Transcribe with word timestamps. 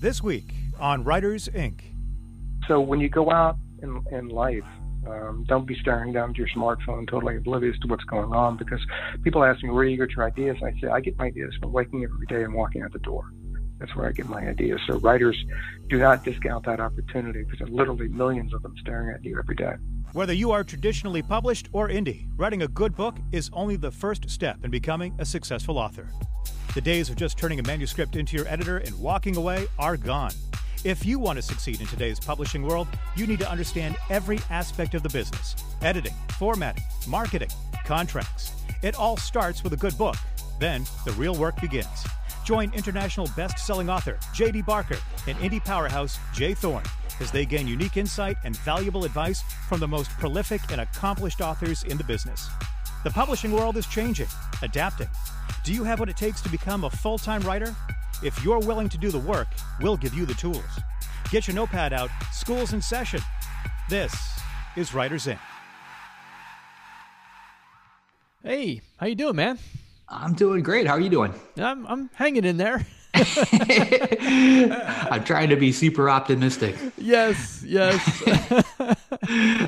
This 0.00 0.22
week 0.22 0.52
on 0.78 1.02
Writers 1.02 1.48
Inc. 1.48 1.80
So 2.68 2.80
when 2.80 3.00
you 3.00 3.08
go 3.08 3.32
out 3.32 3.56
in, 3.82 4.00
in 4.12 4.28
life, 4.28 4.62
um, 5.08 5.44
don't 5.48 5.66
be 5.66 5.76
staring 5.80 6.12
down 6.12 6.30
at 6.30 6.36
your 6.36 6.46
smartphone, 6.56 7.10
totally 7.10 7.36
oblivious 7.36 7.76
to 7.80 7.88
what's 7.88 8.04
going 8.04 8.32
on. 8.32 8.56
Because 8.56 8.78
people 9.24 9.42
ask 9.42 9.60
me, 9.64 9.70
where 9.70 9.84
do 9.84 9.90
you 9.90 9.96
get 9.96 10.14
your 10.14 10.24
ideas? 10.24 10.56
I 10.62 10.70
say, 10.80 10.86
I 10.86 11.00
get 11.00 11.18
my 11.18 11.24
ideas 11.24 11.52
from 11.60 11.72
waking 11.72 12.04
every 12.04 12.26
day 12.26 12.44
and 12.44 12.54
walking 12.54 12.82
out 12.82 12.92
the 12.92 13.00
door. 13.00 13.24
That's 13.78 13.94
where 13.94 14.08
I 14.08 14.12
get 14.12 14.28
my 14.28 14.46
ideas. 14.46 14.80
So 14.86 14.98
writers 14.98 15.36
do 15.88 15.98
not 15.98 16.24
discount 16.24 16.66
that 16.66 16.80
opportunity 16.80 17.44
because 17.44 17.58
there 17.58 17.68
are 17.68 17.70
literally 17.70 18.08
millions 18.08 18.52
of 18.52 18.62
them 18.62 18.74
staring 18.80 19.14
at 19.14 19.24
you 19.24 19.38
every 19.38 19.54
day. 19.54 19.74
Whether 20.12 20.32
you 20.32 20.50
are 20.52 20.64
traditionally 20.64 21.22
published 21.22 21.68
or 21.72 21.88
indie, 21.88 22.26
writing 22.36 22.62
a 22.62 22.68
good 22.68 22.96
book 22.96 23.16
is 23.30 23.50
only 23.52 23.76
the 23.76 23.90
first 23.90 24.28
step 24.30 24.64
in 24.64 24.70
becoming 24.70 25.14
a 25.18 25.24
successful 25.24 25.78
author. 25.78 26.08
The 26.74 26.80
days 26.80 27.10
of 27.10 27.16
just 27.16 27.38
turning 27.38 27.60
a 27.60 27.62
manuscript 27.62 28.16
into 28.16 28.36
your 28.36 28.48
editor 28.48 28.78
and 28.78 28.98
walking 28.98 29.36
away 29.36 29.66
are 29.78 29.96
gone. 29.96 30.32
If 30.84 31.04
you 31.04 31.18
want 31.18 31.36
to 31.36 31.42
succeed 31.42 31.80
in 31.80 31.86
today's 31.88 32.20
publishing 32.20 32.62
world, 32.62 32.88
you 33.16 33.26
need 33.26 33.40
to 33.40 33.50
understand 33.50 33.96
every 34.10 34.38
aspect 34.48 34.94
of 34.94 35.02
the 35.02 35.08
business 35.08 35.56
editing, 35.82 36.14
formatting, 36.38 36.84
marketing, 37.06 37.50
contracts. 37.84 38.52
It 38.82 38.94
all 38.94 39.16
starts 39.16 39.64
with 39.64 39.72
a 39.72 39.76
good 39.76 39.96
book. 39.98 40.16
Then 40.58 40.84
the 41.04 41.12
real 41.12 41.34
work 41.34 41.60
begins. 41.60 42.06
Join 42.48 42.72
international 42.72 43.28
best 43.36 43.58
selling 43.58 43.90
author 43.90 44.18
J.D. 44.32 44.62
Barker 44.62 44.96
and 45.26 45.36
indie 45.36 45.62
powerhouse 45.62 46.18
J. 46.32 46.54
Thorn 46.54 46.82
as 47.20 47.30
they 47.30 47.44
gain 47.44 47.68
unique 47.68 47.98
insight 47.98 48.38
and 48.42 48.56
valuable 48.60 49.04
advice 49.04 49.42
from 49.68 49.80
the 49.80 49.86
most 49.86 50.08
prolific 50.12 50.62
and 50.70 50.80
accomplished 50.80 51.42
authors 51.42 51.84
in 51.84 51.98
the 51.98 52.04
business. 52.04 52.48
The 53.04 53.10
publishing 53.10 53.52
world 53.52 53.76
is 53.76 53.86
changing, 53.86 54.28
adapting. 54.62 55.08
Do 55.62 55.74
you 55.74 55.84
have 55.84 56.00
what 56.00 56.08
it 56.08 56.16
takes 56.16 56.40
to 56.40 56.48
become 56.48 56.84
a 56.84 56.90
full 56.90 57.18
time 57.18 57.42
writer? 57.42 57.76
If 58.24 58.42
you're 58.42 58.60
willing 58.60 58.88
to 58.88 58.96
do 58.96 59.10
the 59.10 59.18
work, 59.18 59.48
we'll 59.82 59.98
give 59.98 60.14
you 60.14 60.24
the 60.24 60.32
tools. 60.32 60.64
Get 61.30 61.48
your 61.48 61.54
notepad 61.54 61.92
out, 61.92 62.08
school's 62.32 62.72
in 62.72 62.80
session. 62.80 63.20
This 63.90 64.40
is 64.74 64.94
Writers 64.94 65.26
Inc. 65.26 65.38
Hey, 68.42 68.80
how 68.96 69.04
you 69.04 69.16
doing, 69.16 69.36
man? 69.36 69.58
I'm 70.10 70.34
doing 70.34 70.62
great. 70.62 70.86
How 70.86 70.94
are 70.94 71.00
you 71.00 71.10
doing? 71.10 71.34
I'm 71.58 71.86
I'm 71.86 72.10
hanging 72.14 72.44
in 72.44 72.56
there. 72.56 72.86
I'm 75.10 75.24
trying 75.24 75.48
to 75.48 75.56
be 75.56 75.72
super 75.72 76.10
optimistic. 76.10 76.76
Yes, 76.96 77.62
yes. 77.66 78.22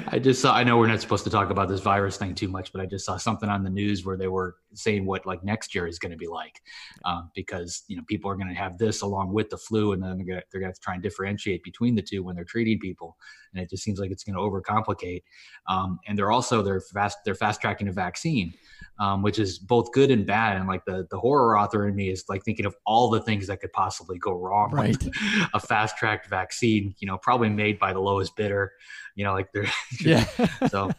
I 0.09 0.21
just 0.23 0.41
saw. 0.41 0.55
I 0.55 0.63
know 0.63 0.79
we're 0.79 0.87
not 0.87 1.01
supposed 1.01 1.25
to 1.25 1.31
talk 1.31 1.51
about 1.51 1.69
this 1.69 1.81
virus 1.81 2.17
thing 2.17 2.35
too 2.35 2.49
much, 2.49 2.73
but 2.73 2.81
I 2.81 2.87
just 2.87 3.05
saw 3.05 3.17
something 3.17 3.49
on 3.49 3.65
the 3.65 3.71
news 3.71 4.05
where 4.05 4.17
they 4.17 4.29
were 4.29 4.57
saying 4.75 5.07
what 5.07 5.27
like 5.27 5.43
next 5.43 5.75
year 5.75 5.87
is 5.87 5.99
going 5.99 6.13
to 6.13 6.19
be 6.19 6.29
like, 6.29 6.61
um, 7.05 7.31
because 7.35 7.83
you 7.89 7.97
know 7.97 8.03
people 8.09 8.31
are 8.31 8.37
going 8.37 8.49
to 8.49 8.55
have 8.55 8.79
this 8.79 9.03
along 9.03 9.33
with 9.33 9.49
the 9.51 9.59
flu, 9.59 9.93
and 9.93 10.03
then 10.03 10.19
they're 10.19 10.27
going 10.27 10.43
to 10.53 10.65
have 10.65 10.75
to 10.75 10.81
try 10.81 10.95
and 10.95 11.03
differentiate 11.03 11.63
between 11.63 11.95
the 11.95 12.03
two 12.03 12.23
when 12.23 12.37
they're 12.37 12.45
treating 12.45 12.79
people, 12.79 13.17
and 13.53 13.63
it 13.63 13.71
just 13.71 13.83
seems 13.83 13.99
like 13.99 14.11
it's 14.11 14.25
going 14.25 14.37
to 14.37 14.41
overcomplicate. 14.41 15.23
Um, 15.69 15.99
and 16.07 16.19
they're 16.19 16.31
also 16.31 16.63
they're 16.63 16.81
fast 16.81 17.19
they're 17.25 17.35
fast 17.35 17.61
tracking 17.61 17.89
a 17.89 17.93
vaccine, 17.93 18.55
um, 18.99 19.23
which 19.23 19.39
is 19.39 19.59
both 19.59 19.93
good 19.93 20.11
and 20.11 20.27
bad. 20.27 20.57
And 20.57 20.69
like 20.69 20.85
the 20.85 21.07
the 21.11 21.19
horror 21.19 21.59
author 21.59 21.89
in 21.89 21.95
me 21.95 22.11
is 22.11 22.25
like 22.29 22.45
thinking 22.45 22.67
of 22.67 22.77
all 22.87 23.11
the 23.11 23.21
things 23.21 23.30
that 23.39 23.61
could 23.61 23.73
possibly 23.73 24.19
go 24.19 24.33
wrong 24.33 24.71
right. 24.73 24.97
a 25.55 25.61
fast 25.61 25.97
tracked 25.97 26.29
vaccine. 26.29 26.95
You 26.99 27.07
know, 27.07 27.19
probably 27.19 27.49
made 27.49 27.79
by 27.79 27.93
the 27.93 28.01
lowest 28.01 28.37
bidder 28.37 28.73
you 29.15 29.25
know, 29.25 29.33
like 29.33 29.53
they're 29.53 29.67
yeah. 30.01 30.25
so 30.69 30.91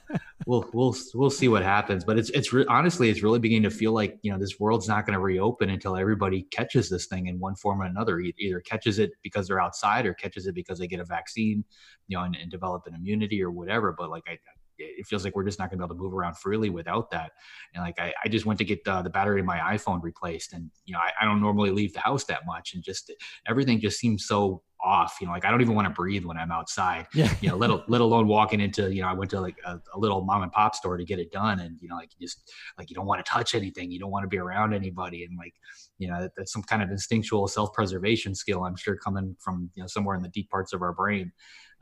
we'll 0.46 0.70
we'll 0.74 0.96
we'll 1.14 1.30
see 1.30 1.48
what 1.48 1.64
happens. 1.64 2.04
But 2.04 2.20
it's 2.20 2.30
it's 2.32 2.54
re- 2.54 2.66
honestly 2.68 3.10
it's 3.10 3.24
really 3.24 3.40
beginning 3.40 3.64
to 3.64 3.72
feel 3.72 3.94
like 3.94 4.20
you 4.22 4.32
know 4.32 4.38
this 4.38 4.60
world's 4.60 4.88
not 4.88 5.06
going 5.06 5.14
to 5.14 5.20
reopen 5.20 5.70
until 5.70 5.96
everybody 5.96 6.44
catches 6.44 6.90
this 6.90 7.08
thing 7.08 7.28
in 7.28 7.40
one 7.40 7.56
form 7.56 7.82
or 7.82 7.86
another. 7.86 8.20
Either 8.20 8.60
catches 8.60 9.00
it 9.00 9.12
because 9.24 9.48
they're 9.48 9.62
outside 9.62 10.06
or 10.06 10.14
catches 10.14 10.48
it 10.48 10.56
because 10.56 10.80
they 10.80 10.88
get 10.88 11.00
a 11.00 11.06
vaccine, 11.06 11.64
you 12.08 12.18
know, 12.18 12.24
and, 12.24 12.36
and 12.36 12.52
develop 12.52 12.86
an 12.86 12.94
immunity 12.94 13.42
or 13.42 13.52
whatever. 13.52 13.92
But 13.98 14.10
like 14.10 14.24
I, 14.28 14.38
it 14.82 15.08
feels 15.08 15.24
like 15.24 15.36
we're 15.36 15.44
just 15.44 15.60
not 15.60 15.70
going 15.70 15.80
to 15.80 15.86
be 15.86 15.86
able 15.86 15.96
to 15.96 16.02
move 16.02 16.14
around 16.14 16.38
freely 16.38 16.70
without 16.70 17.12
that. 17.12 17.32
And 17.74 17.84
like 17.84 18.00
I, 18.00 18.14
I 18.24 18.28
just 18.28 18.46
went 18.46 18.58
to 18.60 18.66
get 18.66 18.80
uh, 18.88 19.02
the 19.02 19.10
battery 19.10 19.40
in 19.40 19.46
my 19.46 19.58
iPhone 19.58 20.02
replaced, 20.02 20.54
and 20.54 20.70
you 20.86 20.94
know 20.94 21.00
I, 21.00 21.12
I, 21.22 21.26
don't 21.26 21.42
normally 21.42 21.72
leave 21.72 21.94
the 21.94 22.00
house 22.00 22.24
that 22.26 22.46
much, 22.46 22.74
and 22.74 22.84
just 22.84 23.12
everything 23.48 23.80
just 23.80 24.00
seems 24.00 24.26
so 24.26 24.62
off. 24.84 25.18
You 25.22 25.28
know, 25.28 25.34
like 25.34 25.46
I 25.46 25.52
don't 25.52 25.62
even 25.62 25.76
want 25.76 25.88
to 25.88 25.94
breathe 25.94 26.26
when 26.26 26.38
I'm 26.38 26.52
outside. 26.52 27.08
Yeah. 27.14 27.34
You 27.42 27.50
know, 27.50 27.56
let, 27.56 27.90
let 27.90 28.02
alone 28.02 28.28
walking 28.28 28.60
into, 28.60 28.94
you 28.94 29.02
know, 29.02 29.08
I 29.08 29.14
went 29.14 29.32
to 29.32 29.42
like 29.42 29.58
a, 29.66 29.80
a, 29.94 30.00
little 30.00 30.22
mom 30.22 30.44
and 30.44 30.52
pop 30.52 30.76
store 30.76 30.98
to 30.98 31.06
get 31.06 31.20
it 31.20 31.32
done. 31.32 31.60
And, 31.60 31.78
you 31.82 31.88
know, 31.88 31.96
like 31.96 32.10
you 32.18 32.26
just 32.26 32.52
like 32.78 32.90
you 32.90 32.96
don't 32.96 33.06
want 33.06 33.24
to 33.24 33.30
touch 33.30 33.56
anything. 33.56 33.92
You 33.92 34.00
don't 34.00 34.12
want 34.12 34.24
to 34.24 34.28
be 34.28 34.38
around 34.38 34.74
anybody. 34.74 35.24
And 35.24 35.38
like, 35.38 35.54
you 35.98 36.10
know, 36.10 36.22
that, 36.22 36.32
that's 36.36 36.52
some 36.52 36.64
kind 36.64 36.82
of 36.82 36.90
instinctual 36.90 37.48
self-preservation 37.48 38.36
skill, 38.36 38.64
I'm 38.64 38.76
sure 38.76 38.96
coming 38.96 39.36
from, 39.40 39.70
you 39.76 39.84
know, 39.84 39.88
somewhere 39.88 40.16
in 40.16 40.22
the 40.22 40.30
deep 40.30 40.50
parts 40.50 40.74
of 40.74 40.82
our 40.82 40.94
brain. 40.94 41.32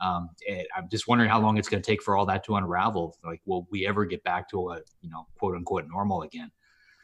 Um, 0.01 0.29
I'm 0.75 0.89
just 0.89 1.07
wondering 1.07 1.29
how 1.29 1.39
long 1.39 1.57
it's 1.57 1.69
going 1.69 1.81
to 1.81 1.91
take 1.91 2.01
for 2.01 2.15
all 2.15 2.25
that 2.27 2.43
to 2.45 2.55
unravel. 2.55 3.17
Like, 3.23 3.41
will 3.45 3.67
we 3.71 3.87
ever 3.87 4.05
get 4.05 4.23
back 4.23 4.49
to 4.49 4.69
a, 4.71 4.81
you 5.01 5.09
know, 5.09 5.27
quote 5.37 5.55
unquote 5.55 5.87
normal 5.87 6.21
again? 6.21 6.51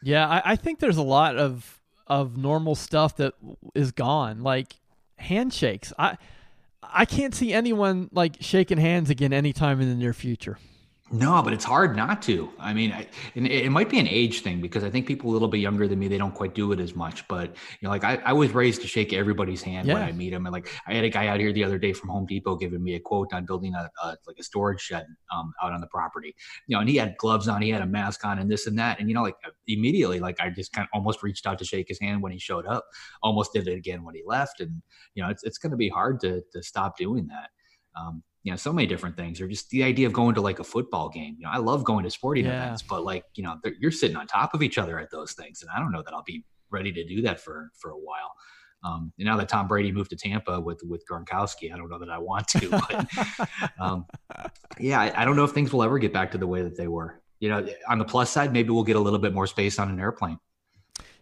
Yeah. 0.02 0.28
I, 0.28 0.52
I 0.52 0.56
think 0.56 0.80
there's 0.80 0.96
a 0.96 1.02
lot 1.02 1.36
of, 1.36 1.80
of 2.06 2.36
normal 2.36 2.74
stuff 2.74 3.16
that 3.16 3.34
is 3.74 3.92
gone. 3.92 4.42
Like, 4.42 4.76
handshakes. 5.18 5.92
I 5.98 6.18
I 6.82 7.04
can't 7.04 7.34
see 7.34 7.52
anyone 7.52 8.08
like 8.12 8.36
shaking 8.40 8.78
hands 8.78 9.10
again 9.10 9.32
anytime 9.32 9.80
in 9.80 9.88
the 9.88 9.94
near 9.94 10.12
future. 10.12 10.58
No, 11.12 11.40
but 11.40 11.52
it's 11.52 11.64
hard 11.64 11.94
not 11.94 12.20
to. 12.22 12.50
I 12.58 12.74
mean, 12.74 12.90
I, 12.90 13.06
and 13.36 13.46
it, 13.46 13.70
might 13.70 13.88
be 13.88 14.00
an 14.00 14.08
age 14.08 14.40
thing 14.40 14.60
because 14.60 14.82
I 14.82 14.90
think 14.90 15.06
people 15.06 15.30
a 15.30 15.32
little 15.32 15.46
bit 15.46 15.58
younger 15.58 15.86
than 15.86 16.00
me 16.00 16.08
they 16.08 16.18
don't 16.18 16.34
quite 16.34 16.52
do 16.52 16.72
it 16.72 16.80
as 16.80 16.96
much. 16.96 17.28
But 17.28 17.50
you 17.50 17.82
know, 17.82 17.90
like 17.90 18.02
I, 18.02 18.16
I 18.24 18.32
was 18.32 18.50
raised 18.50 18.82
to 18.82 18.88
shake 18.88 19.12
everybody's 19.12 19.62
hand 19.62 19.86
yeah. 19.86 19.94
when 19.94 20.02
I 20.02 20.10
meet 20.10 20.30
them. 20.30 20.46
And 20.46 20.52
like 20.52 20.68
I 20.84 20.94
had 20.94 21.04
a 21.04 21.08
guy 21.08 21.28
out 21.28 21.38
here 21.38 21.52
the 21.52 21.62
other 21.62 21.78
day 21.78 21.92
from 21.92 22.08
Home 22.08 22.26
Depot 22.26 22.56
giving 22.56 22.82
me 22.82 22.96
a 22.96 23.00
quote 23.00 23.32
on 23.32 23.46
building 23.46 23.72
a, 23.76 23.88
a 24.02 24.16
like 24.26 24.36
a 24.40 24.42
storage 24.42 24.80
shed 24.80 25.06
um, 25.32 25.52
out 25.62 25.72
on 25.72 25.80
the 25.80 25.86
property. 25.86 26.34
You 26.66 26.74
know, 26.74 26.80
and 26.80 26.88
he 26.88 26.96
had 26.96 27.16
gloves 27.18 27.46
on, 27.46 27.62
he 27.62 27.70
had 27.70 27.82
a 27.82 27.86
mask 27.86 28.24
on, 28.24 28.40
and 28.40 28.50
this 28.50 28.66
and 28.66 28.76
that. 28.80 28.98
And 28.98 29.08
you 29.08 29.14
know, 29.14 29.22
like 29.22 29.36
immediately, 29.68 30.18
like 30.18 30.40
I 30.40 30.50
just 30.50 30.72
kind 30.72 30.86
of 30.86 30.88
almost 30.92 31.22
reached 31.22 31.46
out 31.46 31.60
to 31.60 31.64
shake 31.64 31.86
his 31.86 32.00
hand 32.00 32.20
when 32.20 32.32
he 32.32 32.38
showed 32.40 32.66
up. 32.66 32.84
Almost 33.22 33.52
did 33.52 33.68
it 33.68 33.76
again 33.76 34.02
when 34.02 34.16
he 34.16 34.22
left. 34.26 34.60
And 34.60 34.82
you 35.14 35.22
know, 35.22 35.28
it's 35.28 35.44
it's 35.44 35.58
going 35.58 35.70
to 35.70 35.76
be 35.76 35.88
hard 35.88 36.18
to 36.22 36.42
to 36.52 36.64
stop 36.64 36.98
doing 36.98 37.28
that. 37.28 37.50
Um, 37.94 38.24
you 38.46 38.52
know 38.52 38.56
so 38.56 38.72
many 38.72 38.86
different 38.86 39.16
things 39.16 39.40
or 39.40 39.48
just 39.48 39.68
the 39.70 39.82
idea 39.82 40.06
of 40.06 40.12
going 40.12 40.32
to 40.32 40.40
like 40.40 40.60
a 40.60 40.64
football 40.64 41.08
game 41.08 41.34
you 41.36 41.44
know 41.44 41.50
i 41.50 41.58
love 41.58 41.82
going 41.82 42.04
to 42.04 42.10
sporting 42.10 42.44
yeah. 42.44 42.62
events 42.62 42.80
but 42.80 43.04
like 43.04 43.24
you 43.34 43.42
know 43.42 43.56
you're 43.80 43.90
sitting 43.90 44.16
on 44.16 44.24
top 44.24 44.54
of 44.54 44.62
each 44.62 44.78
other 44.78 45.00
at 45.00 45.10
those 45.10 45.32
things 45.32 45.62
and 45.62 45.70
i 45.74 45.80
don't 45.80 45.90
know 45.90 46.00
that 46.00 46.14
i'll 46.14 46.22
be 46.22 46.44
ready 46.70 46.92
to 46.92 47.04
do 47.04 47.20
that 47.20 47.40
for 47.40 47.70
for 47.76 47.90
a 47.90 47.98
while 47.98 48.32
um, 48.84 49.12
and 49.18 49.26
now 49.26 49.36
that 49.38 49.48
Tom 49.48 49.66
Brady 49.66 49.90
moved 49.90 50.10
to 50.10 50.16
Tampa 50.16 50.60
with 50.60 50.80
with 50.84 51.02
Gronkowski, 51.10 51.72
I 51.72 51.76
don't 51.76 51.88
know 51.88 51.98
that 51.98 52.10
I 52.10 52.18
want 52.18 52.46
to. 52.48 52.68
But 52.68 53.50
um, 53.80 54.06
yeah, 54.78 55.00
I, 55.00 55.22
I, 55.22 55.24
don't 55.24 55.34
know 55.34 55.44
if 55.44 55.52
things 55.52 55.72
will 55.72 55.82
ever 55.82 55.98
get 55.98 56.12
back 56.12 56.30
to 56.32 56.38
the 56.38 56.46
way 56.46 56.62
that 56.62 56.76
they 56.76 56.86
were. 56.86 57.20
You 57.40 57.48
know, 57.48 57.66
on 57.88 57.98
the 57.98 58.04
plus 58.04 58.30
side, 58.30 58.52
maybe 58.52 58.70
we'll 58.70 58.84
get 58.84 58.94
a 58.94 59.00
little 59.00 59.18
bit 59.18 59.32
more 59.32 59.46
space 59.46 59.80
on 59.80 59.90
an 59.90 59.98
airplane. 59.98 60.38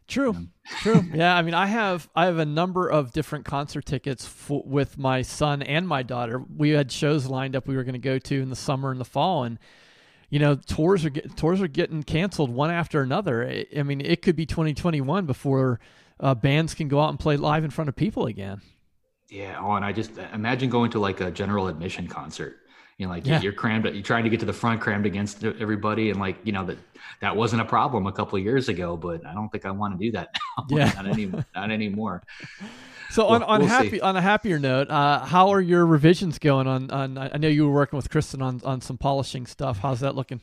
True, 0.07 0.49
true. 0.81 1.03
Yeah, 1.15 1.35
I 1.35 1.43
mean, 1.43 1.55
I 1.55 1.67
have 1.67 2.09
I 2.15 2.27
have 2.27 2.39
a 2.39 2.45
number 2.45 2.89
of 2.89 3.13
different 3.13 3.45
concert 3.45 3.87
tickets 3.87 4.27
for, 4.27 4.63
with 4.67 4.99
my 4.99 5.23
son 5.23 5.63
and 5.63 5.89
my 5.89 6.03
daughter. 6.03 6.43
We 6.55 6.71
had 6.71 6.93
shows 6.93 7.27
lined 7.27 7.57
up 7.57 7.67
we 7.67 7.77
were 7.77 7.85
going 7.85 7.95
to 7.95 7.99
go 7.99 8.19
to 8.19 8.43
in 8.43 8.51
the 8.51 8.57
summer 8.57 8.91
and 8.91 9.01
the 9.01 9.07
fall, 9.07 9.45
and 9.45 9.59
you 10.29 10.39
know, 10.39 10.57
tours 10.57 11.05
are 11.05 11.11
get, 11.11 11.37
tours 11.37 11.63
are 11.63 11.69
getting 11.69 12.03
canceled 12.03 12.51
one 12.51 12.71
after 12.71 13.01
another. 13.01 13.49
I, 13.49 13.67
I 13.79 13.83
mean, 13.83 14.01
it 14.01 14.21
could 14.21 14.37
be 14.37 14.47
2021 14.47 15.27
before 15.27 15.81
uh, 16.21 16.35
bands 16.35 16.75
can 16.75 16.89
go 16.89 17.01
out 17.01 17.11
and 17.11 17.19
play 17.19 17.37
live 17.37 17.65
in 17.65 17.71
front 17.71 17.89
of 17.89 17.97
people 17.97 18.27
again. 18.27 18.61
Yeah. 19.29 19.59
Oh, 19.61 19.73
and 19.73 19.85
I 19.85 19.93
just 19.93 20.13
imagine 20.33 20.71
going 20.71 20.91
to 20.93 20.99
like 20.99 21.21
a 21.21 21.31
general 21.31 21.69
admission 21.69 22.09
concert 22.09 22.59
you 22.99 23.07
know, 23.07 23.13
like 23.13 23.27
yeah. 23.27 23.41
you're 23.41 23.53
crammed, 23.53 23.85
you're 23.87 24.03
trying 24.03 24.25
to 24.25 24.31
get 24.31 24.41
to 24.41 24.47
the 24.47 24.53
front, 24.53 24.81
crammed 24.81 25.07
against 25.07 25.45
everybody, 25.45 26.11
and 26.11 26.21
like 26.21 26.37
you 26.45 26.53
know 26.53 26.65
that 26.65 26.79
that 27.21 27.37
wasn't 27.37 27.63
a 27.63 27.65
problem 27.65 28.07
a 28.07 28.13
couple 28.13 28.39
of 28.39 28.45
years 28.45 28.69
ago, 28.69 28.97
but 28.97 29.25
I 29.27 29.35
don't 29.35 29.49
think 29.51 29.67
I 29.67 29.71
want 29.71 29.99
to 29.99 30.05
do 30.05 30.13
that 30.13 30.35
now. 30.71 30.77
Yeah, 30.77 30.93
not 30.95 31.07
any, 31.07 31.27
not 31.27 31.71
anymore. 31.71 32.23
So 33.11 33.27
on, 33.27 33.43
on 33.45 33.61
we'll 33.61 33.69
happy 33.69 33.91
see. 33.91 34.01
on 34.01 34.17
a 34.17 34.21
happier 34.21 34.59
note, 34.59 34.91
uh, 34.91 35.25
how 35.25 35.51
are 35.51 35.61
your 35.61 35.87
revisions 35.87 36.39
going 36.39 36.67
on? 36.67 36.91
On 36.91 37.19
I 37.19 37.37
know 37.37 37.49
you 37.49 37.67
were 37.67 37.75
working 37.75 37.97
with 37.97 38.11
Kristen 38.11 38.43
on 38.43 38.61
on 38.65 38.81
some 38.81 38.99
polishing 38.99 39.47
stuff. 39.47 39.79
How's 39.79 40.01
that 40.01 40.15
looking? 40.15 40.41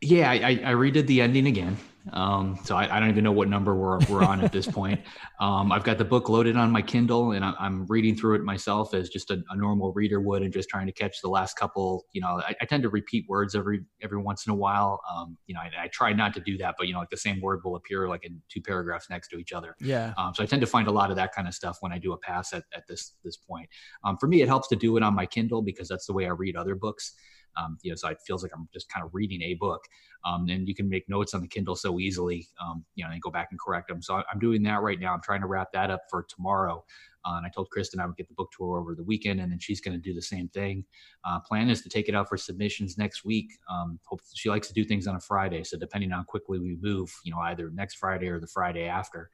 Yeah, 0.00 0.30
I, 0.30 0.60
I 0.64 0.72
redid 0.74 1.08
the 1.08 1.20
ending 1.20 1.48
again. 1.48 1.76
Um, 2.12 2.58
so 2.64 2.76
I, 2.76 2.96
I, 2.96 3.00
don't 3.00 3.10
even 3.10 3.24
know 3.24 3.32
what 3.32 3.48
number 3.48 3.74
we're, 3.74 3.98
we're 4.08 4.24
on 4.24 4.42
at 4.42 4.52
this 4.52 4.66
point. 4.70 5.00
Um, 5.40 5.72
I've 5.72 5.84
got 5.84 5.98
the 5.98 6.04
book 6.04 6.28
loaded 6.28 6.56
on 6.56 6.70
my 6.70 6.82
Kindle 6.82 7.32
and 7.32 7.44
I, 7.44 7.54
am 7.60 7.86
reading 7.86 8.16
through 8.16 8.36
it 8.36 8.42
myself 8.42 8.94
as 8.94 9.08
just 9.08 9.30
a, 9.30 9.42
a, 9.50 9.56
normal 9.56 9.92
reader 9.92 10.20
would 10.20 10.42
and 10.42 10.52
just 10.52 10.68
trying 10.68 10.86
to 10.86 10.92
catch 10.92 11.20
the 11.20 11.28
last 11.28 11.56
couple, 11.56 12.04
you 12.12 12.20
know, 12.20 12.40
I, 12.46 12.54
I 12.60 12.64
tend 12.64 12.82
to 12.84 12.88
repeat 12.88 13.26
words 13.28 13.54
every, 13.54 13.80
every 14.02 14.18
once 14.18 14.46
in 14.46 14.52
a 14.52 14.56
while. 14.56 15.00
Um, 15.12 15.36
you 15.46 15.54
know, 15.54 15.60
I, 15.60 15.84
I, 15.84 15.88
try 15.88 16.12
not 16.12 16.34
to 16.34 16.40
do 16.40 16.56
that, 16.58 16.76
but 16.78 16.86
you 16.86 16.92
know, 16.92 17.00
like 17.00 17.10
the 17.10 17.16
same 17.16 17.40
word 17.40 17.60
will 17.64 17.76
appear 17.76 18.08
like 18.08 18.24
in 18.24 18.40
two 18.48 18.60
paragraphs 18.60 19.10
next 19.10 19.28
to 19.28 19.38
each 19.38 19.52
other. 19.52 19.74
Yeah. 19.80 20.14
Um, 20.16 20.34
so 20.34 20.42
I 20.42 20.46
tend 20.46 20.60
to 20.60 20.66
find 20.66 20.88
a 20.88 20.92
lot 20.92 21.10
of 21.10 21.16
that 21.16 21.34
kind 21.34 21.48
of 21.48 21.54
stuff 21.54 21.78
when 21.80 21.92
I 21.92 21.98
do 21.98 22.12
a 22.12 22.18
pass 22.18 22.52
at, 22.52 22.64
at 22.74 22.86
this, 22.88 23.14
this 23.24 23.36
point. 23.36 23.68
Um, 24.04 24.16
for 24.18 24.28
me, 24.28 24.42
it 24.42 24.48
helps 24.48 24.68
to 24.68 24.76
do 24.76 24.96
it 24.96 25.02
on 25.02 25.14
my 25.14 25.26
Kindle 25.26 25.62
because 25.62 25.88
that's 25.88 26.06
the 26.06 26.12
way 26.12 26.26
I 26.26 26.30
read 26.30 26.56
other 26.56 26.74
books. 26.74 27.14
Um, 27.56 27.78
you 27.82 27.90
know, 27.90 27.96
so 27.96 28.08
it 28.08 28.18
feels 28.26 28.42
like 28.42 28.52
I'm 28.54 28.68
just 28.72 28.88
kind 28.92 29.04
of 29.04 29.14
reading 29.14 29.42
a 29.42 29.54
book. 29.54 29.82
Um, 30.24 30.48
and 30.48 30.66
you 30.68 30.74
can 30.74 30.88
make 30.88 31.08
notes 31.08 31.34
on 31.34 31.40
the 31.40 31.48
Kindle 31.48 31.76
so 31.76 31.98
easily, 31.98 32.48
um, 32.60 32.84
you 32.94 33.04
know, 33.04 33.10
and 33.10 33.22
go 33.22 33.30
back 33.30 33.48
and 33.50 33.60
correct 33.60 33.88
them. 33.88 34.02
So 34.02 34.14
I'm 34.14 34.38
doing 34.40 34.62
that 34.64 34.82
right 34.82 34.98
now. 34.98 35.14
I'm 35.14 35.22
trying 35.22 35.40
to 35.40 35.46
wrap 35.46 35.72
that 35.72 35.90
up 35.90 36.02
for 36.10 36.24
tomorrow. 36.28 36.84
Uh, 37.24 37.36
and 37.36 37.46
I 37.46 37.50
told 37.50 37.68
Kristen 37.70 38.00
I 38.00 38.06
would 38.06 38.16
get 38.16 38.28
the 38.28 38.34
book 38.34 38.50
to 38.56 38.64
her 38.64 38.78
over 38.78 38.94
the 38.94 39.02
weekend, 39.02 39.40
and 39.40 39.50
then 39.50 39.58
she's 39.58 39.80
going 39.80 39.96
to 39.96 40.02
do 40.02 40.14
the 40.14 40.22
same 40.22 40.48
thing. 40.48 40.84
Uh, 41.24 41.40
plan 41.40 41.68
is 41.68 41.82
to 41.82 41.88
take 41.88 42.08
it 42.08 42.14
out 42.14 42.28
for 42.28 42.36
submissions 42.36 42.96
next 42.96 43.24
week. 43.24 43.50
Um, 43.70 43.98
she 44.34 44.48
likes 44.48 44.68
to 44.68 44.74
do 44.74 44.84
things 44.84 45.06
on 45.06 45.16
a 45.16 45.20
Friday, 45.20 45.64
so 45.64 45.76
depending 45.76 46.12
on 46.12 46.18
how 46.18 46.24
quickly 46.24 46.58
we 46.58 46.78
move, 46.80 47.12
you 47.24 47.32
know, 47.32 47.40
either 47.40 47.70
next 47.70 47.96
Friday 47.96 48.28
or 48.28 48.40
the 48.40 48.46
Friday 48.46 48.86
after. 48.86 49.30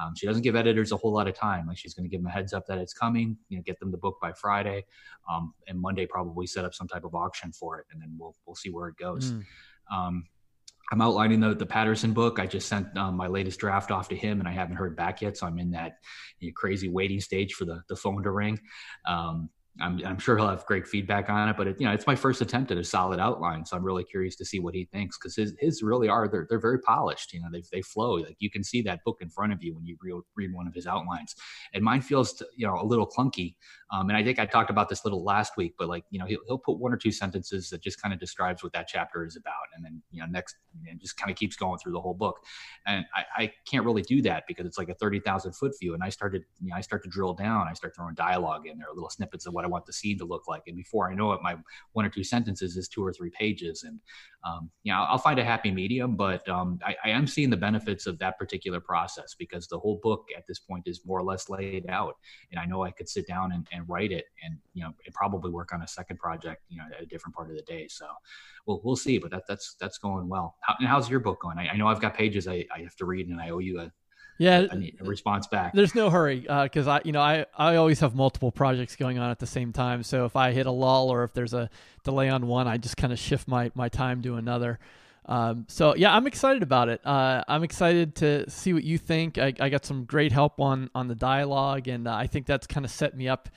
Um, 0.00 0.14
she 0.16 0.26
doesn't 0.26 0.42
give 0.42 0.56
editors 0.56 0.92
a 0.92 0.96
whole 0.96 1.12
lot 1.12 1.28
of 1.28 1.34
time. 1.34 1.66
Like 1.66 1.78
she's 1.78 1.94
going 1.94 2.04
to 2.04 2.10
give 2.10 2.20
them 2.20 2.28
a 2.28 2.32
heads 2.32 2.52
up 2.52 2.66
that 2.66 2.78
it's 2.78 2.92
coming, 2.92 3.36
you 3.48 3.56
know, 3.56 3.62
get 3.62 3.78
them 3.80 3.90
the 3.90 3.98
book 3.98 4.18
by 4.20 4.32
Friday, 4.32 4.84
um, 5.30 5.54
and 5.68 5.80
Monday 5.80 6.06
probably 6.06 6.46
set 6.46 6.64
up 6.64 6.74
some 6.74 6.88
type 6.88 7.04
of 7.04 7.14
auction 7.14 7.52
for 7.52 7.78
it, 7.78 7.86
and 7.90 8.00
then 8.00 8.14
we'll 8.18 8.34
we'll 8.46 8.56
see 8.56 8.70
where 8.70 8.88
it 8.88 8.96
goes. 8.96 9.32
Mm. 9.32 9.44
Um, 9.92 10.24
I'm 10.92 11.00
outlining 11.00 11.40
the 11.40 11.54
the 11.54 11.66
Patterson 11.66 12.12
book. 12.12 12.38
I 12.38 12.46
just 12.46 12.68
sent 12.68 12.96
um, 12.96 13.16
my 13.16 13.26
latest 13.26 13.58
draft 13.58 13.90
off 13.90 14.08
to 14.10 14.16
him, 14.16 14.38
and 14.38 14.48
I 14.48 14.52
haven't 14.52 14.76
heard 14.76 14.96
back 14.96 15.22
yet. 15.22 15.36
So 15.36 15.46
I'm 15.46 15.58
in 15.58 15.70
that 15.72 15.98
you 16.38 16.48
know, 16.48 16.52
crazy 16.54 16.88
waiting 16.88 17.20
stage 17.20 17.54
for 17.54 17.64
the 17.64 17.82
the 17.88 17.96
phone 17.96 18.22
to 18.22 18.30
ring. 18.30 18.60
Um, 19.06 19.50
I'm, 19.80 20.00
I'm 20.06 20.18
sure 20.18 20.36
he'll 20.36 20.48
have 20.48 20.64
great 20.66 20.86
feedback 20.86 21.28
on 21.28 21.48
it, 21.48 21.56
but 21.56 21.66
it, 21.66 21.76
you 21.78 21.86
know, 21.86 21.92
it's 21.92 22.06
my 22.06 22.16
first 22.16 22.40
attempt 22.40 22.70
at 22.70 22.78
a 22.78 22.84
solid 22.84 23.20
outline. 23.20 23.64
So 23.66 23.76
I'm 23.76 23.84
really 23.84 24.04
curious 24.04 24.34
to 24.36 24.44
see 24.44 24.58
what 24.58 24.74
he 24.74 24.86
thinks 24.86 25.18
because 25.18 25.36
his, 25.36 25.54
his 25.58 25.82
really 25.82 26.08
are, 26.08 26.28
they're, 26.28 26.46
they're 26.48 26.60
very 26.60 26.80
polished. 26.80 27.32
You 27.34 27.40
know, 27.40 27.48
they, 27.52 27.62
they 27.70 27.82
flow 27.82 28.14
like 28.14 28.36
you 28.38 28.50
can 28.50 28.64
see 28.64 28.80
that 28.82 29.04
book 29.04 29.18
in 29.20 29.28
front 29.28 29.52
of 29.52 29.62
you 29.62 29.74
when 29.74 29.84
you 29.84 29.96
read, 30.02 30.20
read 30.34 30.52
one 30.54 30.66
of 30.66 30.74
his 30.74 30.86
outlines 30.86 31.34
and 31.74 31.84
mine 31.84 32.00
feels, 32.00 32.42
you 32.56 32.66
know, 32.66 32.80
a 32.80 32.84
little 32.84 33.06
clunky. 33.06 33.54
Um, 33.92 34.08
and 34.08 34.16
I 34.16 34.24
think 34.24 34.38
I 34.38 34.46
talked 34.46 34.70
about 34.70 34.88
this 34.88 35.04
little 35.04 35.22
last 35.22 35.56
week, 35.56 35.74
but 35.78 35.88
like, 35.88 36.04
you 36.10 36.18
know, 36.18 36.26
he'll, 36.26 36.40
he'll 36.46 36.58
put 36.58 36.78
one 36.78 36.92
or 36.92 36.96
two 36.96 37.12
sentences 37.12 37.68
that 37.70 37.82
just 37.82 38.00
kind 38.00 38.14
of 38.14 38.20
describes 38.20 38.62
what 38.62 38.72
that 38.72 38.88
chapter 38.88 39.24
is 39.26 39.36
about. 39.36 39.54
And 39.74 39.84
then, 39.84 40.02
you 40.10 40.20
know, 40.20 40.26
next, 40.26 40.56
know, 40.84 40.92
just 40.98 41.16
kind 41.16 41.30
of 41.30 41.36
keeps 41.36 41.56
going 41.56 41.78
through 41.78 41.92
the 41.92 42.00
whole 42.00 42.14
book. 42.14 42.38
And 42.86 43.04
I, 43.14 43.44
I 43.44 43.52
can't 43.68 43.84
really 43.84 44.02
do 44.02 44.22
that 44.22 44.44
because 44.48 44.66
it's 44.66 44.78
like 44.78 44.88
a 44.88 44.94
30,000 44.94 45.52
foot 45.52 45.72
view. 45.80 45.94
And 45.94 46.02
I 46.02 46.08
started, 46.08 46.44
you 46.60 46.70
know, 46.70 46.76
I 46.76 46.80
start 46.80 47.02
to 47.04 47.08
drill 47.08 47.34
down, 47.34 47.68
I 47.68 47.74
start 47.74 47.94
throwing 47.94 48.14
dialogue 48.14 48.66
in 48.66 48.78
there, 48.78 48.86
little 48.94 49.10
snippets 49.10 49.46
of 49.46 49.52
what 49.52 49.65
I 49.66 49.68
want 49.68 49.84
the 49.84 49.92
scene 49.92 50.16
to 50.18 50.24
look 50.24 50.46
like. 50.46 50.62
And 50.68 50.76
before 50.76 51.10
I 51.10 51.14
know 51.14 51.32
it, 51.32 51.42
my 51.42 51.56
one 51.92 52.04
or 52.04 52.08
two 52.08 52.22
sentences 52.22 52.76
is 52.76 52.88
two 52.88 53.04
or 53.04 53.12
three 53.12 53.30
pages. 53.30 53.82
And, 53.82 53.98
um, 54.44 54.70
you 54.84 54.92
know, 54.92 55.00
I'll 55.00 55.18
find 55.18 55.40
a 55.40 55.44
happy 55.44 55.72
medium, 55.72 56.14
but 56.14 56.48
um, 56.48 56.78
I, 56.86 56.94
I, 57.04 57.10
am 57.10 57.26
seeing 57.26 57.50
the 57.50 57.56
benefits 57.56 58.06
of 58.06 58.16
that 58.20 58.38
particular 58.38 58.80
process 58.80 59.34
because 59.36 59.66
the 59.66 59.78
whole 59.78 59.98
book 60.02 60.28
at 60.36 60.46
this 60.46 60.60
point 60.60 60.84
is 60.86 61.00
more 61.04 61.18
or 61.18 61.24
less 61.24 61.48
laid 61.48 61.90
out. 61.90 62.14
And 62.52 62.60
I 62.60 62.64
know 62.64 62.84
I 62.84 62.92
could 62.92 63.08
sit 63.08 63.26
down 63.26 63.50
and, 63.52 63.66
and 63.72 63.88
write 63.88 64.12
it 64.12 64.26
and, 64.44 64.56
you 64.72 64.84
know, 64.84 64.92
and 65.04 65.14
probably 65.14 65.50
work 65.50 65.72
on 65.72 65.82
a 65.82 65.88
second 65.88 66.18
project, 66.18 66.62
you 66.68 66.78
know, 66.78 66.84
at 66.96 67.02
a 67.02 67.06
different 67.06 67.34
part 67.34 67.50
of 67.50 67.56
the 67.56 67.62
day. 67.62 67.88
So 67.88 68.06
we'll, 68.66 68.80
we'll 68.84 68.96
see, 68.96 69.18
but 69.18 69.32
that, 69.32 69.42
that's, 69.48 69.74
that's 69.80 69.98
going 69.98 70.28
well. 70.28 70.54
How, 70.60 70.76
how's 70.86 71.10
your 71.10 71.20
book 71.20 71.40
going? 71.40 71.58
I, 71.58 71.70
I 71.70 71.76
know 71.76 71.88
I've 71.88 72.00
got 72.00 72.14
pages 72.14 72.46
I, 72.46 72.64
I 72.72 72.82
have 72.82 72.94
to 72.96 73.04
read 73.04 73.28
and 73.28 73.40
I 73.40 73.50
owe 73.50 73.58
you 73.58 73.80
a, 73.80 73.90
yeah 74.38 74.66
a, 74.72 74.94
a 75.00 75.04
response 75.04 75.46
back. 75.46 75.72
there's 75.72 75.94
no 75.94 76.10
hurry 76.10 76.40
because 76.40 76.86
uh, 76.86 76.92
i 76.92 77.00
you 77.04 77.12
know 77.12 77.20
i 77.20 77.44
i 77.56 77.76
always 77.76 78.00
have 78.00 78.14
multiple 78.14 78.52
projects 78.52 78.96
going 78.96 79.18
on 79.18 79.30
at 79.30 79.38
the 79.38 79.46
same 79.46 79.72
time. 79.72 80.02
So 80.02 80.24
if 80.24 80.36
i 80.36 80.52
hit 80.52 80.66
a 80.66 80.70
lull 80.70 81.10
or 81.10 81.24
if 81.24 81.32
there's 81.32 81.54
a 81.54 81.70
delay 82.04 82.28
on 82.28 82.46
one 82.46 82.68
i 82.68 82.76
just 82.76 82.96
kind 82.96 83.12
of 83.12 83.18
shift 83.18 83.48
my 83.48 83.70
my 83.74 83.88
time 83.88 84.22
to 84.22 84.36
another. 84.36 84.78
Um, 85.28 85.64
so 85.68 85.96
yeah 85.96 86.14
i'm 86.14 86.26
excited 86.26 86.62
about 86.62 86.88
it. 86.88 87.04
Uh, 87.04 87.42
i'm 87.48 87.62
excited 87.62 88.14
to 88.16 88.48
see 88.50 88.72
what 88.72 88.84
you 88.84 88.98
think. 88.98 89.38
I, 89.38 89.52
I, 89.58 89.68
got 89.68 89.84
some 89.84 90.04
great 90.04 90.32
help 90.32 90.60
on 90.60 90.90
on 90.94 91.08
the 91.08 91.16
dialogue 91.16 91.88
and 91.88 92.06
uh, 92.06 92.14
i 92.14 92.26
think 92.26 92.46
that's 92.46 92.66
kind 92.66 92.84
of 92.84 92.92
set 92.92 93.16
me 93.16 93.28
up 93.28 93.48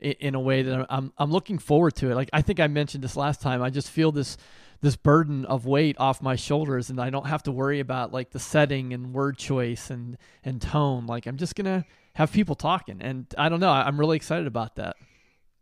in, 0.00 0.12
in 0.20 0.34
a 0.34 0.40
way 0.40 0.62
that 0.62 0.86
I'm, 0.88 1.12
I'm 1.18 1.30
looking 1.30 1.58
forward 1.58 1.96
to 1.96 2.10
it. 2.10 2.14
Like 2.14 2.30
i 2.32 2.42
think 2.42 2.60
i 2.60 2.66
mentioned 2.66 3.04
this 3.04 3.16
last 3.16 3.40
time. 3.40 3.62
I 3.62 3.70
just 3.70 3.90
feel 3.90 4.12
this 4.12 4.36
this 4.80 4.96
burden 4.96 5.44
of 5.44 5.66
weight 5.66 5.96
off 5.98 6.22
my 6.22 6.36
shoulders 6.36 6.90
and 6.90 7.00
I 7.00 7.10
don't 7.10 7.26
have 7.26 7.42
to 7.44 7.52
worry 7.52 7.80
about 7.80 8.12
like 8.12 8.30
the 8.30 8.38
setting 8.38 8.92
and 8.92 9.12
word 9.12 9.36
choice 9.38 9.90
and 9.90 10.16
and 10.44 10.60
tone. 10.62 11.06
Like 11.06 11.26
I'm 11.26 11.36
just 11.36 11.54
gonna 11.54 11.84
have 12.14 12.32
people 12.32 12.54
talking, 12.54 13.00
and 13.00 13.26
I 13.36 13.48
don't 13.48 13.60
know. 13.60 13.70
I'm 13.70 13.98
really 13.98 14.16
excited 14.16 14.46
about 14.46 14.76
that. 14.76 14.96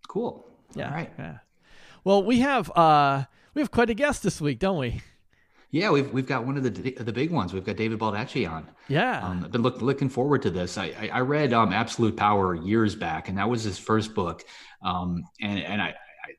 Cool. 0.08 0.46
Yeah. 0.74 0.88
All 0.88 0.94
right. 0.94 1.12
Yeah. 1.18 1.38
Well, 2.04 2.22
we 2.22 2.40
have 2.40 2.70
uh 2.76 3.24
we 3.54 3.62
have 3.62 3.70
quite 3.70 3.90
a 3.90 3.94
guest 3.94 4.22
this 4.22 4.40
week, 4.40 4.58
don't 4.58 4.78
we? 4.78 5.00
Yeah, 5.70 5.90
we've 5.90 6.10
we've 6.12 6.26
got 6.26 6.46
one 6.46 6.56
of 6.56 6.62
the 6.62 6.92
the 6.92 7.12
big 7.12 7.30
ones. 7.30 7.52
We've 7.52 7.64
got 7.64 7.76
David 7.76 7.98
Baldacci 7.98 8.48
on. 8.48 8.68
Yeah, 8.88 9.20
um, 9.26 9.44
I've 9.44 9.50
been 9.50 9.62
look, 9.62 9.82
looking 9.82 10.08
forward 10.08 10.42
to 10.42 10.50
this. 10.50 10.78
I 10.78 10.86
I, 10.98 11.10
I 11.14 11.20
read 11.20 11.52
um, 11.52 11.72
Absolute 11.72 12.16
Power 12.16 12.54
years 12.54 12.94
back, 12.94 13.28
and 13.28 13.36
that 13.38 13.48
was 13.48 13.64
his 13.64 13.76
first 13.76 14.14
book. 14.14 14.44
Um, 14.82 15.24
and 15.40 15.58
and 15.58 15.82
I 15.82 15.94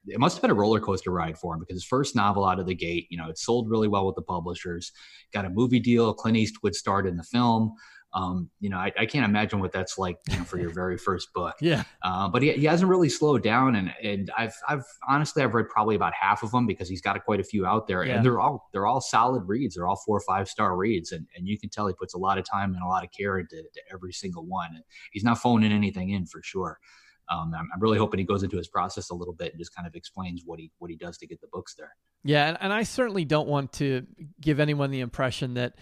it 0.07 0.19
must 0.19 0.37
have 0.37 0.41
been 0.41 0.51
a 0.51 0.55
roller 0.55 0.79
coaster 0.79 1.11
ride 1.11 1.37
for 1.37 1.53
him 1.53 1.59
because 1.59 1.75
his 1.75 1.85
first 1.85 2.15
novel 2.15 2.45
out 2.45 2.59
of 2.59 2.65
the 2.65 2.75
gate, 2.75 3.07
you 3.09 3.17
know, 3.17 3.29
it 3.29 3.37
sold 3.37 3.69
really 3.69 3.87
well 3.87 4.05
with 4.05 4.15
the 4.15 4.21
publishers, 4.21 4.91
got 5.33 5.45
a 5.45 5.49
movie 5.49 5.79
deal. 5.79 6.13
Clint 6.13 6.37
Eastwood 6.37 6.75
starred 6.75 7.07
in 7.07 7.17
the 7.17 7.23
film. 7.23 7.73
Um, 8.13 8.49
you 8.61 8.69
know, 8.69 8.77
I, 8.77 8.91
I, 8.97 9.05
can't 9.05 9.25
imagine 9.25 9.59
what 9.59 9.73
that's 9.73 9.97
like 9.97 10.17
you 10.29 10.37
know, 10.37 10.43
for 10.45 10.57
your 10.57 10.73
very 10.73 10.97
first 10.97 11.33
book. 11.33 11.55
yeah. 11.61 11.83
Uh, 12.01 12.29
but 12.29 12.41
he, 12.41 12.53
he 12.53 12.65
hasn't 12.65 12.89
really 12.89 13.09
slowed 13.09 13.43
down, 13.43 13.75
and 13.75 13.93
and 14.01 14.31
I've 14.35 14.55
I've 14.67 14.85
honestly 15.07 15.43
I've 15.43 15.53
read 15.53 15.67
probably 15.67 15.95
about 15.95 16.13
half 16.19 16.41
of 16.41 16.51
them 16.51 16.65
because 16.65 16.87
he's 16.87 17.01
got 17.01 17.23
quite 17.25 17.41
a 17.41 17.43
few 17.43 17.65
out 17.65 17.85
there, 17.85 18.05
yeah. 18.05 18.15
and 18.15 18.25
they're 18.25 18.39
all 18.39 18.69
they're 18.71 18.87
all 18.87 19.01
solid 19.01 19.43
reads. 19.45 19.75
They're 19.75 19.87
all 19.87 20.01
four 20.05 20.17
or 20.17 20.23
five 20.25 20.47
star 20.47 20.77
reads, 20.77 21.11
and 21.11 21.27
and 21.35 21.47
you 21.47 21.59
can 21.59 21.69
tell 21.69 21.85
he 21.85 21.93
puts 21.93 22.13
a 22.13 22.17
lot 22.17 22.37
of 22.37 22.45
time 22.49 22.73
and 22.73 22.81
a 22.81 22.87
lot 22.87 23.03
of 23.03 23.11
care 23.11 23.39
into 23.39 23.61
every 23.93 24.13
single 24.13 24.45
one. 24.45 24.69
And 24.73 24.83
he's 25.11 25.25
not 25.25 25.37
phoning 25.37 25.73
anything 25.73 26.09
in 26.09 26.25
for 26.25 26.41
sure 26.41 26.79
um, 27.29 27.53
I'm, 27.53 27.69
I'm, 27.73 27.79
really 27.79 27.97
hoping 27.97 28.19
he 28.19 28.25
goes 28.25 28.43
into 28.43 28.57
his 28.57 28.67
process 28.67 29.09
a 29.09 29.15
little 29.15 29.33
bit 29.33 29.51
and 29.51 29.59
just 29.59 29.75
kind 29.75 29.87
of 29.87 29.95
explains 29.95 30.43
what 30.45 30.59
he 30.59 30.71
what 30.79 30.89
he 30.89 30.95
does 30.95 31.17
to 31.17 31.27
get 31.27 31.41
the 31.41 31.47
books 31.47 31.75
there. 31.75 31.95
Yeah, 32.23 32.47
and, 32.47 32.57
and 32.61 32.73
I 32.73 32.83
certainly 32.83 33.25
don't 33.25 33.47
want 33.47 33.73
to 33.73 34.05
give 34.39 34.59
anyone 34.59 34.91
the 34.91 35.01
impression 35.01 35.55
that 35.55 35.75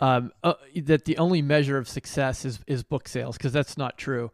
um, 0.00 0.32
uh, 0.42 0.54
that 0.82 1.04
the 1.04 1.18
only 1.18 1.42
measure 1.42 1.78
of 1.78 1.88
success 1.88 2.44
is 2.44 2.60
is 2.66 2.82
book 2.82 3.08
sales 3.08 3.36
because 3.36 3.52
that's 3.52 3.76
not 3.76 3.98
true. 3.98 4.30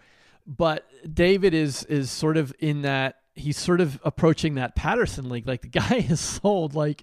But 0.47 0.87
David 1.13 1.55
is 1.55 1.85
is 1.85 2.11
sort 2.11 2.37
of 2.37 2.55
in 2.59 2.83
that 2.83 3.17
he's 3.35 3.59
sort 3.59 3.81
of 3.81 4.01
approaching 4.05 4.57
that 4.57 4.77
Patterson 4.77 5.29
league. 5.29 5.47
Like 5.47 5.63
the 5.63 5.69
guy 5.81 6.01
has 6.01 6.21
sold 6.21 6.75
like 6.75 7.03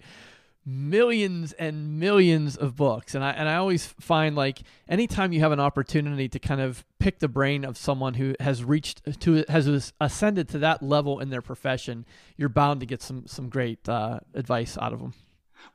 millions 0.66 1.54
and 1.54 2.00
millions 2.00 2.56
of 2.56 2.76
books. 2.76 3.16
And 3.16 3.24
I 3.24 3.32
and 3.32 3.50
I 3.50 3.56
always 3.56 3.86
find 3.86 4.36
like 4.36 4.62
anytime 4.88 5.32
you 5.32 5.40
have 5.40 5.52
an 5.52 5.60
opportunity 5.60 6.30
to 6.30 6.40
kind 6.40 6.62
of 6.62 6.86
pick 7.00 7.20
the 7.20 7.28
brain 7.28 7.64
of 7.64 7.78
someone 7.78 8.16
who 8.16 8.36
has 8.40 8.64
reached 8.64 9.02
to 9.22 9.46
has 9.50 9.94
ascended 10.00 10.50
to 10.50 10.60
that 10.60 10.84
level 10.84 11.20
in 11.20 11.30
their 11.30 11.42
profession 11.42 12.06
you're 12.38 12.50
bound 12.50 12.82
to 12.82 12.86
get 12.86 13.02
some 13.02 13.26
some 13.26 13.50
great 13.50 13.88
uh, 13.88 14.20
advice 14.34 14.78
out 14.82 14.94
of 14.94 15.00
them 15.00 15.14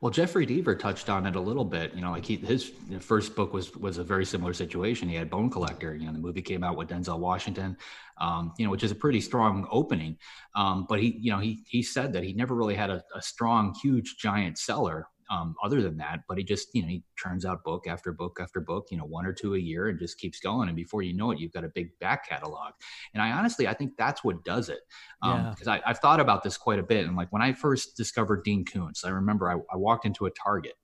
well, 0.01 0.11
Jeffery 0.11 0.45
Deaver 0.45 0.77
touched 0.77 1.09
on 1.09 1.25
it 1.25 1.35
a 1.35 1.39
little 1.39 1.65
bit. 1.65 1.93
You 1.93 2.01
know, 2.01 2.11
like 2.11 2.25
he, 2.25 2.35
his 2.37 2.71
first 2.99 3.35
book 3.35 3.53
was 3.53 3.75
was 3.75 3.97
a 3.97 4.03
very 4.03 4.25
similar 4.25 4.53
situation. 4.53 5.09
He 5.09 5.15
had 5.15 5.29
Bone 5.29 5.49
Collector. 5.49 5.95
You 5.95 6.07
know, 6.07 6.13
the 6.13 6.19
movie 6.19 6.41
came 6.41 6.63
out 6.63 6.77
with 6.77 6.89
Denzel 6.89 7.19
Washington. 7.19 7.77
Um, 8.19 8.53
you 8.57 8.65
know, 8.65 8.71
which 8.71 8.83
is 8.83 8.91
a 8.91 8.95
pretty 8.95 9.21
strong 9.21 9.67
opening. 9.71 10.17
Um, 10.55 10.85
but 10.87 11.01
he, 11.01 11.17
you 11.19 11.31
know, 11.31 11.39
he 11.39 11.63
he 11.67 11.81
said 11.81 12.13
that 12.13 12.23
he 12.23 12.33
never 12.33 12.55
really 12.55 12.75
had 12.75 12.89
a, 12.89 13.03
a 13.15 13.21
strong, 13.21 13.75
huge, 13.81 14.17
giant 14.17 14.57
seller 14.57 15.07
um, 15.29 15.55
other 15.63 15.81
than 15.81 15.97
that. 15.97 16.21
But 16.27 16.37
he 16.37 16.43
just, 16.43 16.69
you 16.73 16.81
know, 16.81 16.87
he 16.87 17.03
churns 17.17 17.45
out 17.45 17.63
book 17.63 17.87
after 17.87 18.11
book 18.11 18.37
after 18.41 18.59
book, 18.59 18.87
you 18.91 18.97
know, 18.97 19.05
one 19.05 19.25
or 19.25 19.33
two 19.33 19.55
a 19.55 19.59
year 19.59 19.87
and 19.87 19.99
just 19.99 20.19
keeps 20.19 20.39
going. 20.39 20.67
And 20.67 20.75
before 20.75 21.01
you 21.01 21.13
know 21.13 21.31
it, 21.31 21.39
you've 21.39 21.51
got 21.51 21.63
a 21.63 21.69
big 21.69 21.97
back 21.99 22.27
catalog. 22.27 22.73
And 23.13 23.21
I 23.21 23.31
honestly, 23.31 23.67
I 23.67 23.73
think 23.73 23.93
that's 23.97 24.23
what 24.23 24.43
does 24.43 24.69
it. 24.69 24.79
Because 25.21 25.67
um, 25.67 25.75
yeah. 25.75 25.81
I've 25.85 25.99
thought 25.99 26.19
about 26.19 26.43
this 26.43 26.57
quite 26.57 26.79
a 26.79 26.83
bit. 26.83 27.05
And 27.05 27.15
like 27.15 27.31
when 27.31 27.41
I 27.41 27.53
first 27.53 27.97
discovered 27.97 28.43
Dean 28.43 28.65
Koontz, 28.65 29.03
I 29.03 29.09
remember 29.09 29.49
I, 29.49 29.55
I 29.73 29.77
walked 29.77 30.05
into 30.05 30.25
a 30.25 30.31
Target. 30.31 30.75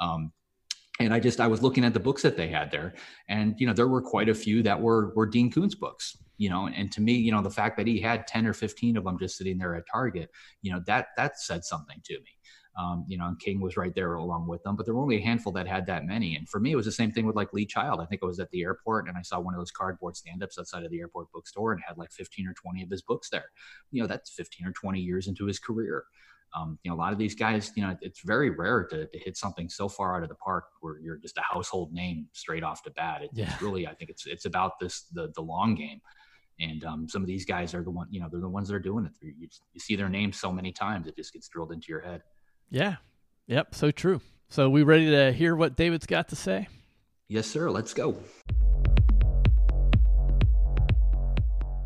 Um, 0.00 0.32
and 1.00 1.14
I 1.14 1.20
just 1.20 1.40
I 1.40 1.46
was 1.46 1.62
looking 1.62 1.84
at 1.84 1.94
the 1.94 2.00
books 2.00 2.22
that 2.22 2.36
they 2.36 2.48
had 2.48 2.72
there, 2.72 2.94
and 3.28 3.54
you 3.58 3.68
know 3.68 3.72
there 3.72 3.86
were 3.86 4.02
quite 4.02 4.28
a 4.28 4.34
few 4.34 4.64
that 4.64 4.80
were 4.80 5.12
were 5.14 5.26
Dean 5.26 5.48
Koontz 5.48 5.76
books, 5.76 6.16
you 6.38 6.48
know 6.48 6.68
and 6.68 6.90
to 6.92 7.00
me 7.00 7.12
you 7.12 7.30
know 7.30 7.42
the 7.42 7.50
fact 7.50 7.76
that 7.76 7.86
he 7.86 8.00
had 8.00 8.26
10 8.26 8.46
or 8.46 8.54
15 8.54 8.96
of 8.96 9.04
them 9.04 9.18
just 9.18 9.36
sitting 9.36 9.58
there 9.58 9.74
at 9.74 9.84
target 9.92 10.30
you 10.62 10.72
know 10.72 10.80
that 10.86 11.08
that 11.16 11.38
said 11.38 11.64
something 11.64 12.00
to 12.04 12.14
me 12.14 12.37
um, 12.78 13.04
you 13.08 13.18
know, 13.18 13.34
King 13.40 13.60
was 13.60 13.76
right 13.76 13.92
there 13.92 14.14
along 14.14 14.46
with 14.46 14.62
them, 14.62 14.76
but 14.76 14.86
there 14.86 14.94
were 14.94 15.02
only 15.02 15.16
a 15.16 15.20
handful 15.20 15.50
that 15.52 15.66
had 15.66 15.84
that 15.86 16.06
many. 16.06 16.36
And 16.36 16.48
for 16.48 16.60
me, 16.60 16.70
it 16.70 16.76
was 16.76 16.86
the 16.86 16.92
same 16.92 17.10
thing 17.10 17.26
with 17.26 17.34
like 17.34 17.52
Lee 17.52 17.66
Child. 17.66 18.00
I 18.00 18.06
think 18.06 18.22
I 18.22 18.26
was 18.26 18.38
at 18.38 18.50
the 18.50 18.62
airport 18.62 19.08
and 19.08 19.18
I 19.18 19.22
saw 19.22 19.40
one 19.40 19.52
of 19.52 19.60
those 19.60 19.72
cardboard 19.72 20.16
stand-ups 20.16 20.58
outside 20.58 20.84
of 20.84 20.92
the 20.92 21.00
airport 21.00 21.32
bookstore 21.32 21.72
and 21.72 21.82
had 21.84 21.98
like 21.98 22.12
15 22.12 22.46
or 22.46 22.54
20 22.54 22.84
of 22.84 22.90
his 22.90 23.02
books 23.02 23.30
there. 23.30 23.46
You 23.90 24.00
know, 24.00 24.06
that's 24.06 24.30
15 24.30 24.64
or 24.64 24.72
20 24.72 25.00
years 25.00 25.26
into 25.26 25.44
his 25.44 25.58
career. 25.58 26.04
Um, 26.56 26.78
you 26.84 26.90
know, 26.90 26.96
a 26.96 26.98
lot 26.98 27.12
of 27.12 27.18
these 27.18 27.34
guys, 27.34 27.72
you 27.74 27.82
know, 27.82 27.96
it's 28.00 28.20
very 28.20 28.50
rare 28.50 28.84
to, 28.84 29.06
to, 29.06 29.18
hit 29.18 29.36
something 29.36 29.68
so 29.68 29.86
far 29.86 30.16
out 30.16 30.22
of 30.22 30.30
the 30.30 30.34
park 30.36 30.64
where 30.80 30.98
you're 30.98 31.18
just 31.18 31.36
a 31.36 31.42
household 31.42 31.92
name 31.92 32.26
straight 32.32 32.62
off 32.62 32.82
the 32.84 32.90
bat. 32.92 33.22
It, 33.22 33.30
yeah. 33.34 33.52
It's 33.52 33.60
really, 33.60 33.86
I 33.86 33.92
think 33.92 34.08
it's 34.08 34.26
it's 34.26 34.46
about 34.46 34.78
this 34.80 35.02
the 35.12 35.30
the 35.34 35.42
long 35.42 35.74
game. 35.74 36.00
And 36.58 36.84
um, 36.84 37.08
some 37.08 37.22
of 37.22 37.28
these 37.28 37.44
guys 37.44 37.74
are 37.74 37.82
the 37.82 37.90
one, 37.90 38.06
you 38.10 38.18
know, 38.20 38.28
they're 38.30 38.40
the 38.40 38.48
ones 38.48 38.68
that 38.68 38.74
are 38.74 38.80
doing 38.80 39.04
it. 39.04 39.12
You, 39.20 39.48
you 39.74 39.80
see 39.80 39.94
their 39.94 40.08
names 40.08 40.40
so 40.40 40.50
many 40.50 40.72
times, 40.72 41.06
it 41.06 41.16
just 41.16 41.34
gets 41.34 41.48
drilled 41.48 41.70
into 41.70 41.88
your 41.88 42.00
head. 42.00 42.22
Yeah, 42.70 42.96
Yep, 43.48 43.74
so 43.74 43.90
true. 43.90 44.20
So 44.50 44.68
we 44.68 44.82
ready 44.82 45.10
to 45.10 45.32
hear 45.32 45.56
what 45.56 45.74
David's 45.74 46.04
got 46.04 46.28
to 46.28 46.36
say? 46.36 46.68
Yes, 47.28 47.46
sir. 47.46 47.70
Let's 47.70 47.94
go. 47.94 48.16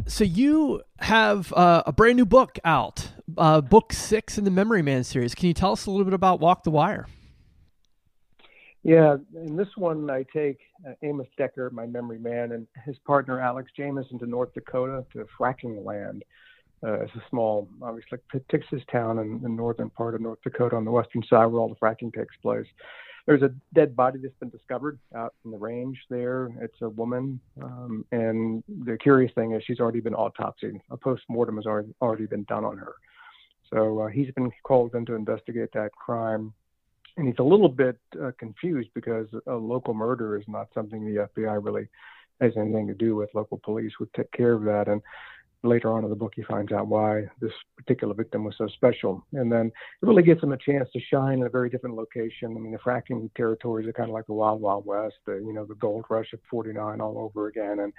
So 0.09 0.25
you 0.25 0.83
have 0.99 1.53
uh, 1.53 1.85
a 1.87 1.93
brand 1.93 2.17
new 2.17 2.27
book 2.27 2.59
out 2.65 3.09
uh, 3.39 3.61
book 3.61 3.93
six 3.93 4.39
in 4.39 4.45
the 4.45 4.51
Memory 4.51 4.83
Man 4.83 5.05
series. 5.05 5.37
Can 5.37 5.47
you 5.47 5.55
tell 5.55 5.71
us 5.71 5.87
a 5.87 5.91
little 5.91 6.05
bit 6.05 6.15
about 6.15 6.41
Walk 6.41 6.65
the 6.65 6.73
Wire? 6.73 7.07
Yeah, 8.83 9.17
in 9.37 9.57
this 9.57 9.69
one, 9.77 10.11
I 10.11 10.25
take 10.35 10.59
uh, 10.85 10.95
Amos 11.03 11.29
Decker, 11.39 11.71
my 11.71 11.87
memory 11.87 12.19
man, 12.19 12.51
and 12.51 12.67
his 12.85 12.99
partner 13.07 13.41
Alex 13.41 13.71
Jamison 13.77 14.19
to 14.19 14.27
North 14.27 14.53
Dakota 14.55 15.07
to 15.13 15.25
fracking 15.39 15.85
land. 15.85 16.25
Uh, 16.85 17.01
it's 17.01 17.15
a 17.15 17.23
small, 17.31 17.69
obviously, 17.81 18.19
Texas 18.51 18.83
town 18.91 19.19
in 19.19 19.41
the 19.41 19.49
northern 19.49 19.91
part 19.91 20.15
of 20.15 20.21
North 20.21 20.41
Dakota 20.43 20.77
on 20.77 20.85
the 20.85 20.91
western 20.91 21.23
side 21.29 21.47
where 21.47 21.61
all 21.61 21.69
the 21.69 21.77
fracking 21.77 22.13
takes 22.13 22.35
place. 22.43 22.67
There's 23.27 23.43
a 23.43 23.55
dead 23.73 23.95
body 23.95 24.19
that's 24.21 24.35
been 24.41 24.51
discovered 24.51 24.99
out 25.15 25.35
in 25.45 25.53
the 25.53 25.57
range 25.57 25.97
there. 26.11 26.51
It's 26.61 26.81
a 26.83 26.89
woman, 26.89 27.41
um, 27.63 28.05
and 28.11 28.65
the 28.85 28.97
curious 28.97 29.33
thing 29.35 29.53
is 29.53 29.63
she's 29.65 29.79
already 29.79 30.01
been 30.01 30.15
autopsied. 30.15 30.81
A 30.91 30.97
post 30.97 31.23
mortem 31.29 31.57
has 31.57 31.67
already 31.67 31.95
already 32.03 32.27
been 32.27 32.43
done 32.45 32.65
on 32.65 32.79
her. 32.79 32.95
So 33.73 34.01
uh, 34.01 34.07
he's 34.09 34.33
been 34.33 34.51
called 34.65 34.97
in 34.97 35.07
to 35.07 35.15
investigate 35.15 35.71
that 35.75 35.93
crime 35.93 36.53
and 37.17 37.27
he's 37.27 37.39
a 37.39 37.43
little 37.43 37.69
bit 37.69 37.99
uh, 38.23 38.31
confused 38.39 38.91
because 38.95 39.27
a 39.47 39.55
local 39.55 39.95
murder 39.95 40.37
is 40.39 40.45
not 40.49 40.69
something 40.75 41.05
the 41.05 41.29
FBI 41.37 41.63
really 41.63 41.89
has 42.41 42.53
anything 42.57 42.87
to 42.87 42.95
do 42.95 43.15
with. 43.15 43.29
Local 43.35 43.59
police 43.59 43.93
would 44.01 44.13
take 44.15 44.33
care 44.33 44.55
of 44.55 44.65
that, 44.65 44.89
and 44.89 45.03
later 45.63 45.93
on 45.93 46.05
in 46.05 46.11
the 46.11 46.17
book, 46.17 46.33
he 46.35 46.43
finds 46.43 46.73
out 46.73 46.89
why 46.89 47.25
this 47.41 47.53
particular 47.77 48.15
victim 48.15 48.45
was 48.45 48.55
so 48.59 48.67
special, 48.69 49.25
and 49.33 49.51
then 49.51 49.67
it 49.67 50.07
really 50.07 50.23
gives 50.23 50.43
him 50.43 50.53
a 50.53 50.57
chance 50.57 50.89
to 50.93 51.01
shine 51.01 51.39
in 51.39 51.47
a 51.47 51.51
very 51.51 51.71
different 51.71 51.97
location. 51.97 52.57
I 52.57 52.61
mean, 52.61 52.73
the 52.73 52.79
fracking 52.79 53.33
territories 53.35 53.87
are 53.87 53.93
kind 53.93 54.09
of 54.09 54.15
like 54.15 54.27
the 54.27 54.33
Wild 54.33 54.61
Wild 54.61 54.85
West, 54.87 55.17
the, 55.27 55.35
you 55.35 55.53
know, 55.53 55.65
the 55.65 55.75
gold 55.77 56.05
rush 56.09 56.33
of 56.33 56.41
'49 56.51 57.01
all 57.01 57.19
over 57.19 57.49
again, 57.49 57.81
and 57.81 57.93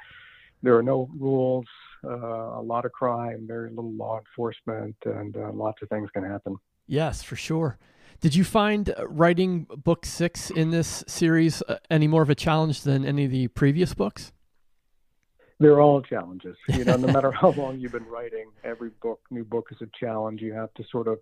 there 0.62 0.78
are 0.78 0.84
no 0.84 1.10
rules, 1.18 1.66
uh, 2.06 2.10
a 2.10 2.62
lot 2.62 2.86
of 2.86 2.92
crime, 2.92 3.46
very 3.48 3.70
little 3.70 3.94
law 3.94 4.20
enforcement, 4.20 4.96
and 5.06 5.36
uh, 5.38 5.52
lots 5.52 5.82
of 5.82 5.90
things 5.90 6.10
can 6.14 6.24
happen. 6.24 6.58
Yes, 6.88 7.24
for 7.24 7.36
sure. 7.36 7.78
Did 8.22 8.36
you 8.36 8.44
find 8.46 8.90
uh, 8.90 9.08
writing 9.08 9.68
book 9.70 10.06
six 10.06 10.50
in 10.50 10.72
this 10.72 11.04
series 11.08 11.62
uh, 11.64 11.78
any 11.90 12.08
more 12.08 12.22
of 12.22 12.30
a 12.30 12.36
challenge 12.36 12.82
than 12.82 13.06
any 13.06 13.26
of 13.26 13.32
the 13.32 13.50
previous 13.50 13.94
books? 13.94 14.32
They're 15.64 15.80
all 15.80 16.02
challenges. 16.02 16.58
You 16.68 16.84
know, 16.84 16.98
no 16.98 17.08
matter 17.08 17.32
how 17.42 17.52
long 17.52 17.80
you've 17.80 17.94
been 17.94 18.06
writing, 18.06 18.48
every 18.66 18.90
book, 19.02 19.22
new 19.32 19.46
book 19.46 19.70
is 19.72 19.78
a 19.82 19.88
challenge. 19.98 20.42
You 20.42 20.52
have 20.52 20.74
to 20.74 20.84
sort 20.92 21.08
of, 21.08 21.20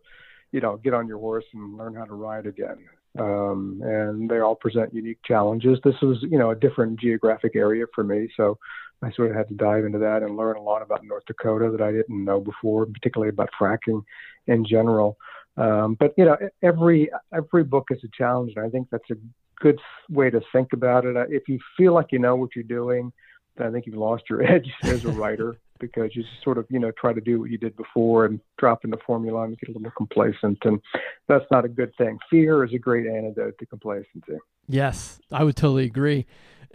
you 0.51 0.59
know, 0.59 0.77
get 0.77 0.95
on 0.95 1.07
your 1.07 1.19
horse 1.19 1.45
and 1.53 1.77
learn 1.77 1.93
how 1.93 2.05
to 2.05 2.15
ride 2.15 2.47
again. 2.47 2.79
Um, 3.19 3.81
and 3.83 4.27
they 4.27 4.39
all 4.39 4.55
present 4.55 4.95
unique 4.95 5.19
challenges. 5.23 5.77
This 5.83 5.93
was, 6.01 6.17
you 6.23 6.39
know, 6.39 6.49
a 6.49 6.55
different 6.55 6.99
geographic 6.99 7.55
area 7.55 7.85
for 7.93 8.03
me, 8.03 8.29
so 8.35 8.57
I 9.03 9.11
sort 9.11 9.29
of 9.29 9.35
had 9.35 9.47
to 9.49 9.53
dive 9.53 9.85
into 9.85 9.99
that 9.99 10.23
and 10.23 10.35
learn 10.35 10.57
a 10.57 10.61
lot 10.61 10.81
about 10.81 11.05
North 11.05 11.25
Dakota 11.27 11.69
that 11.69 11.81
I 11.81 11.91
didn't 11.91 12.25
know 12.25 12.39
before, 12.39 12.87
particularly 12.87 13.29
about 13.29 13.49
fracking 13.59 14.01
in 14.47 14.65
general. 14.65 15.17
Um, 15.55 15.95
but 15.99 16.15
you 16.17 16.25
know, 16.25 16.37
every 16.63 17.11
every 17.31 17.63
book 17.63 17.89
is 17.91 17.99
a 18.03 18.09
challenge, 18.17 18.53
and 18.55 18.65
I 18.65 18.69
think 18.69 18.87
that's 18.89 19.11
a 19.11 19.17
good 19.59 19.79
way 20.09 20.31
to 20.31 20.41
think 20.51 20.73
about 20.73 21.05
it. 21.05 21.15
If 21.29 21.47
you 21.47 21.59
feel 21.77 21.93
like 21.93 22.07
you 22.11 22.17
know 22.17 22.35
what 22.35 22.55
you're 22.55 22.63
doing, 22.63 23.13
I 23.59 23.69
think 23.69 23.85
you've 23.85 23.95
lost 23.95 24.23
your 24.29 24.43
edge 24.55 24.71
as 24.83 25.05
a 25.05 25.09
writer 25.11 25.57
because 25.79 26.15
you 26.15 26.21
just 26.21 26.43
sort 26.43 26.57
of 26.57 26.65
you 26.69 26.79
know 26.79 26.91
try 26.91 27.11
to 27.11 27.21
do 27.21 27.39
what 27.39 27.49
you 27.49 27.57
did 27.57 27.75
before 27.75 28.25
and 28.25 28.39
drop 28.57 28.85
in 28.85 28.91
the 28.91 28.99
formula 29.05 29.43
and 29.43 29.57
get 29.59 29.69
a 29.69 29.73
little 29.73 29.91
complacent, 29.97 30.59
and 30.63 30.79
that's 31.27 31.45
not 31.51 31.65
a 31.65 31.69
good 31.69 31.91
thing. 31.97 32.17
Fear 32.29 32.63
is 32.65 32.73
a 32.73 32.77
great 32.77 33.07
antidote 33.07 33.57
to 33.59 33.65
complacency. 33.65 34.37
Yes, 34.67 35.19
I 35.31 35.43
would 35.43 35.55
totally 35.55 35.85
agree. 35.85 36.25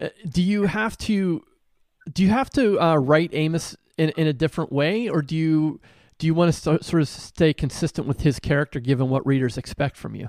Uh, 0.01 0.09
do 0.29 0.43
you 0.43 0.65
have 0.65 0.99
to 0.99 1.43
do 2.13 2.23
you 2.23 2.31
have 2.31 2.51
to 2.51 2.81
uh, 2.81 2.97
write 2.97 3.31
Amos 3.33 3.77
in 3.97 4.11
in 4.11 4.27
a 4.27 4.33
different 4.33 4.73
way, 4.73 5.09
or 5.09 5.23
do 5.23 5.37
you 5.37 5.81
do 6.19 6.27
you 6.27 6.35
want 6.35 6.53
to 6.53 6.59
st- 6.59 6.85
sort 6.85 7.03
of 7.03 7.09
stay 7.09 7.53
consistent 7.53 8.07
with 8.07 8.21
his 8.21 8.39
character 8.39 8.81
given 8.81 9.09
what 9.09 9.27
readers 9.27 9.57
expect 9.57 9.97
from 9.97 10.15
you? 10.15 10.29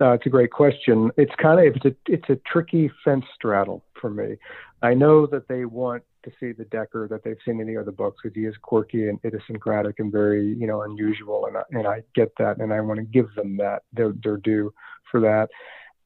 Uh, 0.00 0.12
it's 0.12 0.24
a 0.24 0.30
great 0.30 0.50
question. 0.50 1.10
It's 1.16 1.32
kind 1.40 1.60
of 1.60 1.76
it's 1.76 1.84
a 1.84 1.94
it's 2.06 2.30
a 2.30 2.36
tricky 2.50 2.90
fence 3.04 3.24
straddle 3.34 3.84
for 4.00 4.08
me. 4.08 4.36
I 4.82 4.94
know 4.94 5.26
that 5.26 5.48
they 5.48 5.64
want 5.64 6.02
to 6.24 6.30
see 6.40 6.52
the 6.52 6.64
Decker 6.66 7.08
that 7.08 7.22
they've 7.24 7.36
seen 7.44 7.60
in 7.60 7.66
the 7.66 7.76
other 7.76 7.92
books 7.92 8.18
because 8.22 8.34
he 8.34 8.46
is 8.46 8.54
quirky 8.62 9.08
and 9.08 9.18
idiosyncratic 9.24 9.98
and 9.98 10.10
very 10.12 10.46
you 10.46 10.66
know 10.66 10.82
unusual, 10.82 11.46
and 11.46 11.56
I, 11.56 11.62
and 11.70 11.86
I 11.86 12.02
get 12.14 12.32
that, 12.38 12.58
and 12.58 12.72
I 12.72 12.80
want 12.80 12.98
to 12.98 13.04
give 13.04 13.34
them 13.34 13.56
that 13.58 13.82
their 13.92 14.12
their 14.22 14.36
due 14.38 14.72
for 15.10 15.20
that. 15.20 15.50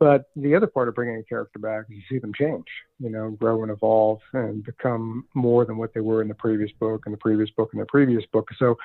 But 0.00 0.24
the 0.34 0.54
other 0.54 0.66
part 0.66 0.88
of 0.88 0.94
bringing 0.94 1.18
a 1.18 1.22
character 1.22 1.58
back 1.58 1.84
is 1.88 1.96
you 1.96 2.02
see 2.10 2.18
them 2.18 2.32
change, 2.34 2.64
you 2.98 3.10
know, 3.10 3.30
grow 3.30 3.62
and 3.62 3.70
evolve 3.70 4.18
and 4.32 4.64
become 4.64 5.24
more 5.34 5.64
than 5.64 5.76
what 5.76 5.94
they 5.94 6.00
were 6.00 6.20
in 6.20 6.28
the 6.28 6.34
previous 6.34 6.70
book 6.80 7.02
and 7.06 7.12
the 7.12 7.18
previous 7.18 7.48
book 7.50 7.70
and 7.72 7.80
the 7.80 7.86
previous 7.86 8.24
book. 8.32 8.48
So 8.58 8.76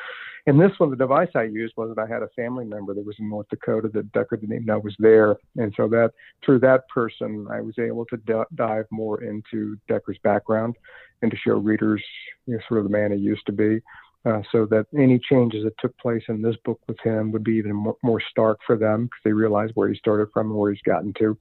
in 0.45 0.57
this 0.57 0.71
one, 0.77 0.91
the 0.91 0.95
device 0.95 1.29
I 1.35 1.43
used 1.43 1.73
was 1.77 1.93
that 1.93 2.01
I 2.01 2.07
had 2.07 2.21
a 2.21 2.29
family 2.35 2.65
member 2.65 2.93
that 2.93 3.05
was 3.05 3.15
in 3.19 3.29
North 3.29 3.47
Dakota 3.49 3.89
that 3.93 4.11
Decker 4.11 4.37
didn't 4.37 4.55
even 4.55 4.65
know 4.65 4.79
was 4.79 4.95
there. 4.99 5.35
And 5.57 5.73
so 5.75 5.87
that 5.87 6.11
through 6.45 6.59
that 6.59 6.87
person, 6.89 7.47
I 7.51 7.61
was 7.61 7.79
able 7.79 8.05
to 8.05 8.17
d- 8.17 8.55
dive 8.55 8.85
more 8.91 9.23
into 9.23 9.77
Decker's 9.87 10.19
background 10.23 10.75
and 11.21 11.31
to 11.31 11.37
show 11.37 11.53
readers 11.53 12.03
you 12.45 12.53
know, 12.53 12.59
sort 12.67 12.79
of 12.79 12.83
the 12.85 12.97
man 12.97 13.11
he 13.11 13.17
used 13.17 13.45
to 13.47 13.51
be 13.51 13.81
uh, 14.25 14.41
so 14.51 14.65
that 14.65 14.85
any 14.97 15.19
changes 15.19 15.63
that 15.63 15.77
took 15.79 15.97
place 15.97 16.23
in 16.27 16.41
this 16.41 16.55
book 16.65 16.79
with 16.87 16.99
him 16.99 17.31
would 17.31 17.43
be 17.43 17.53
even 17.53 17.73
more, 17.73 17.95
more 18.03 18.21
stark 18.29 18.59
for 18.65 18.77
them 18.77 19.05
because 19.05 19.21
they 19.23 19.31
realize 19.31 19.69
where 19.73 19.89
he 19.89 19.95
started 19.95 20.27
from 20.33 20.47
and 20.49 20.59
where 20.59 20.71
he's 20.71 20.81
gotten 20.81 21.13
to. 21.19 21.37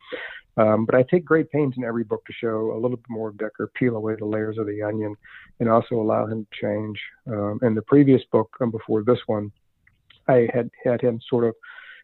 Um, 0.56 0.86
but 0.86 0.96
I 0.96 1.04
take 1.04 1.24
great 1.24 1.50
pains 1.50 1.74
in 1.76 1.84
every 1.84 2.02
book 2.02 2.24
to 2.26 2.32
show 2.32 2.72
a 2.72 2.80
little 2.80 2.96
bit 2.96 3.08
more 3.08 3.28
of 3.28 3.38
Decker, 3.38 3.70
peel 3.74 3.96
away 3.96 4.16
the 4.18 4.24
layers 4.24 4.58
of 4.58 4.66
the 4.66 4.82
onion, 4.82 5.14
and 5.60 5.68
also 5.68 5.94
allow 5.96 6.26
him 6.26 6.46
to 6.46 6.66
change. 6.66 7.00
Um, 7.28 7.60
in 7.62 7.74
the 7.74 7.82
previous 7.82 8.22
book, 8.32 8.50
before 8.72 9.04
this 9.04 9.20
one, 9.26 9.52
I 10.26 10.48
had 10.52 10.70
had 10.84 11.00
him 11.00 11.20
sort 11.28 11.44
of 11.44 11.54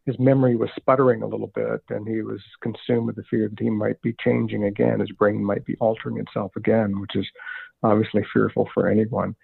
his 0.06 0.18
memory 0.18 0.54
was 0.54 0.68
sputtering 0.76 1.22
a 1.22 1.26
little 1.26 1.50
bit, 1.54 1.82
and 1.88 2.06
he 2.06 2.20
was 2.22 2.40
consumed 2.60 3.06
with 3.06 3.16
the 3.16 3.22
fear 3.30 3.48
that 3.48 3.58
he 3.58 3.70
might 3.70 4.00
be 4.02 4.14
changing 4.20 4.64
again. 4.64 5.00
His 5.00 5.10
brain 5.12 5.42
might 5.42 5.64
be 5.64 5.76
altering 5.80 6.18
itself 6.18 6.52
again, 6.56 7.00
which 7.00 7.16
is 7.16 7.26
obviously 7.82 8.22
fearful 8.32 8.68
for 8.74 8.88
anyone. 8.88 9.34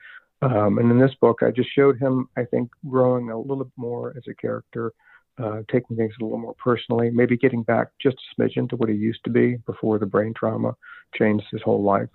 Um, 0.43 0.79
and 0.79 0.91
in 0.91 0.99
this 0.99 1.15
book, 1.21 1.41
I 1.43 1.51
just 1.51 1.69
showed 1.75 1.99
him, 1.99 2.29
I 2.37 2.45
think, 2.45 2.71
growing 2.89 3.31
a 3.31 3.39
little 3.39 3.65
bit 3.65 3.73
more 3.77 4.15
as 4.17 4.23
a 4.29 4.35
character, 4.35 4.93
uh, 5.39 5.63
taking 5.71 5.97
things 5.97 6.15
a 6.21 6.25
little 6.25 6.39
more 6.39 6.55
personally, 6.55 7.11
maybe 7.11 7.37
getting 7.37 7.63
back 7.63 7.89
just 8.01 8.17
a 8.17 8.41
smidgen 8.41 8.69
to 8.71 8.77
what 8.77 8.89
he 8.89 8.95
used 8.95 9.23
to 9.25 9.31
be 9.31 9.57
before 9.67 9.99
the 9.99 10.07
brain 10.07 10.33
trauma 10.35 10.75
changed 11.15 11.45
his 11.51 11.63
whole 11.63 11.83
life. 11.83 12.09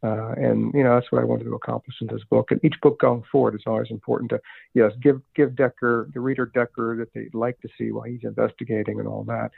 Uh, 0.00 0.32
and 0.36 0.72
you 0.74 0.84
know 0.84 0.94
that's 0.94 1.10
what 1.10 1.20
I 1.20 1.24
wanted 1.24 1.44
to 1.44 1.56
accomplish 1.56 1.96
in 2.00 2.06
this 2.06 2.22
book. 2.30 2.52
And 2.52 2.64
each 2.64 2.76
book 2.82 3.00
going 3.00 3.24
forward 3.32 3.56
is 3.56 3.62
always 3.66 3.90
important 3.90 4.30
to 4.30 4.40
yes 4.72 4.92
give 5.02 5.20
give 5.34 5.56
Decker 5.56 6.08
the 6.14 6.20
reader 6.20 6.46
Decker 6.46 6.96
that 6.98 7.12
they'd 7.14 7.34
like 7.34 7.60
to 7.62 7.68
see 7.76 7.90
while 7.90 8.04
he's 8.04 8.22
investigating 8.22 9.00
and 9.00 9.08
all 9.08 9.24
that, 9.24 9.50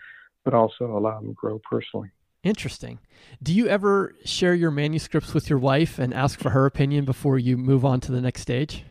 but 0.46 0.54
also 0.54 0.96
allow 0.96 1.18
him 1.18 1.26
to 1.26 1.34
grow 1.34 1.60
personally. 1.70 2.10
Interesting. 2.42 3.00
Do 3.42 3.52
you 3.52 3.68
ever 3.68 4.14
share 4.24 4.54
your 4.54 4.70
manuscripts 4.70 5.34
with 5.34 5.50
your 5.50 5.58
wife 5.58 5.98
and 5.98 6.14
ask 6.14 6.38
for 6.38 6.50
her 6.50 6.64
opinion 6.64 7.04
before 7.04 7.38
you 7.38 7.56
move 7.56 7.84
on 7.84 8.00
to 8.00 8.12
the 8.12 8.20
next 8.20 8.40
stage? 8.40 8.84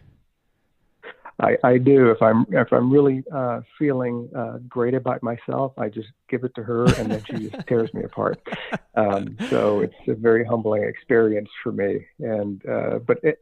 I, 1.42 1.58
I 1.64 1.78
do. 1.78 2.12
If 2.12 2.22
I'm 2.22 2.46
if 2.50 2.72
I'm 2.74 2.92
really 2.92 3.24
uh, 3.34 3.62
feeling 3.78 4.30
uh, 4.36 4.58
great 4.68 4.94
about 4.94 5.24
myself, 5.24 5.72
I 5.78 5.88
just 5.88 6.10
give 6.28 6.44
it 6.44 6.54
to 6.56 6.64
her, 6.64 6.86
and 6.96 7.10
then 7.10 7.24
she 7.26 7.50
just 7.50 7.66
tears 7.68 7.94
me 7.94 8.04
apart. 8.04 8.42
Um, 8.96 9.38
so 9.50 9.80
it's 9.80 9.96
a 10.08 10.16
very 10.16 10.44
humbling 10.44 10.84
experience 10.84 11.50
for 11.64 11.72
me. 11.72 12.06
And 12.20 12.62
uh, 12.68 13.00
but 13.00 13.20
it, 13.24 13.40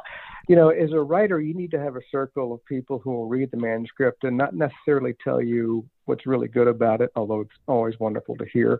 you 0.47 0.55
know, 0.55 0.69
as 0.69 0.91
a 0.91 0.99
writer, 0.99 1.41
you 1.41 1.55
need 1.55 1.71
to 1.71 1.79
have 1.79 1.95
a 1.95 2.01
circle 2.11 2.53
of 2.53 2.63
people 2.65 2.99
who 2.99 3.11
will 3.11 3.27
read 3.27 3.49
the 3.49 3.57
manuscript 3.57 4.23
and 4.23 4.37
not 4.37 4.53
necessarily 4.53 5.15
tell 5.23 5.41
you 5.41 5.83
what's 6.05 6.27
really 6.27 6.47
good 6.47 6.67
about 6.67 7.01
it, 7.01 7.11
although 7.15 7.41
it's 7.41 7.51
always 7.67 7.99
wonderful 7.99 8.35
to 8.37 8.45
hear 8.45 8.79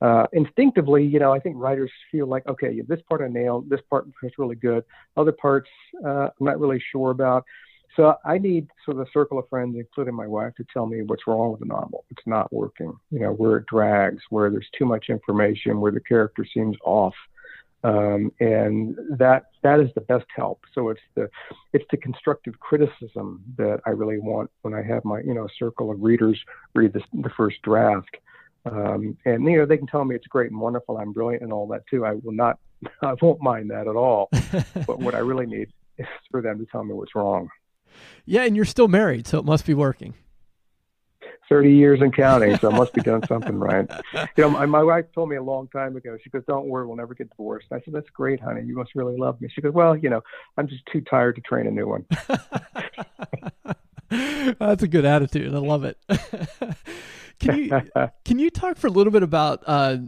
uh, 0.00 0.26
instinctively, 0.32 1.04
you 1.04 1.18
know, 1.18 1.32
I 1.32 1.38
think 1.38 1.56
writers 1.58 1.90
feel 2.12 2.26
like, 2.26 2.46
okay, 2.46 2.80
this 2.86 3.00
part 3.08 3.22
I 3.22 3.28
nailed, 3.28 3.70
this 3.70 3.80
part 3.88 4.06
is 4.22 4.32
really 4.38 4.56
good, 4.56 4.84
other 5.16 5.32
parts 5.32 5.70
uh, 6.04 6.28
I'm 6.38 6.46
not 6.46 6.60
really 6.60 6.82
sure 6.92 7.10
about. 7.10 7.44
So 7.96 8.14
I 8.26 8.36
need 8.36 8.68
sort 8.84 8.98
of 8.98 9.06
a 9.06 9.10
circle 9.10 9.38
of 9.38 9.48
friends, 9.48 9.74
including 9.78 10.14
my 10.14 10.26
wife, 10.26 10.54
to 10.56 10.66
tell 10.70 10.84
me 10.84 11.02
what's 11.02 11.26
wrong 11.26 11.52
with 11.52 11.60
the 11.60 11.66
novel. 11.66 12.04
It's 12.10 12.26
not 12.26 12.52
working. 12.52 12.92
You 13.10 13.20
know, 13.20 13.32
where 13.32 13.56
it 13.56 13.66
drags, 13.66 14.22
where 14.28 14.50
there's 14.50 14.68
too 14.78 14.84
much 14.84 15.06
information, 15.08 15.80
where 15.80 15.92
the 15.92 16.00
character 16.00 16.46
seems 16.52 16.76
off. 16.84 17.14
Um, 17.84 18.32
and 18.40 18.96
that 19.16 19.46
that 19.62 19.80
is 19.80 19.88
the 19.94 20.00
best 20.02 20.26
help. 20.34 20.60
So 20.74 20.90
it's 20.90 21.00
the 21.14 21.30
it's 21.72 21.84
the 21.90 21.96
constructive 21.96 22.58
criticism 22.58 23.42
that 23.56 23.80
I 23.86 23.90
really 23.90 24.18
want 24.18 24.50
when 24.62 24.74
I 24.74 24.82
have 24.82 25.04
my 25.04 25.20
you 25.20 25.34
know 25.34 25.46
circle 25.58 25.90
of 25.90 26.02
readers 26.02 26.38
read 26.74 26.92
the 26.92 27.30
first 27.36 27.62
draft. 27.62 28.16
Um, 28.70 29.16
and 29.24 29.44
you 29.44 29.58
know 29.58 29.66
they 29.66 29.76
can 29.76 29.86
tell 29.86 30.04
me 30.04 30.16
it's 30.16 30.26
great 30.26 30.50
and 30.50 30.60
wonderful, 30.60 30.98
I'm 30.98 31.12
brilliant 31.12 31.42
and 31.42 31.52
all 31.52 31.66
that 31.68 31.82
too. 31.88 32.04
I 32.04 32.12
will 32.12 32.32
not, 32.32 32.58
I 33.02 33.14
won't 33.20 33.40
mind 33.40 33.70
that 33.70 33.86
at 33.86 33.96
all. 33.96 34.28
but 34.86 34.98
what 34.98 35.14
I 35.14 35.18
really 35.18 35.46
need 35.46 35.72
is 35.98 36.06
for 36.30 36.42
them 36.42 36.58
to 36.58 36.66
tell 36.66 36.84
me 36.84 36.92
what's 36.92 37.14
wrong. 37.14 37.48
Yeah, 38.24 38.42
and 38.42 38.56
you're 38.56 38.64
still 38.64 38.88
married, 38.88 39.26
so 39.26 39.38
it 39.38 39.44
must 39.44 39.64
be 39.64 39.74
working. 39.74 40.14
30 41.48 41.72
years 41.72 42.00
and 42.00 42.14
counting, 42.14 42.56
so 42.58 42.70
I 42.70 42.76
must 42.76 42.92
be 42.92 43.00
doing 43.00 43.22
something 43.28 43.56
right. 43.56 43.88
You 44.14 44.44
know, 44.44 44.50
my, 44.50 44.66
my 44.66 44.82
wife 44.82 45.06
told 45.14 45.28
me 45.28 45.36
a 45.36 45.42
long 45.42 45.68
time 45.68 45.96
ago, 45.96 46.18
she 46.22 46.30
goes, 46.30 46.42
Don't 46.46 46.66
worry, 46.66 46.86
we'll 46.86 46.96
never 46.96 47.14
get 47.14 47.30
divorced. 47.30 47.68
I 47.70 47.80
said, 47.84 47.94
That's 47.94 48.10
great, 48.10 48.40
honey. 48.40 48.62
You 48.64 48.74
must 48.76 48.94
really 48.94 49.16
love 49.16 49.40
me. 49.40 49.48
She 49.54 49.60
goes, 49.60 49.72
Well, 49.72 49.96
you 49.96 50.10
know, 50.10 50.22
I'm 50.56 50.68
just 50.68 50.84
too 50.92 51.00
tired 51.02 51.36
to 51.36 51.42
train 51.42 51.66
a 51.66 51.70
new 51.70 51.86
one. 51.86 52.04
That's 54.58 54.82
a 54.82 54.88
good 54.88 55.04
attitude. 55.04 55.54
I 55.54 55.58
love 55.58 55.84
it. 55.84 55.98
Can 57.38 57.58
you 57.58 57.82
can 58.24 58.38
you 58.38 58.50
talk 58.50 58.76
for 58.76 58.86
a 58.86 58.90
little 58.90 59.12
bit 59.12 59.22
about 59.22 59.62
uh, 59.66 59.98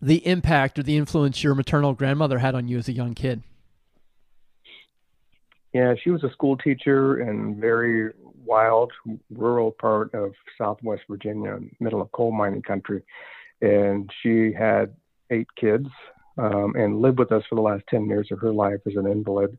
the 0.00 0.26
impact 0.26 0.78
or 0.78 0.82
the 0.82 0.96
influence 0.96 1.42
your 1.42 1.54
maternal 1.54 1.94
grandmother 1.94 2.38
had 2.38 2.54
on 2.54 2.68
you 2.68 2.78
as 2.78 2.88
a 2.88 2.92
young 2.92 3.14
kid? 3.14 3.42
Yeah, 5.72 5.94
she 6.02 6.10
was 6.10 6.24
a 6.24 6.30
school 6.30 6.56
teacher 6.56 7.20
in 7.20 7.60
very 7.60 8.12
wild, 8.44 8.92
rural 9.30 9.70
part 9.70 10.12
of 10.14 10.32
Southwest 10.58 11.02
Virginia, 11.08 11.58
middle 11.78 12.00
of 12.00 12.10
coal 12.10 12.32
mining 12.32 12.62
country, 12.62 13.02
and 13.60 14.10
she 14.22 14.52
had 14.52 14.94
eight 15.30 15.46
kids 15.54 15.86
um, 16.38 16.74
and 16.76 17.00
lived 17.00 17.18
with 17.18 17.30
us 17.30 17.44
for 17.48 17.54
the 17.54 17.60
last 17.60 17.84
ten 17.88 18.08
years 18.08 18.28
of 18.32 18.40
her 18.40 18.52
life 18.52 18.80
as 18.86 18.96
an 18.96 19.06
invalid. 19.06 19.56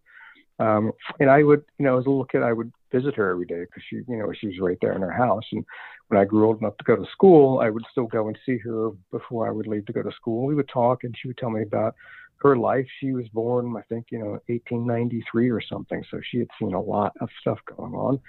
Um, 0.59 0.91
and 1.19 1.29
I 1.29 1.43
would, 1.43 1.63
you 1.79 1.85
know, 1.85 1.97
as 1.97 2.05
a 2.05 2.09
little 2.09 2.25
kid, 2.25 2.43
I 2.43 2.53
would 2.53 2.71
visit 2.91 3.15
her 3.15 3.29
every 3.29 3.45
day 3.45 3.61
because 3.61 3.83
she, 3.89 3.97
you 4.07 4.17
know, 4.17 4.31
she 4.39 4.47
was 4.47 4.59
right 4.59 4.77
there 4.81 4.93
in 4.93 5.01
her 5.01 5.11
house. 5.11 5.45
And 5.51 5.65
when 6.07 6.19
I 6.19 6.25
grew 6.25 6.47
old 6.47 6.61
enough 6.61 6.77
to 6.77 6.83
go 6.83 6.95
to 6.95 7.11
school, 7.11 7.59
I 7.59 7.69
would 7.69 7.83
still 7.91 8.07
go 8.07 8.27
and 8.27 8.37
see 8.45 8.57
her 8.59 8.91
before 9.11 9.47
I 9.47 9.51
would 9.51 9.67
leave 9.67 9.85
to 9.87 9.93
go 9.93 10.03
to 10.03 10.11
school. 10.11 10.45
We 10.45 10.55
would 10.55 10.69
talk, 10.69 11.03
and 11.03 11.15
she 11.17 11.27
would 11.27 11.37
tell 11.37 11.49
me 11.49 11.63
about 11.63 11.95
her 12.37 12.57
life. 12.57 12.87
She 12.99 13.13
was 13.13 13.27
born, 13.29 13.75
I 13.77 13.81
think, 13.83 14.07
you 14.09 14.19
know, 14.19 14.39
1893 14.47 15.49
or 15.49 15.61
something. 15.61 16.03
So 16.11 16.19
she 16.29 16.39
had 16.39 16.47
seen 16.59 16.73
a 16.73 16.81
lot 16.81 17.13
of 17.21 17.29
stuff 17.39 17.59
going 17.77 17.93
on 17.93 18.19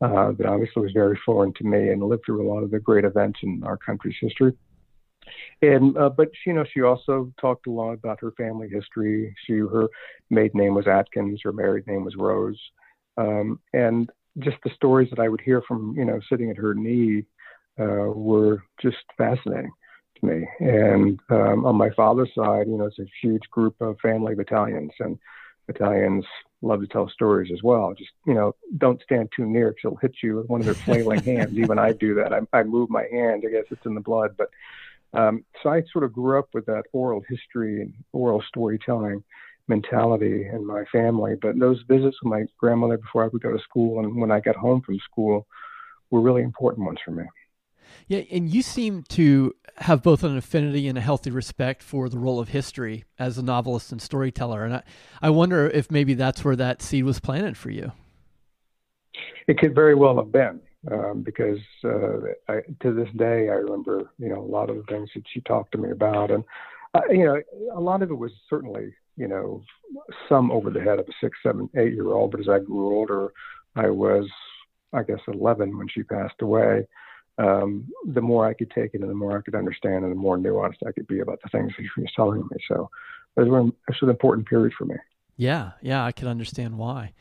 uh, 0.00 0.32
that 0.32 0.46
obviously 0.46 0.82
was 0.82 0.92
very 0.92 1.18
foreign 1.24 1.52
to 1.54 1.64
me, 1.64 1.90
and 1.90 2.02
lived 2.02 2.24
through 2.26 2.46
a 2.46 2.50
lot 2.50 2.62
of 2.62 2.70
the 2.70 2.80
great 2.80 3.04
events 3.04 3.38
in 3.42 3.62
our 3.64 3.76
country's 3.76 4.16
history. 4.20 4.52
And 5.62 5.96
uh, 5.96 6.08
but 6.08 6.30
you 6.46 6.54
know, 6.54 6.64
she 6.72 6.82
also 6.82 7.32
talked 7.40 7.66
a 7.66 7.70
lot 7.70 7.92
about 7.92 8.20
her 8.20 8.32
family 8.32 8.68
history. 8.68 9.34
She 9.46 9.58
her 9.58 9.88
maiden 10.30 10.60
name 10.60 10.74
was 10.74 10.86
Atkins, 10.86 11.40
her 11.44 11.52
married 11.52 11.86
name 11.86 12.04
was 12.04 12.16
Rose, 12.16 12.58
um, 13.20 13.60
and 13.72 14.10
just 14.38 14.56
the 14.64 14.70
stories 14.74 15.10
that 15.10 15.18
I 15.18 15.28
would 15.28 15.40
hear 15.40 15.62
from 15.62 15.94
you 15.96 16.04
know 16.04 16.20
sitting 16.28 16.50
at 16.50 16.56
her 16.56 16.74
knee 16.74 17.24
uh, 17.78 18.10
were 18.12 18.62
just 18.80 18.98
fascinating 19.16 19.72
to 20.18 20.26
me. 20.26 20.48
And 20.60 21.20
um, 21.30 21.64
on 21.64 21.76
my 21.76 21.90
father's 21.90 22.30
side, 22.34 22.66
you 22.66 22.76
know, 22.76 22.86
it's 22.86 22.98
a 22.98 23.06
huge 23.22 23.42
group 23.50 23.80
of 23.80 23.98
family 24.00 24.32
of 24.32 24.40
Italians, 24.40 24.92
and 25.00 25.18
Italians 25.68 26.24
love 26.62 26.80
to 26.80 26.86
tell 26.86 27.08
stories 27.08 27.50
as 27.52 27.62
well. 27.62 27.94
Just 27.96 28.10
you 28.26 28.34
know, 28.34 28.54
don't 28.78 29.02
stand 29.02 29.30
too 29.34 29.46
near 29.46 29.70
because 29.70 29.82
it'll 29.84 29.96
hit 29.96 30.16
you 30.22 30.36
with 30.36 30.48
one 30.48 30.60
of 30.60 30.66
their 30.66 30.74
flailing 30.84 31.22
hands. 31.24 31.56
Even 31.56 31.78
I 31.78 31.92
do 31.92 32.14
that. 32.14 32.32
I, 32.32 32.40
I 32.58 32.62
move 32.62 32.90
my 32.90 33.06
hand. 33.10 33.44
I 33.46 33.50
guess 33.50 33.64
it's 33.70 33.86
in 33.86 33.94
the 33.94 34.00
blood, 34.00 34.36
but 34.36 34.50
um, 35.12 35.44
so 35.62 35.70
I 35.70 35.82
sort 35.92 36.04
of 36.04 36.12
grew 36.12 36.38
up 36.38 36.48
with 36.54 36.66
that 36.66 36.84
oral 36.92 37.22
history 37.28 37.82
and 37.82 37.92
oral 38.12 38.42
storytelling 38.46 39.24
mentality 39.70 40.46
in 40.52 40.66
my 40.66 40.84
family. 40.92 41.36
But 41.40 41.58
those 41.58 41.82
visits 41.88 42.16
with 42.22 42.30
my 42.30 42.44
grandmother 42.58 42.98
before 42.98 43.24
I 43.24 43.28
would 43.28 43.42
go 43.42 43.52
to 43.52 43.62
school 43.62 44.00
and 44.00 44.20
when 44.20 44.30
I 44.30 44.40
got 44.40 44.56
home 44.56 44.82
from 44.82 44.98
school 45.10 45.46
were 46.10 46.20
really 46.20 46.42
important 46.42 46.86
ones 46.86 46.98
for 47.02 47.12
me. 47.12 47.24
Yeah, 48.06 48.22
and 48.30 48.52
you 48.52 48.62
seem 48.62 49.04
to 49.10 49.54
have 49.76 50.02
both 50.02 50.22
an 50.22 50.36
affinity 50.36 50.88
and 50.88 50.98
a 50.98 51.00
healthy 51.00 51.30
respect 51.30 51.82
for 51.82 52.08
the 52.08 52.18
role 52.18 52.38
of 52.38 52.48
history 52.48 53.04
as 53.18 53.38
a 53.38 53.42
novelist 53.42 53.92
and 53.92 54.02
storyteller. 54.02 54.64
And 54.64 54.74
I, 54.74 54.82
I 55.22 55.30
wonder 55.30 55.68
if 55.68 55.90
maybe 55.90 56.14
that's 56.14 56.44
where 56.44 56.56
that 56.56 56.82
seed 56.82 57.04
was 57.04 57.20
planted 57.20 57.56
for 57.56 57.70
you. 57.70 57.92
It 59.46 59.58
could 59.58 59.74
very 59.74 59.94
well 59.94 60.16
have 60.16 60.30
been 60.30 60.60
um, 60.90 61.22
because 61.22 61.58
uh, 61.84 62.18
I, 62.48 62.60
to 62.82 62.92
this 62.92 63.08
day 63.16 63.48
I 63.48 63.54
remember 63.54 64.10
you 64.18 64.28
know 64.28 64.40
a 64.40 64.50
lot 64.50 64.70
of 64.70 64.76
the 64.76 64.82
things 64.84 65.10
that 65.14 65.24
she 65.32 65.40
talked 65.42 65.72
to 65.72 65.78
me 65.78 65.90
about, 65.90 66.30
and 66.30 66.44
uh, 66.94 67.00
you 67.10 67.24
know 67.24 67.40
a 67.74 67.80
lot 67.80 68.02
of 68.02 68.10
it 68.10 68.18
was 68.18 68.32
certainly 68.48 68.94
you 69.20 69.28
know 69.28 69.62
some 70.28 70.50
over 70.50 70.70
the 70.70 70.80
head 70.80 70.98
of 70.98 71.06
a 71.06 71.12
six, 71.20 71.38
seven, 71.42 71.68
eight 71.76 71.92
year 71.92 72.08
old. 72.08 72.30
But 72.30 72.40
as 72.40 72.48
I 72.48 72.58
grew 72.58 72.96
older, 72.96 73.32
I 73.76 73.90
was 73.90 74.26
I 74.92 75.02
guess 75.02 75.20
11 75.28 75.76
when 75.76 75.88
she 75.88 76.02
passed 76.02 76.40
away. 76.40 76.86
Um, 77.38 77.86
the 78.04 78.20
more 78.20 78.46
I 78.46 78.54
could 78.54 78.70
take 78.70 78.94
it, 78.94 79.00
and 79.00 79.10
the 79.10 79.14
more 79.14 79.38
I 79.38 79.42
could 79.42 79.54
understand, 79.54 80.04
and 80.04 80.10
the 80.10 80.16
more 80.16 80.36
nuanced 80.36 80.86
I 80.86 80.92
could 80.92 81.06
be 81.06 81.20
about 81.20 81.40
the 81.42 81.48
things 81.48 81.72
that 81.76 81.84
she 81.94 82.00
was 82.00 82.10
telling 82.14 82.40
me. 82.40 82.56
So, 82.68 82.90
it 83.36 83.46
was, 83.46 83.72
an 84.02 84.08
important 84.10 84.48
period 84.48 84.74
for 84.76 84.84
me. 84.84 84.96
Yeah, 85.36 85.72
yeah, 85.80 86.04
I 86.04 86.12
can 86.12 86.28
understand 86.28 86.76
why. 86.76 87.14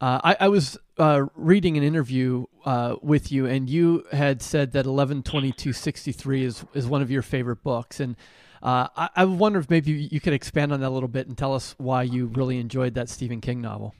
Uh, 0.00 0.18
I, 0.24 0.36
I, 0.40 0.48
was 0.48 0.78
uh, 0.98 1.26
reading 1.34 1.76
an 1.76 1.84
interview 1.84 2.46
uh, 2.64 2.96
with 3.02 3.30
you, 3.30 3.46
and 3.46 3.68
you 3.68 4.04
had 4.10 4.40
said 4.40 4.72
that 4.72 4.86
eleven 4.86 5.22
twenty 5.22 5.52
two 5.52 5.74
sixty 5.74 6.10
three 6.10 6.42
is 6.42 6.64
is 6.72 6.86
one 6.86 7.02
of 7.02 7.10
your 7.10 7.22
favorite 7.22 7.62
books, 7.62 8.00
and 8.00 8.16
uh, 8.62 8.88
I, 8.96 9.08
I 9.16 9.24
wonder 9.24 9.58
if 9.58 9.70
maybe 9.70 9.92
you 9.92 10.20
could 10.20 10.32
expand 10.32 10.72
on 10.72 10.80
that 10.80 10.88
a 10.88 10.90
little 10.90 11.08
bit 11.08 11.26
and 11.26 11.36
tell 11.36 11.54
us 11.54 11.74
why 11.78 12.02
you 12.02 12.26
really 12.26 12.58
enjoyed 12.58 12.94
that 12.94 13.08
Stephen 13.08 13.40
King 13.40 13.60
novel. 13.60 13.94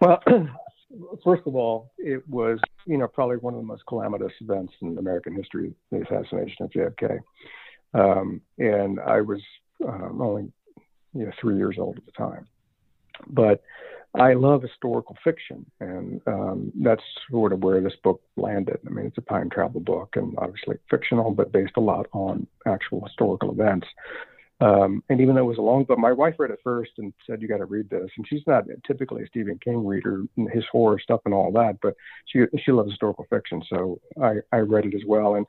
Well, 0.00 0.22
first 1.24 1.42
of 1.46 1.56
all, 1.56 1.92
it 1.98 2.26
was 2.28 2.58
you 2.86 2.98
know 2.98 3.08
probably 3.08 3.36
one 3.36 3.54
of 3.54 3.60
the 3.60 3.66
most 3.66 3.84
calamitous 3.86 4.32
events 4.40 4.74
in 4.82 4.98
American 4.98 5.34
history, 5.34 5.74
the 5.90 6.02
assassination 6.02 6.64
of 6.64 6.70
JFK, 6.70 7.18
um, 7.94 8.40
and 8.58 9.00
I 9.00 9.22
was 9.22 9.40
um, 9.86 10.20
only 10.20 10.52
you 11.14 11.24
know 11.24 11.32
three 11.40 11.56
years 11.56 11.76
old 11.78 11.96
at 11.96 12.04
the 12.04 12.12
time, 12.12 12.46
but 13.28 13.62
I 14.16 14.34
love 14.34 14.62
historical 14.62 15.16
fiction, 15.24 15.66
and 15.80 16.20
um, 16.28 16.72
that's 16.76 17.02
sort 17.30 17.52
of 17.52 17.64
where 17.64 17.80
this 17.80 17.96
book 18.04 18.20
landed. 18.36 18.78
I 18.86 18.90
mean, 18.90 19.06
it's 19.06 19.18
a 19.18 19.22
time 19.22 19.50
travel 19.50 19.80
book, 19.80 20.14
and 20.14 20.34
obviously 20.38 20.76
fictional, 20.88 21.32
but 21.32 21.50
based 21.50 21.72
a 21.76 21.80
lot 21.80 22.06
on 22.12 22.46
actual 22.64 23.04
historical 23.04 23.50
events. 23.50 23.88
Um, 24.60 25.02
and 25.08 25.20
even 25.20 25.34
though 25.34 25.42
it 25.42 25.46
was 25.46 25.58
a 25.58 25.62
long 25.62 25.82
book, 25.82 25.98
my 25.98 26.12
wife 26.12 26.36
read 26.38 26.52
it 26.52 26.60
first 26.62 26.92
and 26.98 27.12
said, 27.26 27.42
"You 27.42 27.48
got 27.48 27.58
to 27.58 27.64
read 27.64 27.90
this." 27.90 28.08
And 28.16 28.26
she's 28.28 28.46
not 28.46 28.64
typically 28.86 29.24
a 29.24 29.26
Stephen 29.26 29.58
King 29.58 29.84
reader, 29.84 30.22
his 30.52 30.64
horror 30.70 31.00
stuff 31.00 31.22
and 31.24 31.34
all 31.34 31.50
that, 31.52 31.78
but 31.82 31.94
she 32.26 32.44
she 32.64 32.70
loves 32.70 32.90
historical 32.90 33.26
fiction, 33.28 33.62
so 33.68 34.00
I 34.22 34.36
I 34.52 34.58
read 34.58 34.86
it 34.86 34.94
as 34.94 35.02
well. 35.06 35.34
And 35.34 35.46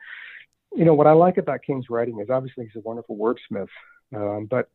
you 0.75 0.85
know 0.85 0.95
what 0.95 1.07
I 1.07 1.11
like 1.11 1.37
about 1.37 1.61
King's 1.61 1.89
writing 1.91 2.19
is 2.19 2.31
obviously 2.31 2.65
he's 2.65 2.75
a 2.75 2.87
wonderful 2.87 3.15
wordsmith, 3.15 3.69
um, 4.15 4.47
but 4.47 4.69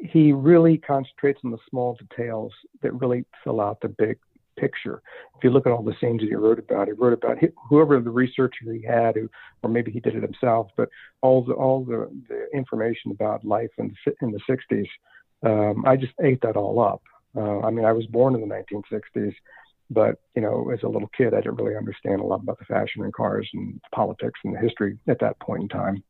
he 0.00 0.32
really 0.32 0.78
concentrates 0.78 1.40
on 1.44 1.50
the 1.50 1.58
small 1.68 1.96
details 1.96 2.52
that 2.82 2.92
really 2.94 3.24
fill 3.44 3.60
out 3.60 3.80
the 3.80 3.88
big 3.88 4.18
picture. 4.56 5.02
If 5.36 5.44
you 5.44 5.50
look 5.50 5.66
at 5.66 5.72
all 5.72 5.82
the 5.82 5.94
scenes 6.00 6.20
that 6.20 6.28
he 6.28 6.34
wrote 6.34 6.58
about, 6.58 6.88
he 6.88 6.92
wrote 6.92 7.12
about 7.12 7.38
whoever 7.68 8.00
the 8.00 8.10
researcher 8.10 8.72
he 8.72 8.82
had, 8.82 9.16
who, 9.16 9.28
or 9.62 9.70
maybe 9.70 9.90
he 9.90 10.00
did 10.00 10.14
it 10.14 10.22
himself, 10.22 10.68
but 10.76 10.88
all 11.20 11.42
the 11.42 11.54
all 11.54 11.84
the, 11.84 12.10
the 12.28 12.46
information 12.56 13.10
about 13.10 13.44
life 13.44 13.70
in 13.78 13.94
the, 14.06 14.14
in 14.20 14.32
the 14.32 14.40
60s, 14.48 14.88
um, 15.44 15.84
I 15.86 15.96
just 15.96 16.12
ate 16.22 16.40
that 16.42 16.56
all 16.56 16.80
up. 16.80 17.02
Uh, 17.36 17.60
I 17.60 17.70
mean, 17.70 17.84
I 17.84 17.92
was 17.92 18.06
born 18.06 18.34
in 18.34 18.46
the 18.46 18.54
1960s, 18.54 19.34
but 19.90 20.20
you 20.36 20.42
know, 20.42 20.70
as 20.70 20.82
a 20.82 20.88
little 20.88 21.10
kid, 21.16 21.34
I 21.34 21.40
didn't 21.40 21.56
really 21.56 21.76
understand 21.76 22.20
a 22.20 22.24
lot 22.24 22.42
about 22.42 22.58
the 22.58 22.64
fashion 22.66 23.02
and 23.02 23.12
cars 23.12 23.48
and 23.54 23.80
politics 23.94 24.38
and 24.44 24.54
the 24.54 24.60
history 24.60 24.98
at 25.08 25.20
that 25.20 25.40
point 25.40 25.62
in 25.62 25.68
time. 25.68 26.02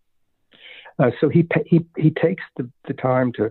Uh, 0.98 1.10
so 1.20 1.28
he 1.28 1.46
he 1.66 1.84
he 1.96 2.10
takes 2.10 2.42
the, 2.56 2.68
the 2.86 2.94
time 2.94 3.32
to 3.32 3.50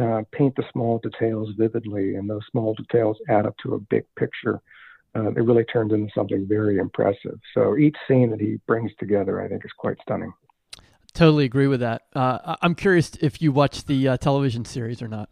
uh, 0.00 0.22
paint 0.32 0.54
the 0.56 0.64
small 0.72 0.98
details 0.98 1.50
vividly, 1.56 2.16
and 2.16 2.28
those 2.28 2.42
small 2.50 2.74
details 2.74 3.16
add 3.28 3.46
up 3.46 3.54
to 3.62 3.74
a 3.74 3.78
big 3.78 4.04
picture. 4.18 4.60
Uh, 5.14 5.30
it 5.30 5.40
really 5.40 5.64
turns 5.64 5.92
into 5.92 6.12
something 6.14 6.46
very 6.46 6.76
impressive. 6.76 7.38
So 7.54 7.76
each 7.78 7.96
scene 8.06 8.30
that 8.30 8.40
he 8.40 8.58
brings 8.66 8.92
together, 8.98 9.42
I 9.42 9.48
think, 9.48 9.64
is 9.64 9.70
quite 9.78 9.96
stunning. 10.02 10.32
Totally 11.14 11.46
agree 11.46 11.66
with 11.66 11.80
that. 11.80 12.02
Uh, 12.14 12.56
I'm 12.60 12.74
curious 12.74 13.12
if 13.22 13.40
you 13.40 13.50
watched 13.50 13.86
the 13.86 14.08
uh, 14.08 14.16
television 14.18 14.66
series 14.66 15.00
or 15.00 15.08
not. 15.08 15.30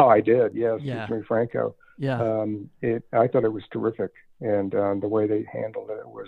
Oh, 0.00 0.08
I 0.08 0.20
did. 0.20 0.54
Yes, 0.54 0.80
yeah. 0.82 1.06
Jimmy 1.06 1.22
Franco. 1.28 1.76
Yeah. 1.98 2.20
Um, 2.20 2.68
it. 2.80 3.04
I 3.12 3.28
thought 3.28 3.44
it 3.44 3.52
was 3.52 3.62
terrific, 3.72 4.10
and 4.40 4.74
um, 4.74 4.98
the 4.98 5.06
way 5.06 5.28
they 5.28 5.46
handled 5.52 5.90
it 5.90 6.08
was 6.08 6.26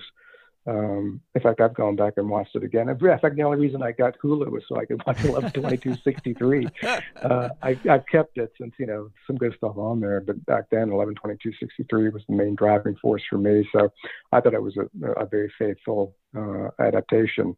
um, 0.66 1.20
in 1.34 1.40
fact, 1.40 1.60
I've 1.60 1.74
gone 1.74 1.96
back 1.96 2.14
and 2.16 2.30
watched 2.30 2.54
it 2.54 2.62
again. 2.62 2.88
In 2.88 2.98
fact, 2.98 3.34
the 3.34 3.42
only 3.42 3.58
reason 3.58 3.82
I 3.82 3.90
got 3.92 4.16
Hulu 4.22 4.48
was 4.48 4.62
so 4.68 4.76
I 4.76 4.84
could 4.84 5.04
watch 5.04 5.18
112263. 5.22 6.68
uh, 7.22 7.48
I, 7.62 7.76
I've 7.90 8.06
kept 8.06 8.38
it 8.38 8.52
since, 8.60 8.72
you 8.78 8.86
know, 8.86 9.10
some 9.26 9.36
good 9.36 9.54
stuff 9.56 9.76
on 9.76 10.00
there. 10.00 10.20
But 10.20 10.44
back 10.46 10.66
then, 10.70 10.90
112263 10.90 12.10
was 12.10 12.22
the 12.28 12.36
main 12.36 12.54
driving 12.54 12.94
force 12.96 13.22
for 13.28 13.38
me. 13.38 13.68
So 13.72 13.92
I 14.30 14.40
thought 14.40 14.54
it 14.54 14.62
was 14.62 14.76
a, 14.76 15.06
a 15.12 15.26
very 15.26 15.52
faithful 15.58 16.14
uh, 16.36 16.68
adaptation 16.78 17.56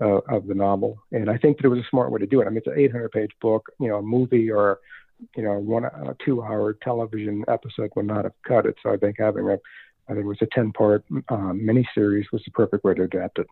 uh, 0.00 0.20
of 0.28 0.48
the 0.48 0.54
novel. 0.54 0.98
And 1.12 1.30
I 1.30 1.38
think 1.38 1.58
that 1.58 1.66
it 1.66 1.68
was 1.68 1.80
a 1.80 1.88
smart 1.88 2.10
way 2.10 2.18
to 2.18 2.26
do 2.26 2.40
it. 2.40 2.46
I 2.46 2.48
mean, 2.48 2.58
it's 2.58 2.66
an 2.66 2.78
800 2.78 3.12
page 3.12 3.30
book, 3.40 3.70
you 3.78 3.88
know, 3.88 3.96
a 3.96 4.02
movie 4.02 4.50
or, 4.50 4.80
you 5.36 5.44
know, 5.44 5.52
one, 5.52 5.84
a 5.84 6.16
two 6.24 6.42
hour 6.42 6.72
television 6.82 7.44
episode 7.46 7.90
would 7.94 8.06
not 8.06 8.24
have 8.24 8.32
cut 8.44 8.66
it. 8.66 8.74
So 8.82 8.92
I 8.92 8.96
think 8.96 9.16
having 9.20 9.48
a 9.48 9.58
I 10.10 10.14
think 10.14 10.24
it 10.24 10.28
was 10.28 10.42
a 10.42 10.46
10 10.52 10.72
part 10.72 11.04
um, 11.28 11.60
miniseries 11.62 12.24
was 12.32 12.42
the 12.44 12.50
perfect 12.50 12.82
way 12.82 12.94
to 12.94 13.04
adapt 13.04 13.38
it. 13.38 13.46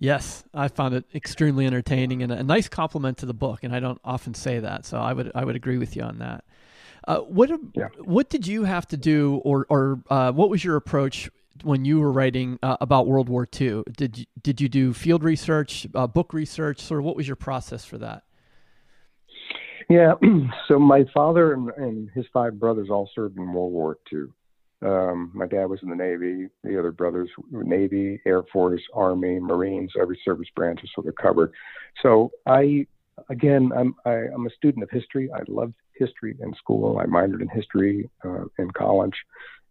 Yes, 0.00 0.42
I 0.52 0.66
found 0.68 0.94
it 0.94 1.04
extremely 1.14 1.66
entertaining 1.66 2.22
and 2.22 2.32
a 2.32 2.42
nice 2.42 2.68
compliment 2.68 3.18
to 3.18 3.26
the 3.26 3.34
book, 3.34 3.62
and 3.62 3.74
I 3.74 3.80
don't 3.80 4.00
often 4.04 4.34
say 4.34 4.58
that, 4.58 4.86
so 4.86 4.98
I 4.98 5.12
would 5.12 5.30
I 5.34 5.44
would 5.44 5.56
agree 5.56 5.76
with 5.76 5.94
you 5.94 6.02
on 6.02 6.18
that. 6.18 6.42
Uh, 7.06 7.18
what 7.18 7.50
yeah. 7.74 7.88
what 7.98 8.30
did 8.30 8.46
you 8.46 8.64
have 8.64 8.88
to 8.88 8.96
do, 8.96 9.42
or 9.44 9.66
or 9.68 10.02
uh, 10.08 10.32
what 10.32 10.48
was 10.48 10.64
your 10.64 10.76
approach 10.76 11.30
when 11.62 11.84
you 11.84 12.00
were 12.00 12.10
writing 12.10 12.58
uh, 12.62 12.78
about 12.80 13.06
World 13.06 13.28
War 13.28 13.46
II? 13.60 13.82
Did 13.94 14.18
you, 14.18 14.24
did 14.42 14.58
you 14.58 14.70
do 14.70 14.94
field 14.94 15.22
research, 15.22 15.86
uh, 15.94 16.06
book 16.06 16.32
research, 16.32 16.80
Sort 16.80 17.00
of 17.00 17.04
what 17.04 17.14
was 17.14 17.26
your 17.26 17.36
process 17.36 17.84
for 17.84 17.98
that? 17.98 18.22
Yeah, 19.90 20.14
so 20.68 20.78
my 20.78 21.04
father 21.12 21.52
and, 21.52 21.68
and 21.76 22.10
his 22.14 22.24
five 22.32 22.58
brothers 22.58 22.88
all 22.90 23.10
served 23.14 23.36
in 23.36 23.52
World 23.52 23.72
War 23.72 23.98
II. 24.10 24.28
Um, 24.82 25.30
my 25.34 25.46
dad 25.46 25.66
was 25.66 25.80
in 25.82 25.90
the 25.90 25.96
Navy. 25.96 26.48
The 26.64 26.78
other 26.78 26.92
brothers 26.92 27.28
were 27.50 27.64
Navy, 27.64 28.20
Air 28.26 28.42
Force, 28.52 28.82
Army, 28.94 29.38
Marines. 29.38 29.92
Every 30.00 30.18
service 30.24 30.48
branch 30.56 30.80
is 30.82 30.90
sort 30.94 31.06
of 31.06 31.14
covered. 31.16 31.52
So 32.02 32.30
I, 32.46 32.86
again, 33.28 33.72
I'm 33.76 33.94
I, 34.04 34.12
am 34.12 34.30
i 34.30 34.34
am 34.34 34.46
a 34.46 34.50
student 34.50 34.82
of 34.82 34.90
history. 34.90 35.30
I 35.32 35.40
loved 35.48 35.74
history 35.94 36.36
in 36.40 36.54
school. 36.54 36.98
I 36.98 37.04
minored 37.04 37.42
in 37.42 37.48
history 37.48 38.08
uh, 38.24 38.44
in 38.58 38.70
college, 38.70 39.16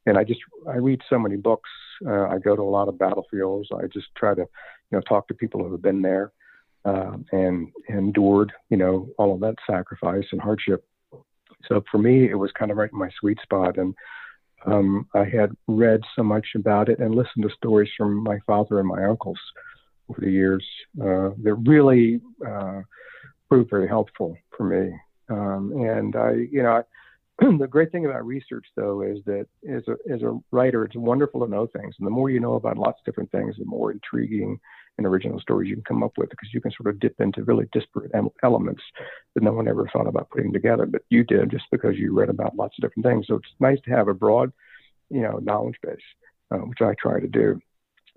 and 0.05 0.17
I 0.17 0.23
just 0.23 0.41
I 0.67 0.75
read 0.75 1.01
so 1.09 1.17
many 1.17 1.37
books. 1.37 1.69
Uh, 2.05 2.27
I 2.27 2.37
go 2.37 2.55
to 2.55 2.61
a 2.61 2.63
lot 2.63 2.87
of 2.87 2.99
battlefields. 2.99 3.69
I 3.75 3.87
just 3.87 4.07
try 4.15 4.35
to, 4.35 4.41
you 4.41 4.47
know, 4.91 5.01
talk 5.01 5.27
to 5.27 5.33
people 5.33 5.63
who 5.63 5.71
have 5.71 5.81
been 5.81 6.01
there 6.01 6.31
uh, 6.85 7.17
and 7.31 7.69
endured, 7.89 8.53
you 8.69 8.77
know, 8.77 9.09
all 9.17 9.33
of 9.33 9.39
that 9.41 9.55
sacrifice 9.67 10.25
and 10.31 10.39
hardship. 10.39 10.85
So 11.67 11.83
for 11.91 11.97
me, 11.97 12.29
it 12.29 12.35
was 12.35 12.51
kind 12.57 12.71
of 12.71 12.77
right 12.77 12.91
in 12.91 12.97
my 12.97 13.09
sweet 13.19 13.39
spot, 13.43 13.77
and 13.77 13.93
um, 14.65 15.07
I 15.13 15.23
had 15.23 15.51
read 15.67 16.01
so 16.15 16.23
much 16.23 16.47
about 16.55 16.89
it 16.89 16.99
and 16.99 17.15
listened 17.15 17.43
to 17.43 17.55
stories 17.55 17.89
from 17.97 18.23
my 18.23 18.39
father 18.45 18.79
and 18.79 18.87
my 18.87 19.05
uncles 19.05 19.39
over 20.09 20.21
the 20.21 20.31
years 20.31 20.65
uh, 21.01 21.29
that 21.43 21.63
really 21.65 22.21
uh, 22.45 22.81
proved 23.47 23.69
very 23.69 23.87
helpful 23.87 24.37
for 24.55 24.63
me. 24.65 24.95
Um, 25.29 25.73
and 25.73 26.15
I, 26.15 26.47
you 26.51 26.63
know, 26.63 26.83
I, 27.41 27.45
the 27.57 27.67
great 27.67 27.91
thing 27.91 28.05
about 28.05 28.25
research, 28.25 28.65
though, 28.75 29.01
is 29.01 29.19
that 29.25 29.47
as 29.69 29.83
a 29.87 30.13
as 30.13 30.21
a 30.23 30.37
writer, 30.51 30.83
it's 30.83 30.95
wonderful 30.95 31.45
to 31.45 31.51
know 31.51 31.67
things, 31.67 31.95
and 31.97 32.05
the 32.05 32.11
more 32.11 32.29
you 32.29 32.39
know 32.39 32.55
about 32.55 32.77
lots 32.77 32.99
of 32.99 33.05
different 33.05 33.31
things, 33.31 33.55
the 33.57 33.65
more 33.65 33.91
intriguing 33.91 34.59
and 34.99 35.07
original 35.07 35.39
stories 35.39 35.69
you 35.69 35.75
can 35.75 35.83
come 35.85 36.03
up 36.03 36.11
with, 36.17 36.29
because 36.29 36.53
you 36.53 36.61
can 36.61 36.71
sort 36.71 36.93
of 36.93 36.99
dip 36.99 37.19
into 37.19 37.43
really 37.43 37.67
disparate 37.71 38.11
elements 38.43 38.83
that 39.33 39.43
no 39.43 39.53
one 39.53 39.67
ever 39.67 39.89
thought 39.91 40.07
about 40.07 40.29
putting 40.29 40.53
together, 40.53 40.85
but 40.85 41.01
you 41.09 41.23
did 41.23 41.49
just 41.49 41.65
because 41.71 41.95
you 41.97 42.13
read 42.13 42.29
about 42.29 42.55
lots 42.55 42.77
of 42.77 42.83
different 42.83 43.05
things. 43.05 43.25
So 43.27 43.35
it's 43.35 43.47
nice 43.59 43.79
to 43.85 43.91
have 43.91 44.07
a 44.07 44.13
broad, 44.13 44.51
you 45.09 45.21
know, 45.21 45.39
knowledge 45.41 45.77
base, 45.81 45.97
uh, 46.51 46.57
which 46.57 46.81
I 46.81 46.93
try 47.01 47.19
to 47.19 47.27
do. 47.27 47.59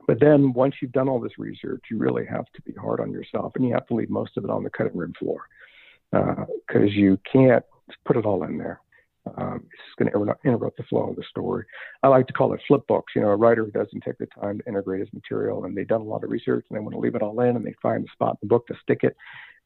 But 0.06 0.20
then 0.20 0.52
once 0.52 0.74
you've 0.82 0.92
done 0.92 1.08
all 1.08 1.20
this 1.20 1.38
research, 1.38 1.84
you 1.90 1.96
really 1.96 2.26
have 2.26 2.46
to 2.54 2.62
be 2.62 2.72
hard 2.72 3.00
on 3.00 3.12
yourself, 3.12 3.52
and 3.54 3.64
you 3.64 3.72
have 3.72 3.86
to 3.86 3.94
leave 3.94 4.10
most 4.10 4.36
of 4.36 4.44
it 4.44 4.50
on 4.50 4.64
the 4.64 4.70
cutting 4.70 4.96
room 4.96 5.14
floor 5.18 5.42
because 6.10 6.58
uh, 6.74 6.84
you 6.84 7.18
can't 7.32 7.64
put 8.04 8.16
it 8.16 8.26
all 8.26 8.42
in 8.42 8.58
there. 8.58 8.80
Um, 9.36 9.66
it's 9.72 10.10
going 10.10 10.10
to 10.10 10.36
interrupt 10.44 10.76
the 10.76 10.82
flow 10.84 11.10
of 11.10 11.16
the 11.16 11.22
story. 11.30 11.64
I 12.02 12.08
like 12.08 12.26
to 12.26 12.32
call 12.32 12.52
it 12.54 12.60
flip 12.66 12.86
books. 12.88 13.12
You 13.14 13.22
know, 13.22 13.28
a 13.28 13.36
writer 13.36 13.64
who 13.64 13.70
doesn't 13.70 14.00
take 14.00 14.18
the 14.18 14.26
time 14.26 14.58
to 14.58 14.68
integrate 14.68 15.00
his 15.00 15.12
material 15.12 15.64
and 15.64 15.76
they've 15.76 15.86
done 15.86 16.00
a 16.00 16.04
lot 16.04 16.24
of 16.24 16.30
research 16.30 16.66
and 16.68 16.76
they 16.76 16.80
want 16.80 16.94
to 16.94 16.98
leave 16.98 17.14
it 17.14 17.22
all 17.22 17.40
in 17.40 17.56
and 17.56 17.64
they 17.64 17.74
find 17.80 18.04
the 18.04 18.08
spot 18.12 18.38
in 18.42 18.48
the 18.48 18.52
book 18.52 18.66
to 18.66 18.74
stick 18.82 19.00
it. 19.02 19.16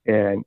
And 0.06 0.44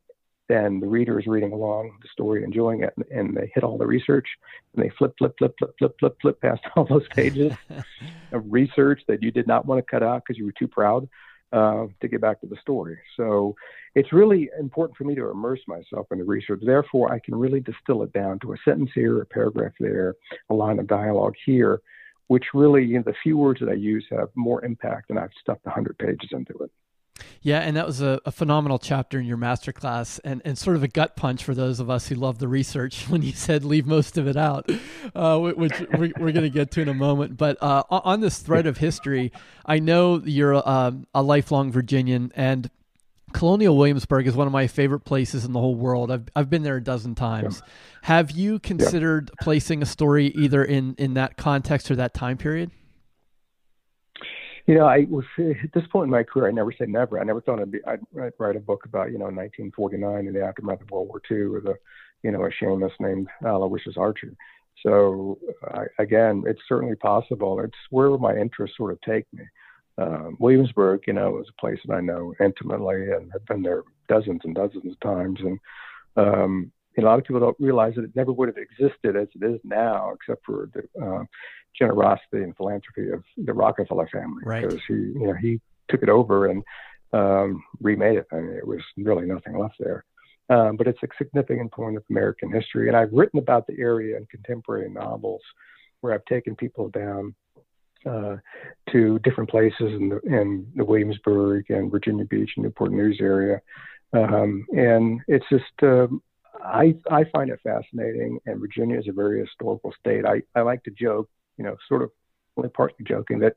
then 0.48 0.80
the 0.80 0.88
reader 0.88 1.20
is 1.20 1.28
reading 1.28 1.54
along 1.54 1.92
the 2.02 2.08
story, 2.12 2.44
enjoying 2.44 2.84
it, 2.84 2.94
and, 2.98 3.06
and 3.12 3.38
they 3.38 3.52
hit 3.54 3.64
all 3.64 3.78
the 3.78 3.86
research 3.86 4.28
and 4.76 4.84
they 4.84 4.90
flip, 4.98 5.14
flip, 5.18 5.34
flip, 5.38 5.54
flip, 5.58 5.76
flip, 5.78 5.96
flip, 6.00 6.18
flip 6.22 6.42
past 6.42 6.62
all 6.76 6.86
those 6.86 7.08
pages 7.10 7.54
of 8.32 8.44
research 8.48 9.02
that 9.08 9.24
you 9.24 9.32
did 9.32 9.48
not 9.48 9.66
want 9.66 9.80
to 9.80 9.90
cut 9.90 10.04
out 10.04 10.24
because 10.26 10.38
you 10.38 10.46
were 10.46 10.54
too 10.58 10.68
proud 10.68 11.08
uh, 11.52 11.88
to 12.02 12.08
get 12.08 12.22
back 12.22 12.40
to 12.42 12.48
the 12.48 12.58
story. 12.62 12.98
So 13.18 13.56
it's 13.96 14.14
really 14.14 14.50
important 14.60 14.98
for 14.98 15.04
me 15.04 15.16
to 15.16 15.30
immerse 15.30 15.62
myself 15.68 16.08
in 16.12 16.20
the 16.20 16.24
research. 16.24 16.62
Therefore, 16.64 17.12
I 17.12 17.20
can 17.20 17.36
really 17.36 17.60
distill 17.60 18.04
it 18.04 18.14
down 18.14 18.40
to 18.40 18.54
a 18.54 18.58
sentence 18.64 18.92
here, 18.94 19.22
a 19.22 19.26
paragraph 19.26 19.74
there, 19.80 20.16
a 20.50 20.54
line 20.54 20.80
of 20.80 20.88
dialogue 20.88 21.36
here, 21.46 21.82
which 22.28 22.46
really, 22.54 22.86
you 22.86 22.98
know, 22.98 23.04
the 23.06 23.16
few 23.24 23.38
words 23.38 23.60
that 23.60 23.70
I 23.70 23.74
use 23.74 24.06
have 24.12 24.30
more 24.36 24.64
impact 24.64 25.08
than 25.08 25.18
I've 25.18 25.32
stuffed 25.42 25.66
100 25.66 25.98
pages 25.98 26.30
into 26.32 26.54
it. 26.60 26.72
Yeah, 27.42 27.60
and 27.60 27.78
that 27.78 27.86
was 27.86 28.02
a, 28.02 28.20
a, 28.26 28.32
phenomenal 28.32 28.80
chapter 28.80 29.18
in 29.18 29.26
your 29.26 29.38
masterclass, 29.38 30.20
and, 30.26 30.42
and 30.44 30.58
sort 30.58 30.76
of 30.76 30.84
a 30.84 30.90
gut 30.90 31.16
punch 31.16 31.44
for 31.44 31.54
those 31.54 31.80
of 31.80 31.90
us 31.90 32.10
who 32.10 32.16
love 32.16 32.40
the 32.40 32.50
research 32.50 33.04
when 33.10 33.22
you 33.22 33.32
said 33.32 33.64
leave 33.64 33.86
most 33.86 34.18
of 34.18 34.28
it 34.28 34.36
out, 34.36 34.70
uh, 35.16 35.40
which 35.40 35.80
we're, 35.94 36.12
we're 36.20 36.32
going 36.32 36.42
to 36.42 36.50
get 36.50 36.72
to 36.72 36.82
in 36.82 36.90
a 36.90 36.94
moment. 36.94 37.38
But 37.38 37.58
uh, 37.62 37.84
on 37.90 38.20
this 38.20 38.40
thread 38.40 38.68
of 38.68 38.78
history, 38.78 39.32
I 39.66 39.80
know 39.80 40.22
you're 40.24 40.68
um, 40.68 41.08
a 41.16 41.24
lifelong 41.24 41.72
Virginian, 41.72 42.34
and 42.36 42.70
Colonial 43.32 43.78
Williamsburg 43.78 44.28
is 44.28 44.36
one 44.36 44.48
of 44.48 44.54
my 44.54 44.68
favorite 44.68 45.02
places 45.02 45.46
in 45.46 45.54
the 45.54 45.60
whole 45.60 45.76
world. 45.76 46.12
I've 46.12 46.28
I've 46.36 46.50
been 46.50 46.64
there 46.64 46.78
a 46.78 46.84
dozen 46.84 47.16
times. 47.16 47.62
Yeah. 47.64 47.72
Have 48.04 48.32
you 48.32 48.60
considered 48.60 49.30
yeah. 49.32 49.44
placing 49.44 49.82
a 49.82 49.86
story 49.86 50.28
either 50.28 50.64
in 50.64 50.96
in 50.98 51.14
that 51.14 51.38
context 51.38 51.92
or 51.92 51.96
that 51.98 52.14
time 52.14 52.38
period? 52.38 52.72
You 54.70 54.76
know, 54.76 54.86
I 54.86 55.08
was 55.10 55.26
at 55.40 55.74
this 55.74 55.88
point 55.92 56.06
in 56.06 56.12
my 56.12 56.22
career. 56.22 56.48
I 56.48 56.52
never 56.52 56.72
say 56.72 56.86
never. 56.86 57.20
I 57.20 57.24
never 57.24 57.42
thought 57.42 57.60
I'd, 57.60 57.72
be, 57.72 57.80
I'd 57.88 58.02
write 58.14 58.56
a 58.56 58.60
book 58.60 58.86
about 58.86 59.12
you 59.12 59.18
know 59.18 59.26
1949 59.26 60.28
and 60.28 60.36
the 60.36 60.44
aftermath 60.44 60.82
of 60.82 60.92
World 60.92 61.08
War 61.08 61.22
II 61.30 61.48
with 61.48 61.66
a 61.66 61.74
you 62.22 62.30
know 62.30 62.46
a 62.46 62.52
Seamus 62.52 62.92
named 63.00 63.30
Aloysius 63.44 63.98
Archer. 63.98 64.32
So 64.84 65.40
I, 65.72 65.86
again, 65.98 66.44
it's 66.46 66.62
certainly 66.70 66.96
possible. 66.98 67.60
It's 67.62 67.74
where 67.90 68.16
my 68.20 68.36
interests 68.36 68.78
sort 68.78 68.92
of 68.92 69.02
take 69.02 69.26
me. 69.34 69.44
Um, 69.98 70.38
Williamsburg, 70.40 71.02
you 71.08 71.14
know, 71.14 71.40
is 71.40 71.48
a 71.50 71.60
place 71.60 71.80
that 71.88 71.96
I 71.96 72.02
know 72.02 72.36
intimately 72.40 73.10
and 73.12 73.32
have 73.34 73.46
been 73.48 73.64
there 73.64 73.82
dozens 74.08 74.42
and 74.44 74.54
dozens 74.54 74.86
of 74.86 75.00
times. 75.00 75.40
And 75.40 75.60
um, 76.16 76.72
you 77.00 77.06
know, 77.06 77.08
a 77.08 77.12
lot 77.12 77.20
of 77.20 77.26
people 77.26 77.40
don't 77.40 77.60
realize 77.60 77.96
that 77.96 78.04
it 78.04 78.16
never 78.16 78.34
would 78.34 78.50
have 78.50 78.58
existed 78.58 79.16
as 79.16 79.28
it 79.34 79.44
is 79.44 79.60
now, 79.64 80.12
except 80.12 80.46
for 80.46 80.70
the 80.74 81.06
uh, 81.06 81.24
generosity 81.78 82.44
and 82.44 82.56
philanthropy 82.58 83.10
of 83.10 83.24
the 83.38 83.54
Rockefeller 83.54 84.10
family. 84.12 84.44
Right. 84.46 84.68
Because 84.68 84.82
he, 84.88 84.94
you 84.94 85.28
know, 85.28 85.34
he 85.34 85.62
took 85.90 86.04
it 86.04 86.10
over 86.10 86.48
and 86.48 86.64
um, 87.14 87.64
remade 87.80 88.18
it. 88.18 88.28
I 88.34 88.36
mean, 88.36 88.56
it 88.56 88.68
was 88.68 88.82
really 88.98 89.26
nothing 89.26 89.58
left 89.58 89.76
there. 89.80 90.04
Um, 90.50 90.78
but 90.78 90.88
it's 90.88 91.02
a 91.04 91.08
significant 91.18 91.72
point 91.72 91.96
of 91.96 92.04
American 92.10 92.52
history. 92.52 92.88
And 92.88 92.98
I've 92.98 93.14
written 93.14 93.40
about 93.40 93.66
the 93.68 93.80
area 93.80 94.18
in 94.18 94.26
contemporary 94.26 94.90
novels 94.90 95.42
where 96.02 96.14
I've 96.14 96.26
taken 96.26 96.56
people 96.56 96.90
down 96.90 97.36
uh, 98.06 98.38
to 98.92 99.20
different 99.20 99.50
places 99.50 99.94
in 100.00 100.10
the, 100.10 100.20
in 100.22 100.68
the 100.76 100.84
Williamsburg 100.84 101.70
and 101.70 101.92
Virginia 101.92 102.26
Beach 102.26 102.52
and 102.56 102.64
Newport 102.64 102.92
News 102.92 103.20
area. 103.22 103.62
Um, 104.12 104.66
and 104.76 105.22
it's 105.28 105.46
just, 105.50 105.66
um, 105.84 106.22
I, 106.64 106.96
I 107.10 107.24
find 107.26 107.50
it 107.50 107.60
fascinating. 107.64 108.40
And 108.46 108.60
Virginia 108.60 109.00
is 109.00 109.08
a 109.08 109.14
very 109.14 109.40
historical 109.40 109.94
state. 110.00 110.26
I, 110.26 110.42
I 110.56 110.62
like 110.62 110.84
to 110.84 110.92
joke, 110.92 111.30
you 111.58 111.64
know, 111.64 111.76
sort 111.88 112.02
of 112.02 112.12
only 112.58 112.70
partly 112.70 113.06
joking 113.06 113.40
that 113.40 113.54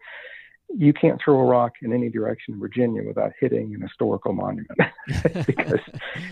you 0.74 0.92
can't 0.92 1.20
throw 1.22 1.38
a 1.40 1.44
rock 1.44 1.72
in 1.82 1.92
any 1.92 2.08
direction 2.08 2.54
in 2.54 2.60
Virginia 2.60 3.02
without 3.02 3.32
hitting 3.38 3.74
an 3.74 3.82
historical 3.82 4.32
monument 4.32 4.78
because 5.46 5.80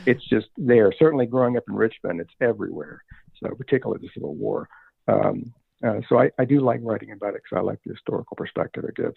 it's 0.07 0.25
just 0.29 0.49
there. 0.57 0.93
Certainly 0.99 1.27
growing 1.27 1.57
up 1.57 1.65
in 1.69 1.75
Richmond, 1.75 2.21
it's 2.21 2.33
everywhere. 2.41 3.03
So 3.43 3.55
particularly 3.55 4.01
the 4.01 4.11
Civil 4.15 4.35
War. 4.35 4.69
Um, 5.09 5.53
uh, 5.87 6.01
so 6.09 6.19
I, 6.19 6.31
I 6.39 6.45
do 6.45 6.61
like 6.61 6.81
writing 6.83 7.13
about 7.13 7.35
it 7.35 7.43
because 7.43 7.59
I 7.59 7.61
like 7.61 7.81
the 7.85 7.93
historical 7.93 8.37
perspective 8.37 8.85
it 8.85 8.97
gives. 8.97 9.17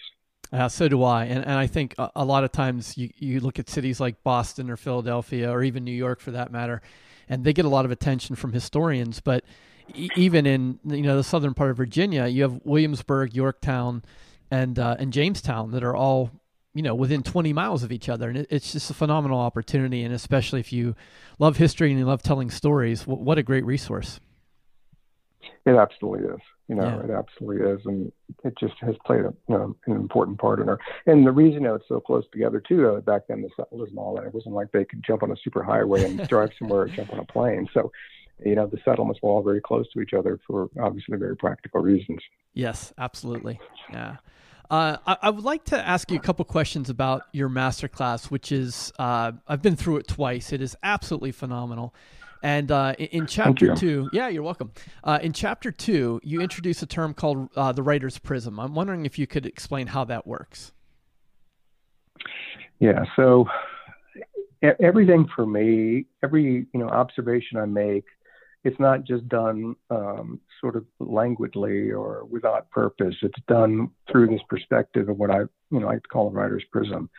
Uh, 0.54 0.70
so 0.70 0.88
do 0.88 1.02
I, 1.02 1.26
and 1.26 1.44
and 1.44 1.54
I 1.54 1.66
think 1.66 1.96
a, 1.98 2.12
a, 2.18 2.24
lot 2.24 2.44
of 2.44 2.52
times 2.52 2.96
you 2.96 3.10
you 3.18 3.40
look 3.40 3.58
at 3.58 3.68
cities 3.68 4.00
like 4.00 4.24
Boston 4.24 4.70
or 4.70 4.78
Philadelphia 4.78 5.50
or 5.52 5.64
even 5.64 5.84
New 5.84 5.92
York 5.92 6.20
for 6.20 6.30
that 6.30 6.52
matter, 6.52 6.84
and 7.28 7.44
they 7.44 7.54
get 7.54 7.66
a 7.66 7.70
lot 7.70 7.86
of 7.86 7.92
attention 7.92 8.36
from 8.36 8.54
historians. 8.54 9.20
But 9.20 9.44
e- 9.96 10.10
even 10.16 10.46
in 10.46 10.80
you 10.86 11.02
know 11.02 11.18
the 11.18 11.24
southern 11.24 11.56
part 11.56 11.72
of 11.72 11.78
Virginia, 11.78 12.28
you 12.28 12.44
have 12.44 12.62
Williamsburg, 12.66 13.34
Yorktown, 13.36 14.04
and 14.52 14.78
uh, 14.78 14.96
and 15.00 15.12
Jamestown 15.12 15.72
that 15.72 15.84
are 15.84 15.96
all 15.96 16.30
you 16.76 16.84
know 16.84 16.94
within 16.94 17.24
20 17.24 17.52
miles 17.52 17.82
of 17.82 17.92
each 17.92 18.08
other, 18.08 18.30
and 18.30 18.46
it's 18.52 18.74
just 18.74 18.92
a 18.92 18.94
phenomenal 18.94 19.40
opportunity. 19.40 20.04
And 20.04 20.14
especially 20.14 20.60
if 20.60 20.72
you 20.72 20.96
love 21.40 21.58
history 21.58 21.90
and 21.90 21.98
you 21.98 22.06
love 22.06 22.22
telling 22.22 22.52
stories, 22.52 23.08
what 23.08 23.40
a 23.40 23.44
great 23.44 23.66
resource! 23.66 24.20
It 25.66 25.76
absolutely 25.76 26.30
is. 26.30 26.42
You 26.70 26.76
know, 26.76 26.84
yeah. 26.84 27.04
it 27.04 27.10
absolutely 27.12 27.70
is, 27.70 27.82
and 27.86 28.12
it 28.46 28.58
just 28.58 28.76
has 28.80 28.96
played 29.06 29.22
a, 29.22 29.34
you 29.50 29.58
know, 29.58 29.76
an 29.86 29.96
important 29.96 30.40
part 30.40 30.62
in 30.62 30.70
our. 30.70 30.80
And 31.06 31.28
the 31.28 31.32
reason 31.32 31.66
it's 31.66 31.84
so 31.90 32.00
close 32.00 32.24
together 32.32 32.62
too, 32.62 32.88
uh, 32.88 33.02
back 33.02 33.24
then 33.28 33.42
the 33.42 33.50
settlers 33.58 33.90
and 33.90 34.00
all 34.00 34.16
that, 34.16 34.26
it 34.26 34.34
wasn't 34.34 34.56
like 34.56 34.72
they 34.72 34.86
could 34.86 35.04
jump 35.06 35.24
on 35.24 35.32
a 35.32 35.36
super 35.44 35.62
highway 35.62 36.06
and 36.06 36.26
drive 36.30 36.52
somewhere 36.60 36.84
or 36.84 36.88
jump 36.88 37.12
on 37.12 37.20
a 37.20 37.26
plane. 37.26 37.68
So, 37.74 37.92
you 38.46 38.56
know, 38.56 38.66
the 38.66 38.80
settlements 38.86 39.22
were 39.22 39.30
all 39.30 39.44
very 39.44 39.60
close 39.60 39.92
to 39.92 40.00
each 40.00 40.14
other 40.14 40.40
for 40.48 40.70
obviously 40.82 41.18
very 41.18 41.36
practical 41.36 41.82
reasons. 41.82 42.22
Yes, 42.54 42.94
absolutely. 42.98 43.60
Yeah. 43.92 44.18
Uh, 44.70 44.98
I, 45.06 45.18
I, 45.24 45.30
would 45.30 45.44
like 45.44 45.66
to 45.66 45.78
ask 45.78 46.10
you 46.10 46.18
a 46.18 46.22
couple 46.22 46.46
questions 46.46 46.90
about 46.90 47.24
your 47.34 47.50
masterclass, 47.50 48.32
which 48.32 48.52
is 48.52 48.92
uh, 48.98 49.34
I've 49.48 49.62
been 49.62 49.76
through 49.76 49.98
it 49.98 50.08
twice. 50.08 50.54
It 50.54 50.62
is 50.62 50.76
absolutely 50.82 51.32
phenomenal. 51.32 51.94
And 52.44 52.72
uh, 52.72 52.94
in, 53.00 53.26
chapter 53.26 53.74
two, 53.74 54.10
yeah, 54.12 54.28
you're 54.28 54.44
welcome. 54.44 54.74
Uh, 55.02 55.18
in 55.22 55.32
chapter 55.32 55.72
two, 55.72 56.20
you 56.24 56.42
introduce 56.42 56.82
a 56.82 56.86
term 56.86 57.14
called 57.14 57.50
uh, 57.56 57.72
the 57.72 57.82
writer's 57.82 58.20
prism. 58.20 58.60
I'm 58.60 58.76
wondering 58.76 59.06
if 59.06 59.18
you 59.18 59.26
could 59.26 59.46
explain 59.46 59.88
how 59.88 60.04
that 60.04 60.28
works. 60.28 60.74
Yeah. 62.80 63.06
So 63.16 63.48
everything 64.82 65.26
for 65.34 65.46
me, 65.46 66.06
every 66.22 66.68
you 66.74 66.80
know 66.80 66.90
observation 66.90 67.58
I 67.58 67.66
make, 67.66 68.04
it's 68.66 68.78
not 68.78 69.06
just 69.06 69.28
done 69.30 69.78
um, 69.90 70.42
sort 70.60 70.76
of 70.76 70.86
languidly 71.00 71.92
or 71.92 72.26
without 72.26 72.70
purpose. 72.72 73.16
It's 73.22 73.42
done 73.48 73.90
through 74.12 74.28
this 74.28 74.42
perspective 74.50 75.08
of 75.08 75.18
what 75.18 75.32
I 75.32 75.40
you 75.72 75.80
know 75.80 75.88
I 75.88 76.00
call 76.12 76.28
a 76.28 76.32
writer's 76.32 76.66
prism, 76.74 77.10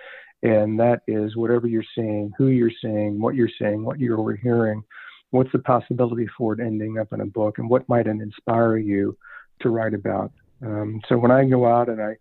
and 0.42 0.78
that 0.80 1.00
is 1.08 1.34
whatever 1.34 1.66
you're 1.66 1.82
seeing, 1.94 2.30
who 2.37 2.48
you're 2.48 2.70
seeing, 2.82 3.18
what 3.18 3.34
you're 3.37 3.48
seeing, 3.58 3.87
what 3.87 3.98
you're 3.98 4.20
overhearing 4.20 4.84
what's 5.35 5.51
the 5.51 5.59
possibility 5.59 6.29
for 6.38 6.53
it 6.55 6.61
ending 6.61 6.97
up 6.97 7.12
in 7.12 7.20
a 7.20 7.27
book 7.27 7.59
and 7.59 7.68
what 7.68 7.88
might 7.88 8.07
it 8.07 8.11
inspire 8.11 8.77
you 8.77 9.16
to 9.61 9.68
write 9.68 9.94
about 9.94 10.31
Um, 10.64 11.01
so 11.09 11.18
when 11.18 11.33
I 11.33 11.44
go 11.44 11.66
out 11.66 11.88
and 11.88 12.01
I 12.01 12.16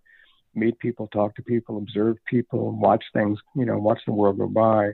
meet 0.55 0.79
people, 0.79 1.07
talk 1.07 1.35
to 1.35 1.43
people, 1.43 1.77
observe 1.77 2.17
people, 2.27 2.71
watch 2.71 3.03
things, 3.13 3.37
you 3.55 3.65
know, 3.65 3.77
watch 3.77 4.01
the 4.05 4.13
world 4.13 4.39
go 4.39 4.47
by, 4.47 4.93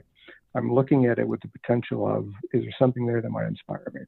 I'm 0.54 0.72
looking 0.72 1.06
at 1.06 1.18
it 1.18 1.26
with 1.26 1.40
the 1.40 1.48
potential 1.48 2.06
of 2.06 2.26
is 2.52 2.62
there 2.62 2.74
something 2.78 3.06
there 3.06 3.22
that 3.22 3.30
might 3.30 3.46
inspire 3.46 3.90
me? 3.94 4.02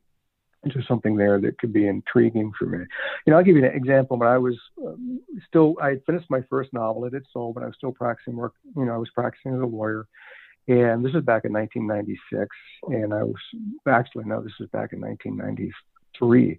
Is 0.64 0.74
there 0.74 0.84
something 0.86 1.16
there 1.16 1.40
that 1.40 1.58
could 1.58 1.72
be 1.72 1.88
intriguing 1.88 2.52
for 2.58 2.66
me? 2.66 2.78
You 3.24 3.30
know, 3.30 3.38
I'll 3.38 3.44
give 3.44 3.56
you 3.56 3.64
an 3.64 3.74
example. 3.74 4.18
When 4.18 4.28
I 4.28 4.38
was 4.38 4.56
um, 4.86 5.20
still, 5.48 5.74
I 5.82 5.88
had 5.90 6.04
finished 6.04 6.30
my 6.30 6.42
first 6.50 6.72
novel, 6.72 7.06
it 7.06 7.14
had 7.14 7.24
sold, 7.32 7.54
but 7.54 7.64
I 7.64 7.66
was 7.66 7.76
still 7.76 7.92
practicing 7.92 8.36
work. 8.36 8.54
You 8.76 8.84
know, 8.84 8.94
I 8.94 8.98
was 8.98 9.10
practicing 9.14 9.54
as 9.54 9.60
a 9.60 9.66
lawyer. 9.66 10.06
And 10.68 11.04
this 11.04 11.14
is 11.14 11.24
back 11.24 11.44
in 11.44 11.52
1996. 11.52 12.48
And 12.88 13.12
I 13.12 13.22
was 13.24 13.34
actually, 13.88 14.24
no, 14.24 14.42
this 14.42 14.52
was 14.60 14.68
back 14.70 14.92
in 14.92 15.00
1993. 15.00 16.58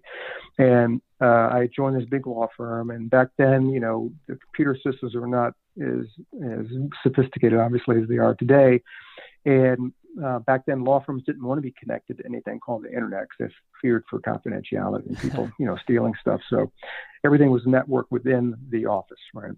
And 0.58 1.00
uh, 1.20 1.24
I 1.24 1.68
joined 1.74 1.96
this 1.96 2.08
big 2.08 2.26
law 2.26 2.48
firm. 2.56 2.90
And 2.90 3.08
back 3.08 3.28
then, 3.38 3.70
you 3.70 3.80
know, 3.80 4.12
the 4.28 4.36
computer 4.36 4.76
systems 4.76 5.14
were 5.14 5.26
not 5.26 5.54
as, 5.80 6.06
as 6.44 6.66
sophisticated, 7.02 7.58
obviously, 7.58 8.00
as 8.00 8.08
they 8.08 8.18
are 8.18 8.34
today. 8.34 8.82
And 9.46 9.92
uh, 10.22 10.38
back 10.40 10.64
then, 10.66 10.84
law 10.84 11.02
firms 11.04 11.22
didn't 11.24 11.44
want 11.44 11.58
to 11.58 11.62
be 11.62 11.74
connected 11.78 12.18
to 12.18 12.26
anything 12.26 12.60
called 12.60 12.84
the 12.84 12.92
internet 12.92 13.22
because 13.22 13.50
they 13.50 13.54
feared 13.80 14.04
for 14.08 14.20
confidentiality 14.20 15.06
and 15.06 15.18
people, 15.18 15.50
you 15.58 15.66
know, 15.66 15.76
stealing 15.82 16.14
stuff. 16.20 16.40
So 16.50 16.70
everything 17.24 17.50
was 17.50 17.62
networked 17.62 18.10
within 18.10 18.54
the 18.70 18.86
office, 18.86 19.18
right? 19.32 19.52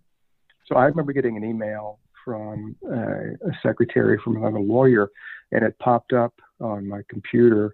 So 0.67 0.77
I 0.77 0.85
remember 0.85 1.13
getting 1.13 1.37
an 1.37 1.45
email 1.45 1.99
from 2.27 2.75
uh, 2.85 3.49
a 3.49 3.53
secretary 3.63 4.19
from 4.23 4.37
another 4.37 4.59
lawyer, 4.59 5.09
and 5.53 5.65
it 5.65 5.79
popped 5.79 6.13
up 6.13 6.35
on 6.61 6.87
my 6.87 7.03
computer. 7.09 7.73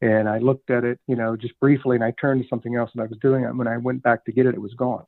And 0.00 0.26
I 0.26 0.38
looked 0.38 0.70
at 0.70 0.82
it, 0.82 0.98
you 1.06 1.16
know, 1.16 1.36
just 1.36 1.60
briefly, 1.60 1.96
and 1.96 2.02
I 2.02 2.12
turned 2.18 2.42
to 2.42 2.48
something 2.48 2.74
else 2.74 2.90
that 2.94 3.02
I 3.02 3.06
was 3.06 3.18
doing. 3.20 3.44
And 3.44 3.58
when 3.58 3.68
I 3.68 3.76
went 3.76 4.02
back 4.02 4.24
to 4.24 4.32
get 4.32 4.46
it, 4.46 4.54
it 4.54 4.60
was 4.60 4.72
gone. 4.72 5.04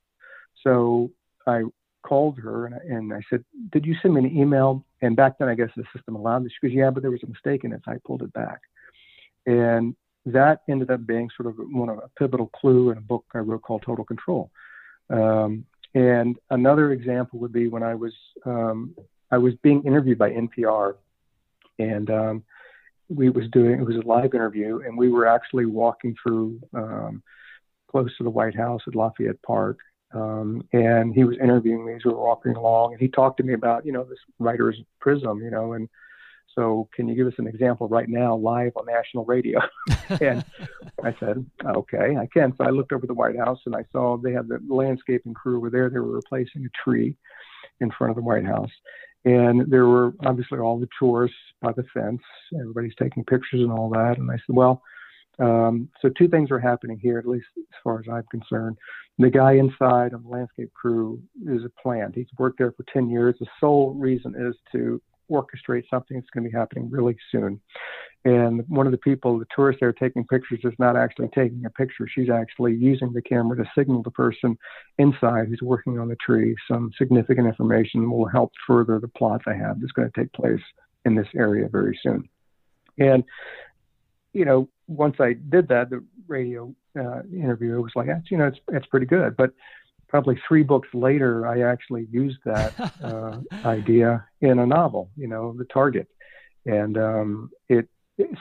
So 0.62 1.10
I 1.46 1.62
called 2.02 2.38
her 2.38 2.66
and 2.66 2.74
I, 2.74 2.78
and 2.94 3.14
I 3.14 3.20
said, 3.30 3.42
"Did 3.72 3.86
you 3.86 3.96
send 4.02 4.14
me 4.14 4.20
an 4.20 4.36
email?" 4.36 4.84
And 5.00 5.16
back 5.16 5.38
then, 5.38 5.48
I 5.48 5.54
guess 5.54 5.70
the 5.74 5.84
system 5.96 6.14
allowed 6.14 6.44
this. 6.44 6.52
She 6.52 6.68
goes, 6.68 6.76
"Yeah, 6.76 6.90
but 6.90 7.02
there 7.02 7.10
was 7.10 7.22
a 7.22 7.28
mistake 7.28 7.64
in 7.64 7.72
it. 7.72 7.80
So 7.84 7.92
I 7.92 7.96
pulled 8.04 8.22
it 8.22 8.32
back." 8.34 8.60
And 9.46 9.96
that 10.26 10.60
ended 10.68 10.90
up 10.90 11.06
being 11.06 11.30
sort 11.36 11.48
of 11.48 11.54
one 11.72 11.88
of 11.88 11.98
a 11.98 12.10
pivotal 12.18 12.48
clue 12.48 12.90
in 12.90 12.98
a 12.98 13.00
book 13.00 13.24
I 13.34 13.38
wrote 13.38 13.62
called 13.62 13.82
Total 13.82 14.04
Control. 14.04 14.50
Um, 15.10 15.64
and 15.94 16.36
another 16.50 16.92
example 16.92 17.38
would 17.40 17.52
be 17.52 17.68
when 17.68 17.82
I 17.82 17.94
was 17.94 18.12
um, 18.44 18.94
I 19.30 19.38
was 19.38 19.54
being 19.62 19.82
interviewed 19.84 20.18
by 20.18 20.30
NPR, 20.30 20.94
and 21.78 22.10
um, 22.10 22.44
we 23.08 23.30
was 23.30 23.48
doing 23.50 23.80
it 23.80 23.86
was 23.86 23.96
a 23.96 24.06
live 24.06 24.34
interview, 24.34 24.80
and 24.84 24.96
we 24.96 25.08
were 25.08 25.26
actually 25.26 25.66
walking 25.66 26.14
through 26.22 26.60
um, 26.74 27.22
close 27.90 28.14
to 28.16 28.24
the 28.24 28.30
White 28.30 28.56
House 28.56 28.82
at 28.86 28.94
Lafayette 28.94 29.42
Park, 29.42 29.78
um, 30.12 30.66
and 30.72 31.14
he 31.14 31.24
was 31.24 31.36
interviewing 31.42 31.84
me 31.84 31.94
as 31.94 32.04
we 32.04 32.12
were 32.12 32.24
walking 32.24 32.56
along, 32.56 32.92
and 32.92 33.00
he 33.00 33.08
talked 33.08 33.36
to 33.38 33.42
me 33.42 33.52
about 33.52 33.84
you 33.84 33.92
know 33.92 34.04
this 34.04 34.18
writer's 34.38 34.80
prism, 35.00 35.42
you 35.42 35.50
know, 35.50 35.74
and 35.74 35.88
so 36.54 36.88
can 36.94 37.08
you 37.08 37.14
give 37.14 37.26
us 37.26 37.38
an 37.38 37.46
example 37.46 37.88
right 37.88 38.08
now, 38.08 38.36
live 38.36 38.72
on 38.76 38.86
national 38.86 39.24
radio? 39.24 39.60
and 40.20 40.44
I 41.02 41.14
said, 41.18 41.44
okay, 41.64 42.16
I 42.16 42.26
can. 42.26 42.54
So 42.56 42.64
I 42.64 42.70
looked 42.70 42.92
over 42.92 43.06
the 43.06 43.14
White 43.14 43.38
House 43.38 43.60
and 43.66 43.74
I 43.74 43.84
saw 43.92 44.16
they 44.16 44.32
had 44.32 44.48
the 44.48 44.60
landscaping 44.68 45.34
crew 45.34 45.58
over 45.58 45.70
there. 45.70 45.88
They 45.88 45.98
were 45.98 46.16
replacing 46.16 46.66
a 46.66 46.84
tree 46.84 47.16
in 47.80 47.90
front 47.90 48.10
of 48.10 48.16
the 48.16 48.22
White 48.22 48.44
House. 48.44 48.70
And 49.24 49.70
there 49.70 49.86
were 49.86 50.14
obviously 50.26 50.58
all 50.58 50.78
the 50.78 50.88
tourists 50.98 51.36
by 51.60 51.72
the 51.72 51.84
fence. 51.94 52.20
Everybody's 52.58 52.94
taking 53.00 53.24
pictures 53.24 53.60
and 53.60 53.70
all 53.70 53.88
that. 53.90 54.18
And 54.18 54.30
I 54.30 54.34
said, 54.34 54.56
well, 54.56 54.82
um, 55.38 55.88
so 56.00 56.08
two 56.10 56.28
things 56.28 56.50
are 56.50 56.58
happening 56.58 56.98
here, 57.00 57.18
at 57.18 57.26
least 57.26 57.46
as 57.56 57.64
far 57.82 58.00
as 58.00 58.06
I'm 58.10 58.24
concerned. 58.30 58.76
The 59.18 59.30
guy 59.30 59.52
inside 59.52 60.14
on 60.14 60.22
the 60.22 60.28
landscape 60.28 60.72
crew 60.74 61.22
is 61.46 61.64
a 61.64 61.82
plant. 61.82 62.14
He's 62.14 62.26
worked 62.38 62.58
there 62.58 62.72
for 62.72 62.84
10 62.92 63.08
years. 63.08 63.36
The 63.38 63.46
sole 63.60 63.94
reason 63.94 64.34
is 64.36 64.56
to 64.72 65.00
orchestrate 65.30 65.84
something 65.88 66.16
that's 66.16 66.30
going 66.30 66.44
to 66.44 66.50
be 66.50 66.56
happening 66.56 66.90
really 66.90 67.16
soon. 67.30 67.60
And 68.24 68.64
one 68.68 68.86
of 68.86 68.92
the 68.92 68.98
people, 68.98 69.38
the 69.38 69.46
tourist 69.54 69.80
there 69.80 69.92
taking 69.92 70.24
pictures, 70.26 70.60
is 70.62 70.74
not 70.78 70.96
actually 70.96 71.28
taking 71.34 71.64
a 71.64 71.70
picture. 71.70 72.06
She's 72.06 72.30
actually 72.30 72.74
using 72.74 73.12
the 73.12 73.22
camera 73.22 73.56
to 73.56 73.64
signal 73.76 74.02
the 74.02 74.12
person 74.12 74.56
inside 74.98 75.48
who's 75.48 75.62
working 75.62 75.98
on 75.98 76.08
the 76.08 76.16
tree 76.16 76.54
some 76.70 76.92
significant 76.96 77.48
information 77.48 78.10
will 78.10 78.26
help 78.26 78.52
further 78.66 79.00
the 79.00 79.08
plot 79.08 79.42
they 79.44 79.56
have 79.56 79.80
that's 79.80 79.92
going 79.92 80.10
to 80.10 80.20
take 80.20 80.32
place 80.32 80.60
in 81.04 81.16
this 81.16 81.26
area 81.34 81.68
very 81.68 81.98
soon. 82.00 82.28
And, 82.98 83.24
you 84.32 84.44
know, 84.44 84.68
once 84.86 85.16
I 85.18 85.32
did 85.32 85.68
that, 85.68 85.90
the 85.90 86.04
radio 86.28 86.74
uh, 86.96 87.22
interviewer 87.32 87.80
was 87.80 87.92
like, 87.96 88.06
that's, 88.06 88.30
you 88.30 88.36
know, 88.36 88.46
it's, 88.46 88.58
it's 88.68 88.86
pretty 88.86 89.06
good. 89.06 89.36
But 89.36 89.52
probably 90.12 90.38
three 90.46 90.62
books 90.62 90.88
later, 90.92 91.46
I 91.46 91.62
actually 91.62 92.06
used 92.10 92.36
that 92.44 92.74
uh, 93.04 93.38
idea 93.64 94.24
in 94.42 94.58
a 94.58 94.66
novel, 94.66 95.10
you 95.16 95.26
know, 95.26 95.54
The 95.56 95.64
Target. 95.64 96.06
And 96.66 96.98
um, 96.98 97.50
it, 97.70 97.88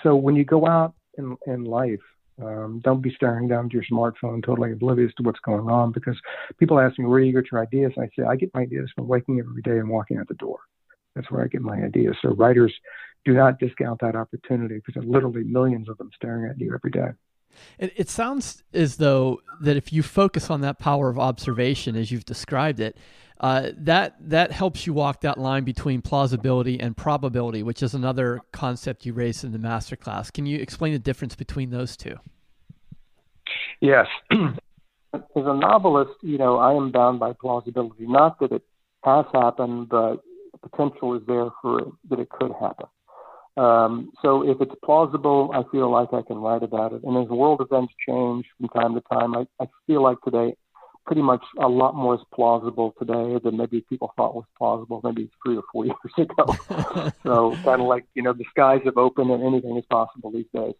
so 0.03 0.15
when 0.15 0.35
you 0.35 0.43
go 0.43 0.67
out 0.67 0.93
in, 1.17 1.37
in 1.47 1.63
life, 1.63 2.01
um, 2.43 2.81
don't 2.83 3.01
be 3.01 3.13
staring 3.15 3.47
down 3.47 3.67
at 3.67 3.73
your 3.73 3.83
smartphone, 3.89 4.43
totally 4.45 4.73
oblivious 4.73 5.13
to 5.15 5.23
what's 5.23 5.39
going 5.39 5.69
on. 5.69 5.93
Because 5.93 6.19
people 6.59 6.77
ask 6.77 6.99
me, 6.99 7.05
where 7.05 7.21
do 7.21 7.25
you 7.25 7.33
get 7.33 7.49
your 7.51 7.61
ideas? 7.61 7.93
And 7.95 8.05
I 8.05 8.09
say, 8.19 8.27
I 8.27 8.35
get 8.35 8.53
my 8.53 8.61
ideas 8.61 8.91
from 8.93 9.07
waking 9.07 9.39
up 9.39 9.45
every 9.49 9.61
day 9.61 9.79
and 9.79 9.89
walking 9.89 10.17
out 10.17 10.27
the 10.27 10.33
door. 10.33 10.59
That's 11.15 11.31
where 11.31 11.43
I 11.43 11.47
get 11.47 11.61
my 11.61 11.81
ideas. 11.81 12.17
So 12.21 12.33
writers 12.35 12.73
do 13.23 13.33
not 13.33 13.59
discount 13.59 14.01
that 14.01 14.17
opportunity 14.17 14.75
because 14.75 14.95
there 14.95 15.03
are 15.03 15.13
literally 15.13 15.45
millions 15.45 15.87
of 15.87 15.97
them 15.97 16.09
staring 16.15 16.49
at 16.49 16.59
you 16.59 16.73
every 16.73 16.91
day. 16.91 17.11
It, 17.77 17.93
it 17.95 18.09
sounds 18.09 18.63
as 18.73 18.97
though 18.97 19.41
that 19.61 19.77
if 19.77 19.93
you 19.93 20.03
focus 20.03 20.49
on 20.49 20.61
that 20.61 20.79
power 20.79 21.09
of 21.09 21.19
observation, 21.19 21.95
as 21.95 22.11
you've 22.11 22.25
described 22.25 22.79
it, 22.79 22.97
uh, 23.39 23.71
that 23.75 24.15
that 24.19 24.51
helps 24.51 24.85
you 24.85 24.93
walk 24.93 25.21
that 25.21 25.37
line 25.37 25.63
between 25.63 26.01
plausibility 26.01 26.79
and 26.79 26.95
probability, 26.95 27.63
which 27.63 27.81
is 27.81 27.95
another 27.95 28.39
concept 28.51 29.05
you 29.05 29.13
raised 29.13 29.43
in 29.43 29.51
the 29.51 29.57
masterclass. 29.57 30.31
Can 30.31 30.45
you 30.45 30.59
explain 30.59 30.93
the 30.93 30.99
difference 30.99 31.35
between 31.35 31.71
those 31.71 31.97
two? 31.97 32.17
Yes. 33.79 34.05
As 34.31 35.21
a 35.35 35.55
novelist, 35.55 36.11
you 36.21 36.37
know, 36.37 36.57
I 36.57 36.73
am 36.73 36.91
bound 36.91 37.19
by 37.19 37.33
plausibility. 37.33 38.05
Not 38.07 38.39
that 38.39 38.51
it 38.51 38.63
has 39.03 39.25
happened, 39.33 39.89
but 39.89 40.21
the 40.51 40.69
potential 40.69 41.15
is 41.15 41.23
there 41.27 41.49
for 41.61 41.79
it, 41.79 41.87
that 42.09 42.19
it 42.19 42.29
could 42.29 42.51
happen. 42.59 42.85
Um, 43.57 44.11
so 44.21 44.47
if 44.47 44.61
it's 44.61 44.73
plausible, 44.83 45.51
I 45.53 45.63
feel 45.71 45.91
like 45.91 46.13
I 46.13 46.21
can 46.21 46.37
write 46.37 46.63
about 46.63 46.93
it. 46.93 47.03
And 47.03 47.17
as 47.17 47.29
world 47.29 47.61
events 47.61 47.93
change 48.07 48.45
from 48.57 48.69
time 48.69 48.93
to 48.95 49.01
time, 49.11 49.35
I, 49.35 49.45
I 49.59 49.67
feel 49.87 50.01
like 50.01 50.21
today, 50.21 50.55
pretty 51.05 51.21
much 51.21 51.41
a 51.59 51.67
lot 51.67 51.95
more 51.95 52.15
is 52.15 52.21
plausible 52.33 52.93
today 52.99 53.39
than 53.43 53.57
maybe 53.57 53.83
people 53.89 54.13
thought 54.15 54.35
was 54.35 54.45
plausible 54.57 55.01
maybe 55.03 55.29
three 55.43 55.57
or 55.57 55.63
four 55.71 55.85
years 55.85 55.97
ago. 56.17 57.11
so 57.23 57.57
kind 57.63 57.81
of 57.81 57.87
like 57.87 58.05
you 58.13 58.21
know 58.21 58.33
the 58.33 58.45
skies 58.51 58.81
have 58.85 58.97
opened 58.97 59.31
and 59.31 59.43
anything 59.43 59.75
is 59.77 59.85
possible 59.89 60.31
these 60.31 60.45
days. 60.53 60.75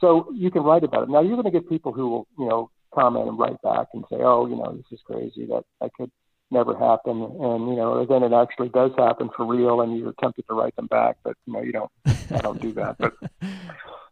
So 0.00 0.30
you 0.32 0.50
can 0.50 0.62
write 0.62 0.84
about 0.84 1.04
it. 1.04 1.08
Now 1.10 1.20
you're 1.20 1.36
going 1.36 1.44
to 1.44 1.50
get 1.50 1.68
people 1.68 1.92
who 1.92 2.08
will 2.08 2.26
you 2.38 2.46
know 2.46 2.70
comment 2.94 3.28
and 3.28 3.38
write 3.38 3.60
back 3.62 3.88
and 3.92 4.04
say, 4.08 4.18
oh 4.20 4.46
you 4.46 4.56
know 4.56 4.76
this 4.76 4.86
is 4.92 5.00
crazy 5.04 5.46
that 5.46 5.64
I 5.82 5.88
could 5.96 6.10
never 6.50 6.76
happen. 6.76 7.22
And 7.22 7.68
you 7.68 7.76
know 7.76 8.04
then 8.06 8.22
it 8.22 8.32
actually 8.32 8.68
does 8.68 8.92
happen 8.96 9.30
for 9.36 9.46
real 9.46 9.80
and 9.80 9.96
you're 9.96 10.14
tempted 10.20 10.46
to 10.48 10.54
write 10.54 10.76
them 10.76 10.86
back 10.86 11.16
but 11.24 11.36
you 11.46 11.52
know 11.52 11.62
you 11.62 11.72
don't 11.72 11.90
i 12.30 12.38
don't 12.38 12.60
do 12.60 12.72
that. 12.72 12.96
But 12.98 13.14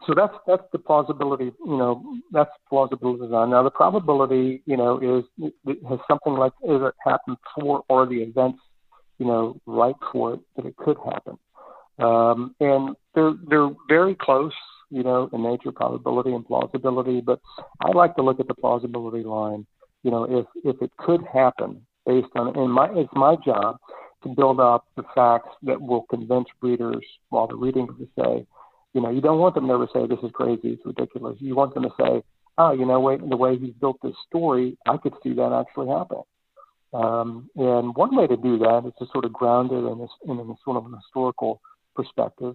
so 0.07 0.15
that's 0.15 0.35
that's 0.47 0.65
the 0.73 0.79
plausibility 0.79 1.53
you 1.65 1.77
know 1.77 2.03
that's 2.33 2.51
plausible 2.69 3.17
design. 3.17 3.51
Now 3.51 3.63
the 3.63 3.71
probability 3.71 4.63
you 4.67 4.77
know 4.77 4.99
is 4.99 5.53
has 5.89 5.99
something 6.09 6.35
like 6.35 6.53
is 6.63 6.81
it 6.83 6.95
happened 7.05 7.37
for 7.55 7.85
or 7.89 8.07
the 8.07 8.23
events 8.23 8.61
you 9.19 9.27
know 9.27 9.61
right 9.67 9.97
for 10.13 10.35
it 10.35 10.41
that 10.57 10.67
it 10.67 10.77
could 10.77 10.97
happen. 11.05 11.39
Um, 11.99 12.57
and 12.59 12.97
they're 13.15 13.35
they're 13.49 13.71
very 13.89 14.15
close 14.15 14.53
you 14.91 15.03
know 15.03 15.29
in 15.33 15.43
nature 15.43 15.73
probability 15.73 16.33
and 16.33 16.47
plausibility 16.47 17.21
but 17.21 17.41
i 17.81 17.91
like 17.91 18.15
to 18.17 18.23
look 18.23 18.39
at 18.39 18.49
the 18.49 18.55
plausibility 18.55 19.25
line 19.25 19.67
you 20.03 20.11
know 20.11 20.25
if 20.25 20.47
if 20.65 20.81
it 20.83 20.91
could 20.99 21.25
happen 21.33 21.81
based 22.07 22.29
on 22.35 22.57
and 22.57 22.73
my 22.73 22.89
it's 22.95 23.13
my 23.15 23.37
job 23.45 23.79
to 24.25 24.29
build 24.31 24.59
up 24.59 24.87
the 24.97 25.05
facts 25.15 25.51
that 25.63 25.81
will 25.81 26.03
convince 26.11 26.47
readers 26.61 27.05
while 27.29 27.47
they're 27.47 27.57
reading 27.57 27.87
to 27.87 28.09
say, 28.19 28.47
you 28.95 29.01
know, 29.01 29.11
you 29.11 29.21
don't 29.21 29.39
want 29.39 29.55
them 29.55 29.67
to 29.69 29.75
ever 29.75 29.89
say 29.93 30.07
this 30.07 30.19
is 30.23 30.31
crazy, 30.33 30.71
it's 30.71 30.87
ridiculous. 30.87 31.37
You 31.41 31.55
want 31.55 31.75
them 31.75 31.85
to 31.85 31.91
say, 32.01 32.23
oh, 32.59 32.73
you 32.73 32.87
know, 32.87 33.01
wait, 33.01 33.29
the 33.29 33.37
way 33.37 33.59
he's 33.59 33.75
built 33.75 33.99
this 34.03 34.15
story, 34.27 34.79
I 34.87 34.97
could 34.97 35.15
see 35.23 35.35
that 35.35 35.53
actually 35.53 35.89
happening. 35.89 36.23
Um, 36.93 37.51
and 37.57 37.95
one 37.97 38.15
way 38.17 38.27
to 38.27 38.37
do 38.37 38.59
that 38.59 38.85
is 38.87 38.93
to 38.99 39.07
sort 39.13 39.25
of 39.25 39.33
ground 39.33 39.73
it 39.73 39.85
in, 39.85 39.99
this, 39.99 40.11
in 40.27 40.39
a 40.39 40.45
sort 40.65 40.77
of 40.77 40.87
an 40.87 40.95
historical 40.95 41.61
perspective. 41.97 42.55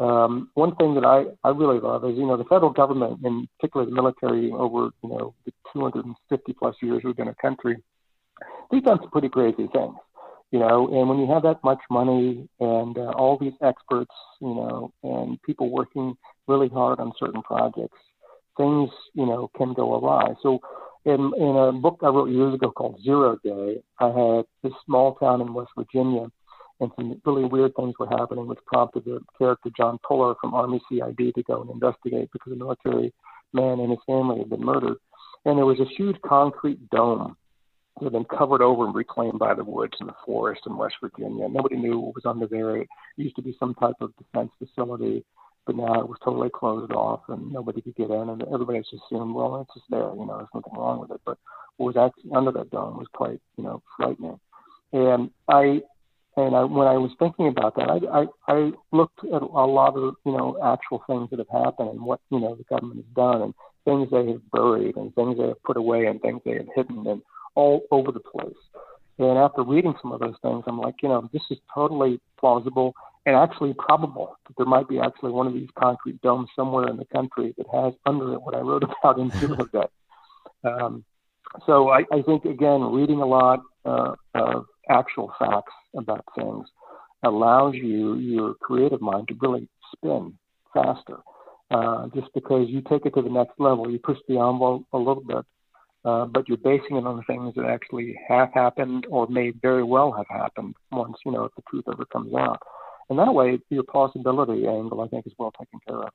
Um, 0.00 0.50
one 0.54 0.74
thing 0.74 0.94
that 0.94 1.04
I, 1.04 1.24
I 1.48 1.52
really 1.52 1.78
love 1.78 2.04
is, 2.04 2.16
you 2.16 2.26
know, 2.26 2.36
the 2.36 2.44
federal 2.44 2.70
government, 2.70 3.20
and 3.24 3.48
particularly 3.58 3.90
the 3.90 3.94
military, 3.94 4.50
over, 4.52 4.90
you 5.02 5.08
know, 5.08 5.34
the 5.46 5.52
250 5.72 6.52
plus 6.52 6.74
years 6.82 7.02
we've 7.04 7.16
been 7.16 7.28
a 7.28 7.34
country, 7.36 7.76
they've 8.70 8.82
done 8.82 8.98
some 9.00 9.10
pretty 9.10 9.28
crazy 9.28 9.68
things, 9.72 9.96
you 10.50 10.58
know. 10.58 10.88
And 10.92 11.08
when 11.08 11.18
you 11.18 11.26
have 11.32 11.42
that 11.42 11.62
much 11.64 11.80
money 11.90 12.48
and 12.60 12.96
uh, 12.96 13.12
all 13.12 13.38
these 13.38 13.52
experts, 13.62 14.14
you 14.40 14.54
know, 14.54 14.92
and 15.02 15.40
people 15.42 15.70
working 15.70 16.16
really 16.46 16.68
hard 16.68 17.00
on 17.00 17.12
certain 17.18 17.42
projects, 17.42 17.98
things, 18.56 18.90
you 19.14 19.26
know, 19.26 19.50
can 19.56 19.74
go 19.74 19.94
awry. 19.96 20.34
So 20.42 20.60
in 21.04 21.32
in 21.36 21.56
a 21.56 21.72
book 21.72 22.00
I 22.02 22.08
wrote 22.08 22.30
years 22.30 22.54
ago 22.54 22.70
called 22.70 23.00
Zero 23.02 23.38
Day, 23.44 23.82
I 24.00 24.06
had 24.06 24.44
this 24.62 24.72
small 24.84 25.14
town 25.14 25.40
in 25.40 25.54
West 25.54 25.70
Virginia, 25.76 26.26
and 26.80 26.90
some 26.96 27.20
really 27.24 27.44
weird 27.44 27.74
things 27.76 27.94
were 27.98 28.08
happening, 28.08 28.46
which 28.46 28.58
prompted 28.66 29.04
the 29.04 29.20
character 29.38 29.70
John 29.76 29.98
Puller 30.06 30.34
from 30.40 30.54
Army 30.54 30.80
CID 30.90 31.34
to 31.34 31.42
go 31.42 31.62
and 31.62 31.70
investigate 31.70 32.30
because 32.32 32.52
a 32.52 32.56
military 32.56 33.12
man 33.52 33.80
and 33.80 33.90
his 33.90 34.00
family 34.06 34.38
had 34.38 34.50
been 34.50 34.64
murdered. 34.64 34.96
And 35.44 35.56
there 35.56 35.64
was 35.64 35.78
a 35.78 35.94
huge 35.96 36.16
concrete 36.22 36.90
dome 36.90 37.36
had 38.02 38.12
been 38.12 38.24
covered 38.24 38.62
over 38.62 38.84
and 38.84 38.94
reclaimed 38.94 39.38
by 39.38 39.54
the 39.54 39.64
woods 39.64 39.94
and 40.00 40.08
the 40.08 40.14
forest 40.24 40.62
in 40.66 40.76
West 40.76 40.96
Virginia. 41.00 41.48
Nobody 41.48 41.76
knew 41.76 41.98
what 41.98 42.14
was 42.14 42.26
under 42.26 42.46
there. 42.46 42.76
It 42.76 42.88
used 43.16 43.36
to 43.36 43.42
be 43.42 43.56
some 43.58 43.74
type 43.74 43.96
of 44.00 44.12
defense 44.16 44.50
facility 44.58 45.24
but 45.66 45.76
now 45.76 46.00
it 46.00 46.08
was 46.08 46.18
totally 46.24 46.48
closed 46.48 46.92
off 46.92 47.22
and 47.28 47.52
nobody 47.52 47.82
could 47.82 47.96
get 47.96 48.10
in 48.10 48.28
and 48.28 48.42
everybody 48.54 48.78
just 48.78 48.94
assumed 48.94 49.34
well 49.34 49.60
it's 49.60 49.74
just 49.74 49.90
there 49.90 50.14
you 50.14 50.24
know 50.24 50.38
there's 50.38 50.48
nothing 50.54 50.72
wrong 50.78 51.00
with 51.00 51.10
it 51.10 51.20
but 51.26 51.36
what 51.76 51.94
was 51.94 51.96
actually 51.96 52.30
under 52.34 52.52
that 52.52 52.70
dome 52.70 52.96
was 52.96 53.08
quite 53.12 53.40
you 53.56 53.64
know 53.64 53.82
frightening 53.96 54.38
and 54.92 55.30
i 55.48 55.80
and 56.38 56.54
I, 56.54 56.64
when 56.64 56.86
I 56.86 56.98
was 56.98 57.12
thinking 57.18 57.48
about 57.48 57.76
that, 57.76 57.88
I, 57.88 58.20
I, 58.20 58.26
I 58.46 58.70
looked 58.92 59.24
at 59.24 59.40
a 59.40 59.46
lot 59.46 59.96
of 59.96 60.16
you 60.26 60.32
know 60.32 60.58
actual 60.62 61.02
things 61.06 61.30
that 61.30 61.38
have 61.38 61.64
happened 61.64 61.88
and 61.88 62.02
what 62.02 62.20
you 62.30 62.38
know 62.38 62.54
the 62.54 62.64
government 62.64 63.06
has 63.06 63.14
done 63.16 63.40
and 63.40 63.54
things 63.86 64.10
they 64.10 64.32
have 64.32 64.50
buried 64.50 64.96
and 64.96 65.14
things 65.14 65.38
they 65.38 65.46
have 65.46 65.62
put 65.62 65.78
away 65.78 66.04
and 66.04 66.20
things 66.20 66.42
they 66.44 66.52
have 66.52 66.66
hidden 66.74 67.06
and 67.06 67.22
all 67.56 67.82
over 67.90 68.12
the 68.12 68.20
place. 68.20 68.54
And 69.18 69.38
after 69.38 69.62
reading 69.62 69.94
some 70.00 70.12
of 70.12 70.20
those 70.20 70.36
things, 70.42 70.64
I'm 70.66 70.78
like, 70.78 70.96
you 71.02 71.08
know, 71.08 71.28
this 71.32 71.42
is 71.50 71.58
totally 71.74 72.20
plausible 72.38 72.94
and 73.24 73.34
actually 73.34 73.74
probable 73.74 74.36
that 74.46 74.56
there 74.56 74.66
might 74.66 74.88
be 74.88 75.00
actually 75.00 75.32
one 75.32 75.46
of 75.46 75.54
these 75.54 75.68
concrete 75.78 76.20
domes 76.22 76.48
somewhere 76.54 76.88
in 76.88 76.96
the 76.96 77.06
country 77.06 77.54
that 77.58 77.66
has 77.72 77.94
under 78.04 78.34
it 78.34 78.42
what 78.42 78.54
I 78.54 78.60
wrote 78.60 78.84
about 79.02 79.18
in 79.18 79.30
Zero 79.30 79.66
Day. 79.72 79.86
Um, 80.64 81.04
so 81.66 81.88
I, 81.88 82.04
I 82.12 82.22
think 82.22 82.44
again, 82.44 82.82
reading 82.82 83.20
a 83.20 83.26
lot 83.26 83.62
uh, 83.84 84.14
of 84.34 84.66
actual 84.88 85.32
facts 85.38 85.72
about 85.96 86.24
things 86.38 86.66
allows 87.22 87.74
you 87.74 88.16
your 88.16 88.54
creative 88.54 89.00
mind 89.00 89.28
to 89.28 89.34
really 89.40 89.68
spin 89.92 90.34
faster. 90.74 91.18
Uh, 91.70 92.06
just 92.14 92.28
because 92.34 92.68
you 92.68 92.80
take 92.88 93.06
it 93.06 93.14
to 93.14 93.22
the 93.22 93.28
next 93.28 93.58
level, 93.58 93.90
you 93.90 93.98
push 93.98 94.18
the 94.28 94.34
envelope 94.34 94.84
a 94.92 94.98
little 94.98 95.22
bit, 95.22 95.44
uh, 96.06 96.24
but 96.24 96.48
you're 96.48 96.56
basing 96.58 96.96
it 96.96 97.04
on 97.04 97.22
things 97.24 97.52
that 97.56 97.66
actually 97.66 98.16
have 98.28 98.52
happened 98.54 99.06
or 99.10 99.26
may 99.26 99.50
very 99.50 99.82
well 99.82 100.12
have 100.12 100.28
happened 100.28 100.74
once 100.92 101.16
you 101.26 101.32
know 101.32 101.44
if 101.44 101.54
the 101.56 101.62
truth 101.68 101.84
ever 101.92 102.04
comes 102.06 102.32
out. 102.32 102.62
And 103.10 103.18
that 103.18 103.34
way, 103.34 103.58
your 103.70 103.82
plausibility 103.82 104.66
angle, 104.66 105.00
I 105.00 105.08
think, 105.08 105.26
is 105.26 105.32
well 105.36 105.52
taken 105.58 105.80
care 105.86 106.02
of. 106.02 106.10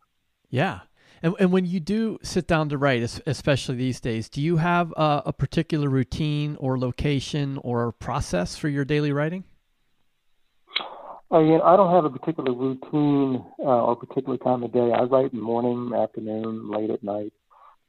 Yeah. 0.49 0.79
And, 1.21 1.35
and 1.39 1.51
when 1.51 1.65
you 1.65 1.79
do 1.79 2.19
sit 2.23 2.47
down 2.47 2.69
to 2.69 2.77
write, 2.77 3.19
especially 3.25 3.75
these 3.75 3.99
days, 3.99 4.29
do 4.29 4.41
you 4.41 4.57
have 4.57 4.93
a, 4.95 5.23
a 5.27 5.33
particular 5.33 5.89
routine 5.89 6.55
or 6.59 6.79
location 6.79 7.59
or 7.61 7.91
process 7.91 8.55
for 8.55 8.69
your 8.69 8.85
daily 8.85 9.11
writing? 9.11 9.43
I 11.29 11.39
mean, 11.43 11.61
I 11.63 11.77
don't 11.77 11.93
have 11.93 12.05
a 12.05 12.09
particular 12.09 12.53
routine 12.53 13.45
uh, 13.59 13.63
or 13.63 13.95
particular 13.95 14.37
time 14.37 14.63
of 14.63 14.73
day. 14.73 14.91
I 14.91 15.03
write 15.03 15.31
in 15.31 15.41
morning, 15.41 15.93
afternoon, 15.97 16.69
late 16.69 16.89
at 16.89 17.03
night. 17.03 17.31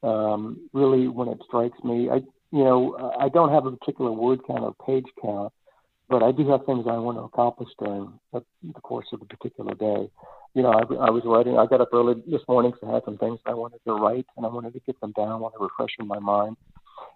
Um, 0.03 0.69
really, 0.73 1.09
when 1.09 1.29
it 1.29 1.39
strikes 1.47 1.79
me, 1.85 2.09
I 2.11 2.17
you 2.51 2.65
know 2.65 3.15
I 3.19 3.29
don't 3.29 3.51
have 3.51 3.67
a 3.67 3.73
particular 3.73 4.13
word 4.13 4.41
count 4.47 4.61
or 4.61 4.75
page 4.87 5.07
count 5.21 5.53
but 6.13 6.23
I 6.23 6.31
do 6.31 6.47
have 6.51 6.67
things 6.67 6.85
I 6.87 6.99
want 6.99 7.17
to 7.17 7.23
accomplish 7.23 7.71
during 7.79 8.13
the, 8.35 8.43
course 8.83 9.07
of 9.15 9.23
a 9.23 9.25
particular 9.25 9.75
day. 9.75 10.11
You 10.53 10.63
know, 10.63 10.69
I, 10.69 10.83
I 11.07 11.11
was 11.11 11.23
writing. 11.25 11.57
I 11.57 11.65
got 11.65 11.81
up 11.81 11.89
early 11.95 12.23
this 12.31 12.43
morning 12.47 12.73
because 12.73 12.87
I 12.87 12.95
had 12.95 13.05
some 13.07 13.17
things 13.17 13.41
I 13.47 13.55
wanted 13.55 13.81
to 13.87 13.95
write, 13.95 14.27
and 14.37 14.45
I 14.45 14.51
wanted 14.51 14.75
to 14.75 14.81
get 14.81 15.01
them 15.01 15.15
down. 15.17 15.31
I 15.31 15.37
want 15.37 15.55
to 15.57 15.65
refresh 15.65 15.97
in 15.99 16.07
my 16.07 16.19
mind. 16.19 16.59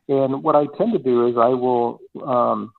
And 0.09 0.43
what 0.43 0.57
I 0.57 0.65
tend 0.79 0.95
to 0.95 0.99
do 0.99 1.27
is 1.27 1.37
I 1.37 1.49
will 1.49 2.01
um, 2.25 2.73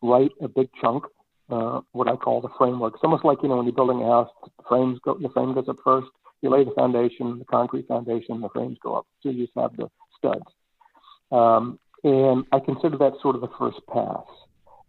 write 0.00 0.30
a 0.40 0.46
big 0.46 0.68
chunk, 0.80 1.04
uh, 1.50 1.80
what 1.90 2.06
I 2.06 2.14
call 2.14 2.40
the 2.40 2.50
framework. 2.56 2.94
It's 2.94 3.02
almost 3.02 3.24
like 3.24 3.38
you 3.42 3.48
know 3.48 3.56
when 3.56 3.66
you're 3.66 3.74
building 3.74 4.02
a 4.02 4.06
house, 4.06 4.30
the 4.44 4.62
frames 4.68 5.00
go, 5.04 5.18
the 5.20 5.30
frame 5.30 5.52
goes 5.52 5.68
up 5.68 5.78
first. 5.82 6.06
You 6.42 6.50
lay 6.50 6.64
the 6.64 6.72
foundation, 6.72 7.38
the 7.38 7.44
concrete 7.44 7.86
foundation, 7.88 8.40
the 8.40 8.48
frames 8.48 8.78
go 8.82 8.94
up. 8.94 9.06
So 9.22 9.30
you 9.30 9.44
just 9.44 9.56
have 9.56 9.76
the 9.76 9.90
studs. 10.16 10.44
Um, 11.30 11.78
and 12.02 12.44
I 12.52 12.60
consider 12.60 12.96
that 12.98 13.12
sort 13.20 13.34
of 13.34 13.42
the 13.42 13.50
first 13.58 13.78
pass. 13.92 14.24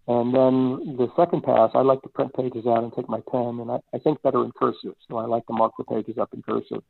And 0.07 0.33
then 0.33 0.97
the 0.97 1.07
second 1.15 1.43
pass, 1.43 1.71
I 1.73 1.81
like 1.81 2.01
to 2.01 2.09
print 2.09 2.33
pages 2.33 2.65
out 2.65 2.83
and 2.83 2.91
take 2.93 3.07
my 3.07 3.21
pen, 3.31 3.59
and 3.61 3.71
I, 3.71 3.79
I 3.93 3.99
think 3.99 4.21
better 4.23 4.43
in 4.43 4.51
cursive. 4.51 4.95
So 5.07 5.17
I 5.17 5.25
like 5.25 5.45
to 5.47 5.53
mark 5.53 5.73
the 5.77 5.83
pages 5.83 6.17
up 6.17 6.33
in 6.33 6.41
cursive. 6.41 6.81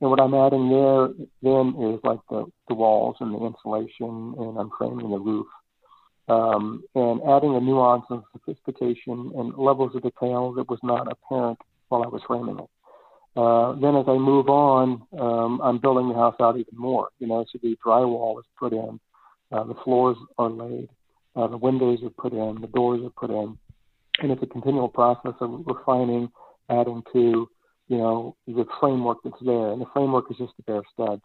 And 0.00 0.10
what 0.10 0.20
I'm 0.20 0.34
adding 0.34 0.68
there 0.68 1.08
then 1.42 1.74
is 1.94 2.00
like 2.04 2.20
the, 2.28 2.44
the 2.68 2.74
walls 2.74 3.16
and 3.20 3.34
the 3.34 3.46
insulation, 3.46 4.34
and 4.38 4.58
I'm 4.58 4.70
framing 4.76 5.10
the 5.10 5.18
roof. 5.18 5.46
Um, 6.28 6.84
and 6.94 7.20
adding 7.28 7.56
a 7.56 7.60
nuance 7.60 8.04
of 8.10 8.24
sophistication 8.32 9.32
and 9.34 9.56
levels 9.56 9.96
of 9.96 10.02
detail 10.02 10.52
that 10.52 10.68
was 10.68 10.78
not 10.82 11.10
apparent 11.10 11.58
while 11.88 12.04
I 12.04 12.08
was 12.08 12.22
framing 12.26 12.58
it. 12.58 12.70
Uh, 13.36 13.72
then 13.80 13.96
as 13.96 14.06
I 14.08 14.18
move 14.18 14.48
on, 14.48 15.02
um, 15.18 15.60
I'm 15.62 15.78
building 15.78 16.08
the 16.08 16.14
house 16.14 16.34
out 16.40 16.56
even 16.56 16.76
more. 16.76 17.08
You 17.18 17.28
know, 17.28 17.44
so 17.50 17.58
the 17.62 17.76
drywall 17.84 18.38
is 18.40 18.44
put 18.58 18.72
in, 18.72 18.98
uh, 19.52 19.64
the 19.64 19.76
floors 19.84 20.16
are 20.38 20.50
laid, 20.50 20.88
uh, 21.36 21.46
the 21.46 21.56
windows 21.56 22.00
are 22.02 22.10
put 22.10 22.32
in, 22.32 22.60
the 22.60 22.66
doors 22.66 23.00
are 23.04 23.10
put 23.10 23.30
in, 23.30 23.56
and 24.18 24.32
it's 24.32 24.42
a 24.42 24.46
continual 24.46 24.88
process 24.88 25.34
of 25.40 25.64
refining, 25.66 26.30
adding 26.68 27.02
to, 27.12 27.48
you 27.88 27.98
know, 27.98 28.36
the 28.46 28.66
framework 28.80 29.18
that's 29.22 29.36
there. 29.44 29.72
And 29.72 29.80
the 29.80 29.86
framework 29.92 30.24
is 30.30 30.38
just 30.38 30.52
the 30.56 30.64
bare 30.64 30.82
studs. 30.92 31.22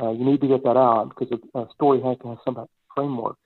Uh, 0.00 0.10
you 0.10 0.24
need 0.24 0.40
to 0.40 0.48
get 0.48 0.62
that 0.64 0.76
out 0.76 1.10
because 1.10 1.38
a, 1.54 1.66
story 1.74 2.00
has 2.02 2.16
to 2.18 2.28
have 2.28 2.38
some 2.44 2.66
framework. 2.94 3.36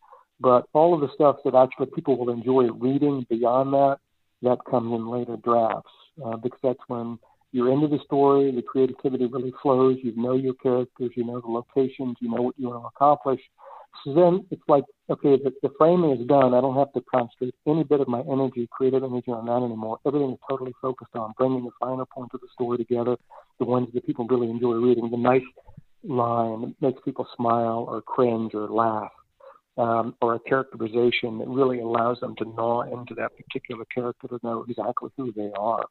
But 0.40 0.66
all 0.72 0.92
of 0.94 1.00
the 1.00 1.08
stuff 1.14 1.36
that 1.44 1.54
actually 1.54 1.86
people 1.94 2.18
will 2.18 2.32
enjoy 2.32 2.64
reading 2.72 3.26
beyond 3.30 3.72
that, 3.74 3.98
that 4.42 4.58
comes 4.68 4.92
in 4.92 5.08
later 5.08 5.36
drafts 5.36 5.92
uh, 6.24 6.36
because 6.36 6.58
that's 6.62 6.80
when 6.88 7.18
you're 7.52 7.72
into 7.72 7.86
the 7.86 7.98
story, 8.04 8.50
the 8.54 8.62
creativity 8.62 9.26
really 9.26 9.52
flows. 9.62 9.98
You 10.02 10.14
know 10.16 10.34
your 10.34 10.54
characters, 10.54 11.10
you 11.14 11.24
know 11.24 11.40
the 11.40 11.48
locations, 11.48 12.16
you 12.20 12.30
know 12.30 12.42
what 12.42 12.58
you 12.58 12.68
want 12.68 12.82
to 12.82 12.88
accomplish, 12.88 13.40
so 14.04 14.14
then 14.14 14.46
it's 14.50 14.62
like, 14.68 14.84
okay, 15.10 15.36
the, 15.42 15.52
the 15.62 15.70
framing 15.78 16.10
is 16.10 16.26
done. 16.26 16.54
I 16.54 16.60
don't 16.60 16.76
have 16.76 16.92
to 16.94 17.02
concentrate 17.02 17.54
any 17.66 17.84
bit 17.84 18.00
of 18.00 18.08
my 18.08 18.20
energy, 18.20 18.68
creative 18.70 19.04
energy 19.04 19.30
on 19.30 19.46
that 19.46 19.64
anymore. 19.64 19.98
Everything 20.06 20.32
is 20.32 20.38
totally 20.48 20.74
focused 20.80 21.14
on 21.14 21.34
bringing 21.36 21.64
the 21.64 21.70
finer 21.78 22.04
points 22.06 22.34
of 22.34 22.40
the 22.40 22.48
story 22.52 22.78
together, 22.78 23.16
the 23.58 23.64
ones 23.64 23.88
that 23.94 24.06
people 24.06 24.26
really 24.26 24.50
enjoy 24.50 24.72
reading, 24.72 25.10
the 25.10 25.16
nice 25.16 25.42
line 26.04 26.62
that 26.62 26.74
makes 26.80 27.00
people 27.04 27.26
smile 27.36 27.86
or 27.88 28.02
cringe 28.02 28.54
or 28.54 28.68
laugh, 28.68 29.12
um, 29.78 30.16
or 30.20 30.34
a 30.34 30.40
characterization 30.40 31.38
that 31.38 31.48
really 31.48 31.80
allows 31.80 32.18
them 32.20 32.34
to 32.36 32.44
gnaw 32.44 32.82
into 32.82 33.14
that 33.14 33.30
particular 33.36 33.84
character 33.94 34.26
to 34.26 34.40
know 34.42 34.64
exactly 34.68 35.10
who 35.16 35.32
they 35.32 35.50
are. 35.56 35.84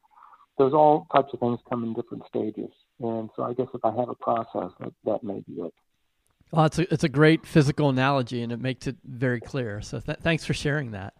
Those 0.57 0.73
all 0.73 1.07
types 1.13 1.33
of 1.33 1.39
things 1.39 1.59
come 1.69 1.83
in 1.83 1.93
different 1.93 2.23
stages. 2.27 2.71
And 2.99 3.29
so 3.35 3.43
I 3.43 3.53
guess 3.53 3.67
if 3.73 3.83
I 3.83 3.91
have 3.95 4.09
a 4.09 4.15
process, 4.15 4.71
that, 4.79 4.93
that 5.05 5.23
may 5.23 5.39
be 5.47 5.61
it. 5.61 5.73
Well, 6.51 6.65
it's 6.65 6.79
a, 6.79 6.93
it's 6.93 7.03
a 7.03 7.09
great 7.09 7.45
physical 7.45 7.89
analogy 7.89 8.43
and 8.43 8.51
it 8.51 8.59
makes 8.59 8.85
it 8.85 8.97
very 9.03 9.39
clear. 9.39 9.81
So 9.81 9.99
th- 9.99 10.19
thanks 10.19 10.45
for 10.45 10.53
sharing 10.53 10.91
that. 10.91 11.15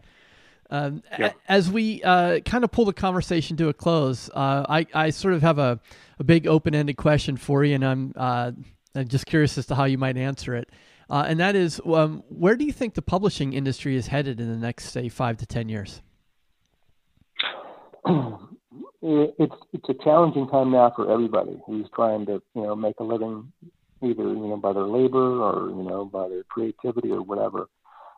Um, 0.70 1.04
yeah. 1.20 1.34
As 1.48 1.70
we 1.70 2.02
uh, 2.04 2.40
kind 2.40 2.64
of 2.64 2.72
pull 2.72 2.86
the 2.86 2.94
conversation 2.94 3.58
to 3.58 3.68
a 3.70 3.74
close, 3.74 4.30
uh, 4.30 4.66
I, 4.68 4.88
I 4.94 5.10
sort 5.10 5.34
of 5.34 5.42
have 5.42 5.60
a, 5.60 5.80
a 6.20 6.24
big 6.24 6.48
open 6.48 6.74
ended 6.74 6.96
question 6.96 7.36
for 7.36 7.64
you, 7.66 7.76
and 7.76 7.86
I'm, 7.86 8.14
uh, 8.16 8.52
I'm 8.96 9.08
just 9.08 9.26
curious 9.26 9.58
as 9.58 9.66
to 9.68 9.76
how 9.76 9.84
you 9.84 9.98
might 9.98 10.16
answer 10.16 10.56
it. 10.56 10.70
Uh, 11.10 11.26
and 11.28 11.42
that 11.42 11.58
is, 11.58 11.82
um, 11.86 12.24
where 12.30 12.56
do 12.56 12.64
you 12.64 12.72
think 12.72 12.94
the 12.94 13.02
publishing 13.02 13.52
industry 13.52 13.98
is 13.98 14.08
headed 14.08 14.40
in 14.40 14.50
the 14.50 14.56
next, 14.56 14.92
say, 14.92 15.10
five 15.10 15.36
to 15.38 15.46
10 15.46 15.68
years? 15.68 16.02
It's 19.04 19.56
it's 19.74 19.90
a 19.90 20.04
challenging 20.04 20.48
time 20.48 20.72
now 20.72 20.94
for 20.96 21.12
everybody 21.12 21.60
who's 21.66 21.88
trying 21.96 22.26
to 22.28 22.42
you 22.54 22.62
know 22.62 22.76
make 22.76 23.00
a 23.00 23.04
living 23.04 23.52
either 24.04 24.24
you 24.24 24.48
know 24.48 24.58
by 24.58 24.74
their 24.74 24.86
labor 24.86 25.42
or 25.42 25.70
you 25.70 25.84
know 25.84 26.06
by 26.06 26.30
their 26.30 26.44
creativity 26.44 27.12
or 27.12 27.22
whatever. 27.24 27.68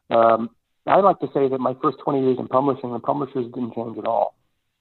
Um, 0.09 0.49
I 0.85 0.99
like 0.99 1.19
to 1.19 1.29
say 1.33 1.47
that 1.47 1.59
my 1.59 1.75
first 1.81 1.97
20 2.03 2.21
years 2.21 2.37
in 2.37 2.47
publishing, 2.49 2.91
the 2.91 2.99
publishers 2.99 3.45
didn't 3.53 3.73
change 3.73 3.97
at 3.97 4.05
all. 4.05 4.35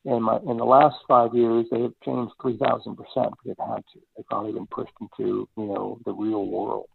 In 0.05 0.23
my 0.23 0.39
in 0.39 0.57
the 0.57 0.65
last 0.65 0.97
five 1.07 1.33
years, 1.35 1.67
they 1.71 1.83
have 1.83 1.95
changed 2.05 2.33
3,000 2.43 2.97
percent. 2.97 3.35
They've 3.45 3.55
had 3.59 3.85
to. 3.93 4.01
They've 4.17 4.27
finally 4.29 4.53
been 4.53 4.67
pushed 4.67 4.95
into 5.01 5.49
you 5.57 5.67
know 5.67 6.01
the 6.05 6.13
real 6.13 6.47
world. 6.47 6.87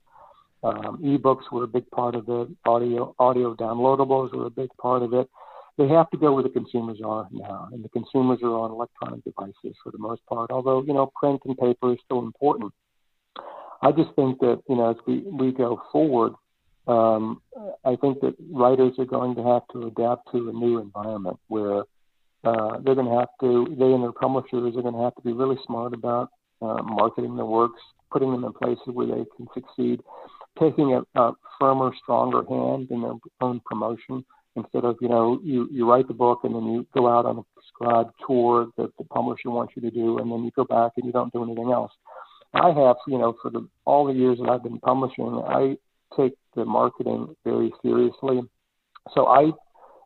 Um, 0.63 0.99
ebooks 1.01 1.49
were 1.51 1.63
a 1.63 1.67
big 1.67 1.89
part 1.91 2.15
of 2.15 2.27
it. 2.27 2.49
Audio 2.65 3.15
audio 3.19 3.55
downloadables 3.55 4.33
were 4.35 4.47
a 4.47 4.49
big 4.49 4.69
part 4.81 5.03
of 5.03 5.13
it. 5.13 5.29
They 5.77 5.87
have 5.89 6.09
to 6.09 6.17
go 6.17 6.33
where 6.33 6.43
the 6.43 6.49
consumers 6.49 6.99
are 7.05 7.27
now, 7.31 7.69
and 7.71 7.83
the 7.83 7.89
consumers 7.89 8.39
are 8.41 8.55
on 8.57 8.71
electronic 8.71 9.23
devices 9.23 9.77
for 9.83 9.91
the 9.91 9.99
most 9.99 10.25
part. 10.25 10.49
Although 10.49 10.83
you 10.83 10.93
know 10.93 11.11
print 11.15 11.41
and 11.45 11.57
paper 11.57 11.93
is 11.93 11.99
still 12.03 12.19
important. 12.19 12.73
I 13.81 13.91
just 13.91 14.09
think 14.15 14.39
that 14.39 14.61
you 14.67 14.75
know 14.75 14.89
as 14.89 14.97
we 15.05 15.19
we 15.19 15.51
go 15.51 15.81
forward, 15.91 16.33
um, 16.87 17.41
I 17.85 17.95
think 17.95 18.21
that 18.21 18.35
writers 18.51 18.93
are 18.97 19.05
going 19.05 19.35
to 19.35 19.43
have 19.43 19.61
to 19.73 19.87
adapt 19.87 20.31
to 20.31 20.49
a 20.49 20.53
new 20.53 20.79
environment 20.79 21.37
where 21.47 21.83
uh, 22.43 22.79
they're 22.83 22.95
going 22.95 23.07
to 23.07 23.19
have 23.19 23.29
to 23.41 23.75
they 23.77 23.91
and 23.91 24.03
their 24.03 24.11
publishers 24.11 24.75
are 24.75 24.81
going 24.81 24.95
to 24.95 25.03
have 25.03 25.15
to 25.15 25.21
be 25.21 25.33
really 25.33 25.57
smart 25.67 25.93
about 25.93 26.29
uh, 26.61 26.81
marketing 26.81 27.35
their 27.35 27.45
works, 27.45 27.79
putting 28.11 28.31
them 28.31 28.43
in 28.43 28.53
places 28.53 28.87
where 28.87 29.05
they 29.05 29.25
can 29.35 29.47
succeed, 29.53 30.01
taking 30.59 30.93
a, 30.93 31.21
a 31.21 31.33
firmer, 31.59 31.91
stronger 32.01 32.43
hand 32.49 32.87
in 32.89 33.01
their 33.01 33.13
own 33.41 33.61
promotion 33.65 34.25
instead 34.57 34.83
of 34.83 34.97
you 34.99 35.07
know 35.07 35.39
you 35.43 35.69
you 35.71 35.89
write 35.89 36.07
the 36.07 36.13
book 36.13 36.39
and 36.43 36.53
then 36.55 36.65
you 36.65 36.85
go 36.93 37.07
out 37.07 37.25
on 37.25 37.37
a 37.37 37.43
prescribed 37.53 38.13
tour 38.25 38.67
that 38.77 38.91
the 38.97 39.03
publisher 39.05 39.49
wants 39.49 39.73
you 39.75 39.81
to 39.83 39.91
do 39.91 40.17
and 40.17 40.31
then 40.31 40.43
you 40.43 40.51
go 40.55 40.65
back 40.65 40.91
and 40.97 41.05
you 41.05 41.11
don't 41.11 41.31
do 41.31 41.43
anything 41.43 41.71
else. 41.71 41.91
I 42.53 42.67
have 42.67 42.97
you 43.07 43.17
know 43.17 43.35
for 43.41 43.51
the 43.51 43.67
all 43.85 44.07
the 44.07 44.13
years 44.13 44.39
that 44.39 44.49
I've 44.49 44.63
been 44.63 44.79
publishing, 44.79 45.41
I 45.47 45.77
take 46.17 46.33
the 46.55 46.65
marketing 46.65 47.35
very 47.45 47.71
seriously. 47.81 48.41
So 49.13 49.27
I 49.27 49.51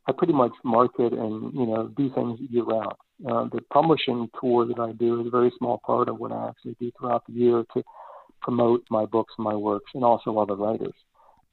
I 0.08 0.12
pretty 0.12 0.34
much 0.34 0.52
market 0.64 1.14
and 1.14 1.54
you 1.54 1.66
know 1.66 1.92
do 1.96 2.12
things 2.14 2.40
year 2.50 2.64
round. 2.64 2.96
Uh, 3.28 3.46
the 3.54 3.62
publishing 3.72 4.28
tour 4.40 4.66
that 4.66 4.80
I 4.80 4.92
do 4.94 5.22
is 5.22 5.28
a 5.28 5.32
very 5.32 5.52
small 5.58 5.80
part 5.86 6.10
of 6.10 6.20
what 6.20 6.32
I 6.32 6.50
actually 6.50 6.76
do 6.80 6.92
throughout 7.00 7.24
the 7.28 7.34
year 7.34 7.64
to 7.76 7.84
promote 8.42 8.84
my 8.90 9.06
books 9.06 9.34
and 9.38 9.46
my 9.46 9.56
works, 9.56 9.92
and 9.94 10.04
also 10.04 10.38
other 10.38 10.56
writers 10.56 10.96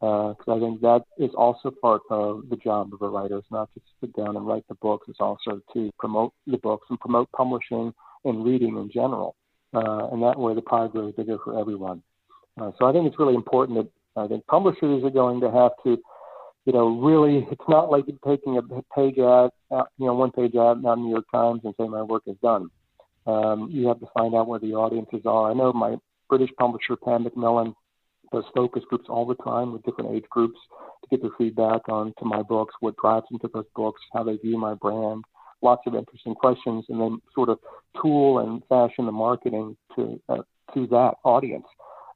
because 0.01 0.37
uh, 0.47 0.55
I 0.55 0.61
think 0.61 0.81
that 0.81 1.03
is 1.19 1.31
also 1.37 1.71
part 1.71 2.03
of 2.11 2.45
the 2.51 2.57
job 2.57 2.95
of 2.95 3.03
a 3.03 3.09
writer. 3.09 3.39
It's 3.39 3.51
not 3.51 3.69
just 3.75 3.87
to 3.87 4.07
sit 4.07 4.17
down 4.17 4.37
and 4.37 4.47
write 4.47 4.65
the 4.69 4.77
books; 4.77 5.07
it's 5.09 5.21
also 5.21 5.61
to 5.75 5.91
promote 5.99 6.33
the 6.47 6.59
books 6.59 6.87
and 6.91 7.01
promote 7.01 7.31
publishing 7.33 7.93
and 8.25 8.45
reading 8.45 8.77
in 8.77 8.91
general. 8.93 9.35
Uh, 9.75 10.09
and 10.13 10.23
that 10.23 10.39
way, 10.39 10.55
the 10.55 10.63
pie 10.63 10.87
grows 10.87 11.15
bigger 11.15 11.39
for 11.45 11.59
everyone. 11.59 12.03
Uh, 12.61 12.71
so 12.79 12.87
I 12.87 12.93
think 12.93 13.07
it's 13.07 13.19
really 13.19 13.35
important 13.35 13.79
that 13.79 14.21
I 14.21 14.29
think 14.29 14.47
publishers 14.47 15.03
are 15.05 15.11
going 15.11 15.41
to 15.41 15.51
have 15.51 15.73
to, 15.85 15.99
you 16.65 16.73
know, 16.73 17.01
really. 17.01 17.47
It's 17.51 17.69
not 17.69 17.91
like 17.91 18.05
taking 18.25 18.57
a 18.57 18.63
page 18.95 19.19
ad, 19.19 19.51
uh, 19.71 19.85
you 19.99 20.07
know, 20.07 20.15
one 20.15 20.31
page 20.31 20.55
ad 20.55 20.85
on 20.85 21.03
New 21.03 21.11
York 21.11 21.27
Times 21.33 21.63
and 21.65 21.75
say 21.79 21.89
my 21.89 22.03
work 22.03 22.23
is 22.27 22.37
done. 22.41 22.71
Um, 23.27 23.69
you 23.71 23.89
have 23.89 24.01
to 24.01 24.07
find 24.17 24.35
out 24.35 24.47
where 24.47 24.61
the 24.61 24.75
audiences 24.75 25.23
are. 25.27 25.51
I 25.51 25.55
know 25.55 25.73
my 25.73 25.97
British 26.29 26.51
publisher 26.59 26.97
Pan 26.97 27.25
Macmillan 27.25 27.75
does 28.33 28.45
focus 28.55 28.83
groups 28.89 29.07
all 29.09 29.27
the 29.27 29.35
time 29.37 29.73
with 29.73 29.83
different 29.83 30.11
age 30.15 30.25
groups 30.31 30.59
to 31.03 31.09
get 31.11 31.23
their 31.23 31.31
feedback 31.39 31.89
on 31.89 32.13
to 32.19 32.25
my 32.25 32.43
books, 32.43 32.75
what 32.81 32.97
drives 32.97 33.27
them 33.31 33.39
to 33.41 33.51
those 33.53 33.65
books, 33.75 34.01
how 34.13 34.23
they 34.23 34.37
view 34.37 34.59
my 34.59 34.75
brand, 34.75 35.25
lots 35.63 35.83
of 35.87 35.95
interesting 35.95 36.35
questions, 36.35 36.85
and 36.89 37.01
then 37.01 37.21
sort 37.35 37.49
of 37.49 37.59
tool 38.01 38.41
and 38.41 38.63
fashion 38.69 39.07
the 39.07 39.13
marketing 39.13 39.77
to 39.97 40.21
uh, 40.29 40.43
to 40.75 40.87
that 40.89 41.15
audience. 41.25 41.67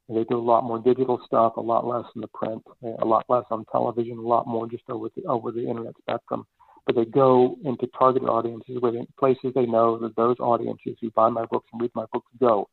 They 0.09 0.25
do 0.25 0.37
a 0.37 0.41
lot 0.41 0.63
more 0.63 0.79
digital 0.79 1.19
stuff, 1.25 1.57
a 1.57 1.61
lot 1.61 1.87
less 1.87 2.05
in 2.13 2.21
the 2.21 2.27
print, 2.27 2.61
a 2.83 3.05
lot 3.05 3.25
less 3.29 3.45
on 3.49 3.65
television, 3.71 4.17
a 4.17 4.21
lot 4.21 4.45
more 4.45 4.67
just 4.67 4.83
over 4.89 5.09
the 5.15 5.23
over 5.25 5.51
the 5.51 5.67
internet 5.67 5.93
spectrum. 6.01 6.45
But 6.85 6.95
they 6.95 7.05
go 7.05 7.57
into 7.63 7.87
targeted 7.97 8.27
audiences 8.27 8.77
within 8.81 9.07
places 9.17 9.53
they 9.55 9.65
know 9.65 9.97
that 9.99 10.15
those 10.17 10.35
audiences 10.39 10.97
who 10.99 11.09
buy 11.11 11.29
my 11.29 11.45
books 11.45 11.69
and 11.71 11.81
read 11.81 11.91
my 11.95 12.05
books 12.11 12.27
go 12.39 12.67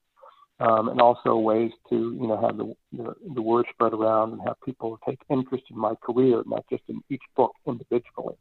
um, 0.60 0.88
and 0.88 1.00
also 1.00 1.36
ways 1.36 1.72
to 1.88 1.96
you 2.20 2.26
know 2.26 2.40
have 2.40 2.56
the, 2.56 2.74
the, 2.92 3.14
the 3.34 3.42
word 3.42 3.66
spread 3.72 3.92
around 3.92 4.32
and 4.32 4.40
have 4.46 4.56
people 4.64 4.98
take 5.08 5.18
interest 5.30 5.64
in 5.70 5.78
my 5.78 5.94
career, 6.02 6.42
not 6.46 6.64
just 6.70 6.82
in 6.88 7.02
each 7.08 7.22
book 7.34 7.52
individually. 7.66 8.36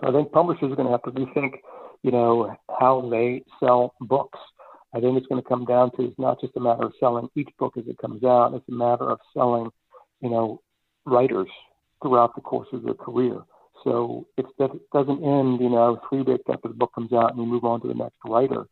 So 0.00 0.08
I 0.08 0.12
think 0.12 0.32
publishers 0.32 0.72
are 0.72 0.76
going 0.76 0.86
to 0.86 0.92
have 0.92 1.02
to 1.02 1.10
rethink, 1.10 1.54
you 2.02 2.12
know, 2.12 2.56
how 2.78 3.08
they 3.10 3.42
sell 3.58 3.94
books. 4.00 4.38
I 4.94 5.00
think 5.00 5.18
it's 5.18 5.26
going 5.26 5.42
to 5.42 5.48
come 5.48 5.64
down 5.64 5.90
to 5.96 6.04
it's 6.04 6.18
not 6.18 6.40
just 6.40 6.56
a 6.56 6.60
matter 6.60 6.84
of 6.84 6.92
selling 7.00 7.28
each 7.34 7.50
book 7.58 7.74
as 7.76 7.84
it 7.88 7.98
comes 7.98 8.22
out. 8.22 8.54
It's 8.54 8.68
a 8.68 8.72
matter 8.72 9.10
of 9.10 9.18
selling, 9.32 9.70
you 10.20 10.30
know, 10.30 10.60
writers 11.04 11.48
throughout 12.00 12.36
the 12.36 12.40
course 12.40 12.68
of 12.72 12.84
their 12.84 12.94
career. 12.94 13.40
So 13.82 14.26
it 14.36 14.46
doesn't 14.56 15.24
end, 15.24 15.60
you 15.60 15.68
know, 15.68 16.00
three 16.08 16.22
weeks 16.22 16.44
after 16.48 16.68
the 16.68 16.74
book 16.74 16.92
comes 16.94 17.12
out 17.12 17.32
and 17.32 17.42
you 17.42 17.46
move 17.46 17.64
on 17.64 17.80
to 17.80 17.88
the 17.88 17.94
next 17.94 18.16
writer. 18.24 18.66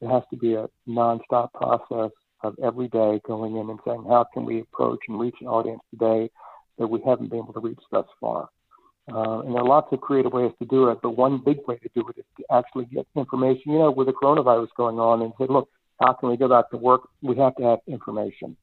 It 0.00 0.08
has 0.08 0.22
to 0.30 0.36
be 0.36 0.54
a 0.54 0.68
nonstop 0.88 1.52
process 1.52 2.10
of 2.42 2.54
every 2.62 2.88
day 2.88 3.20
going 3.26 3.56
in 3.56 3.70
and 3.70 3.78
saying, 3.86 4.04
how 4.08 4.26
can 4.32 4.44
we 4.44 4.60
approach 4.60 5.00
and 5.08 5.18
reach 5.18 5.36
an 5.40 5.46
audience 5.46 5.80
today 5.90 6.30
that 6.78 6.86
we 6.86 7.00
haven't 7.06 7.30
been 7.30 7.38
able 7.40 7.54
to 7.54 7.60
reach 7.60 7.80
thus 7.90 8.06
far? 8.20 8.48
Uh, 9.12 9.40
and 9.40 9.54
there 9.54 9.62
are 9.62 9.68
lots 9.68 9.92
of 9.92 10.00
creative 10.00 10.32
ways 10.32 10.52
to 10.58 10.66
do 10.66 10.88
it, 10.88 10.98
but 11.02 11.10
one 11.10 11.38
big 11.38 11.58
way 11.68 11.76
to 11.76 11.88
do 11.94 12.06
it 12.08 12.18
is 12.18 12.24
to 12.36 12.44
actually 12.52 12.84
get 12.86 13.06
information. 13.14 13.72
You 13.72 13.78
know, 13.78 13.90
with 13.90 14.08
the 14.08 14.12
coronavirus 14.12 14.68
going 14.76 14.98
on, 14.98 15.22
and 15.22 15.32
say, 15.38 15.46
look, 15.48 15.68
how 16.00 16.12
can 16.12 16.28
we 16.28 16.36
go 16.36 16.48
back 16.48 16.70
to 16.70 16.76
work? 16.76 17.08
We 17.22 17.36
have 17.36 17.54
to 17.56 17.62
have 17.62 17.78
information. 17.86 18.56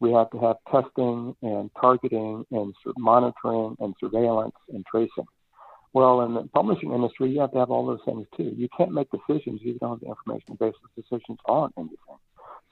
We 0.00 0.12
have 0.12 0.30
to 0.30 0.38
have 0.38 0.56
testing 0.72 1.36
and 1.42 1.70
targeting 1.78 2.46
and 2.50 2.74
monitoring 2.96 3.76
and 3.80 3.94
surveillance 4.00 4.56
and 4.72 4.84
tracing. 4.86 5.26
Well, 5.92 6.20
in 6.22 6.34
the 6.34 6.42
publishing 6.54 6.92
industry, 6.92 7.30
you 7.30 7.40
have 7.40 7.52
to 7.52 7.58
have 7.58 7.70
all 7.70 7.84
those 7.86 8.00
things 8.04 8.26
too. 8.36 8.54
You 8.56 8.68
can't 8.76 8.92
make 8.92 9.08
decisions 9.10 9.60
if 9.60 9.66
you 9.66 9.78
don't 9.80 9.90
have 9.90 10.00
the 10.00 10.06
information 10.06 10.46
to 10.46 10.54
base 10.54 10.74
those 10.82 11.04
decisions 11.04 11.38
on 11.46 11.72
anything. 11.76 11.98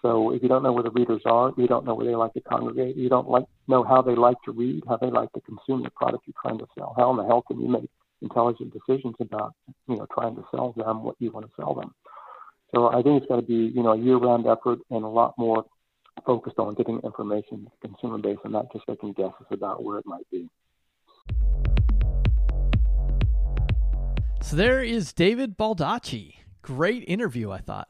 So 0.02 0.30
if 0.30 0.42
you 0.42 0.48
don't 0.48 0.62
know 0.62 0.72
where 0.72 0.84
the 0.84 0.92
readers 0.92 1.22
are, 1.24 1.52
you 1.56 1.66
don't 1.66 1.84
know 1.84 1.94
where 1.94 2.06
they 2.06 2.14
like 2.14 2.32
to 2.34 2.40
congregate, 2.40 2.96
you 2.96 3.08
don't 3.08 3.28
like 3.28 3.44
know 3.66 3.82
how 3.82 4.00
they 4.00 4.14
like 4.14 4.36
to 4.44 4.52
read, 4.52 4.84
how 4.88 4.96
they 4.96 5.10
like 5.10 5.32
to 5.32 5.40
consume 5.40 5.82
the 5.82 5.90
product 5.90 6.24
you're 6.26 6.34
trying 6.40 6.58
to 6.58 6.66
sell. 6.78 6.94
How 6.96 7.10
in 7.10 7.16
the 7.16 7.24
hell 7.24 7.42
can 7.42 7.60
you 7.60 7.68
make 7.68 7.90
intelligent 8.22 8.72
decisions 8.72 9.16
about, 9.18 9.54
you 9.88 9.96
know, 9.96 10.06
trying 10.14 10.36
to 10.36 10.44
sell 10.52 10.72
them 10.76 11.02
what 11.02 11.16
you 11.18 11.32
want 11.32 11.46
to 11.46 11.52
sell 11.56 11.74
them? 11.74 11.92
So 12.72 12.88
I 12.88 13.02
think 13.02 13.22
it's 13.22 13.28
got 13.28 13.36
to 13.36 13.42
be, 13.42 13.72
you 13.74 13.82
know, 13.82 13.92
a 13.92 13.98
year-round 13.98 14.46
effort 14.46 14.78
and 14.90 15.04
a 15.04 15.08
lot 15.08 15.34
more 15.36 15.64
focused 16.24 16.58
on 16.58 16.74
getting 16.74 17.00
information 17.00 17.64
to 17.64 17.70
the 17.82 17.88
consumer 17.88 18.18
base 18.18 18.38
and 18.44 18.52
not 18.52 18.72
just 18.72 18.86
making 18.86 19.14
guesses 19.14 19.46
about 19.50 19.82
where 19.82 19.98
it 19.98 20.06
might 20.06 20.28
be. 20.30 20.48
So 24.40 24.56
there 24.56 24.82
is 24.82 25.12
David 25.12 25.58
Baldacci. 25.58 26.34
Great 26.62 27.04
interview, 27.06 27.50
I 27.50 27.58
thought. 27.58 27.88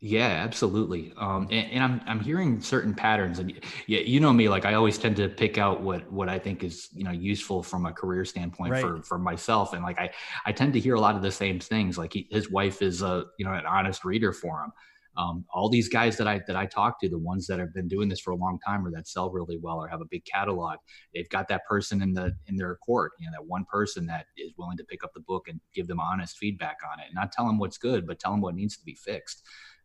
Yeah, 0.00 0.26
absolutely. 0.26 1.12
Um, 1.16 1.48
and, 1.50 1.72
and, 1.72 1.82
I'm 1.82 2.00
I'm 2.06 2.20
hearing 2.20 2.60
certain 2.60 2.92
patterns, 2.92 3.38
and 3.38 3.58
yeah, 3.86 4.00
you 4.00 4.20
know 4.20 4.34
me, 4.34 4.50
like 4.50 4.66
I 4.66 4.74
always 4.74 4.98
tend 4.98 5.16
to 5.16 5.30
pick 5.30 5.56
out 5.56 5.80
what 5.80 6.10
what 6.12 6.28
I 6.28 6.38
think 6.38 6.62
is 6.62 6.90
you 6.92 7.04
know 7.04 7.10
useful 7.10 7.62
from 7.62 7.86
a 7.86 7.92
career 7.92 8.26
standpoint 8.26 8.72
right. 8.72 8.82
for 8.82 9.02
for 9.02 9.18
myself, 9.18 9.72
and 9.72 9.82
like 9.82 9.98
I 9.98 10.10
I 10.44 10.52
tend 10.52 10.74
to 10.74 10.80
hear 10.80 10.94
a 10.94 11.00
lot 11.00 11.16
of 11.16 11.22
the 11.22 11.32
same 11.32 11.58
things. 11.58 11.96
Like 11.96 12.12
he, 12.12 12.28
his 12.30 12.50
wife 12.50 12.82
is 12.82 13.00
a 13.00 13.24
you 13.38 13.46
know 13.46 13.52
an 13.52 13.64
honest 13.64 14.04
reader 14.04 14.32
for 14.32 14.62
him 14.62 14.72
um, 15.16 15.44
all 15.52 15.68
these 15.68 15.88
guys 15.88 16.16
that 16.16 16.26
I 16.26 16.40
that 16.46 16.56
I 16.56 16.66
talk 16.66 17.00
to, 17.00 17.08
the 17.08 17.18
ones 17.18 17.46
that 17.46 17.58
have 17.58 17.72
been 17.72 17.88
doing 17.88 18.08
this 18.08 18.20
for 18.20 18.32
a 18.32 18.36
long 18.36 18.58
time 18.64 18.86
or 18.86 18.90
that 18.92 19.06
sell 19.06 19.30
really 19.30 19.58
well 19.58 19.78
or 19.78 19.88
have 19.88 20.00
a 20.00 20.06
big 20.06 20.24
catalog, 20.24 20.78
they've 21.14 21.28
got 21.28 21.48
that 21.48 21.64
person 21.66 22.02
in 22.02 22.12
the 22.12 22.36
in 22.46 22.56
their 22.56 22.76
court, 22.76 23.12
you 23.18 23.26
know, 23.26 23.32
that 23.32 23.46
one 23.46 23.64
person 23.64 24.06
that 24.06 24.26
is 24.36 24.52
willing 24.56 24.76
to 24.76 24.84
pick 24.84 25.04
up 25.04 25.12
the 25.14 25.20
book 25.20 25.48
and 25.48 25.60
give 25.74 25.86
them 25.86 26.00
honest 26.00 26.38
feedback 26.38 26.78
on 26.90 26.98
it, 27.00 27.06
not 27.12 27.32
tell 27.32 27.46
them 27.46 27.58
what's 27.58 27.78
good, 27.78 28.06
but 28.06 28.18
tell 28.18 28.32
them 28.32 28.40
what 28.40 28.54
needs 28.54 28.76
to 28.76 28.84
be 28.84 28.94
fixed. 28.94 29.42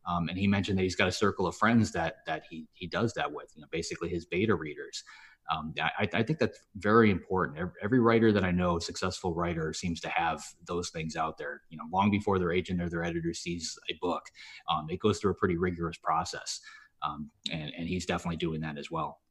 Um, 0.07 0.29
and 0.29 0.37
he 0.37 0.47
mentioned 0.47 0.79
that 0.79 0.83
he's 0.83 0.95
got 0.95 1.07
a 1.07 1.11
circle 1.11 1.45
of 1.45 1.55
friends 1.55 1.91
that 1.91 2.17
that 2.25 2.43
he 2.49 2.67
he 2.73 2.87
does 2.87 3.13
that 3.13 3.31
with, 3.31 3.51
you 3.55 3.61
know, 3.61 3.67
basically 3.71 4.09
his 4.09 4.25
beta 4.25 4.55
readers 4.55 5.03
um, 5.49 5.73
I, 5.81 6.07
I, 6.13 6.23
think 6.23 6.37
that's 6.37 6.59
very 6.75 7.09
important. 7.09 7.71
Every 7.81 7.99
writer 7.99 8.31
that 8.31 8.43
I 8.43 8.51
know, 8.51 8.77
successful 8.77 9.33
writer, 9.33 9.73
seems 9.73 9.99
to 10.01 10.09
have 10.09 10.43
those 10.65 10.89
things 10.89 11.15
out 11.15 11.37
there. 11.37 11.61
You 11.69 11.77
know, 11.77 11.85
long 11.91 12.11
before 12.11 12.37
their 12.37 12.51
agent 12.51 12.81
or 12.81 12.89
their 12.89 13.03
editor 13.03 13.33
sees 13.33 13.77
a 13.89 13.95
book, 13.99 14.23
um, 14.69 14.87
it 14.89 14.99
goes 14.99 15.19
through 15.19 15.31
a 15.31 15.35
pretty 15.35 15.57
rigorous 15.57 15.97
process, 15.97 16.61
um, 17.01 17.31
and, 17.51 17.71
and 17.75 17.87
he's 17.87 18.05
definitely 18.05 18.37
doing 18.37 18.61
that 18.61 18.77
as 18.77 18.91
well. 18.91 19.21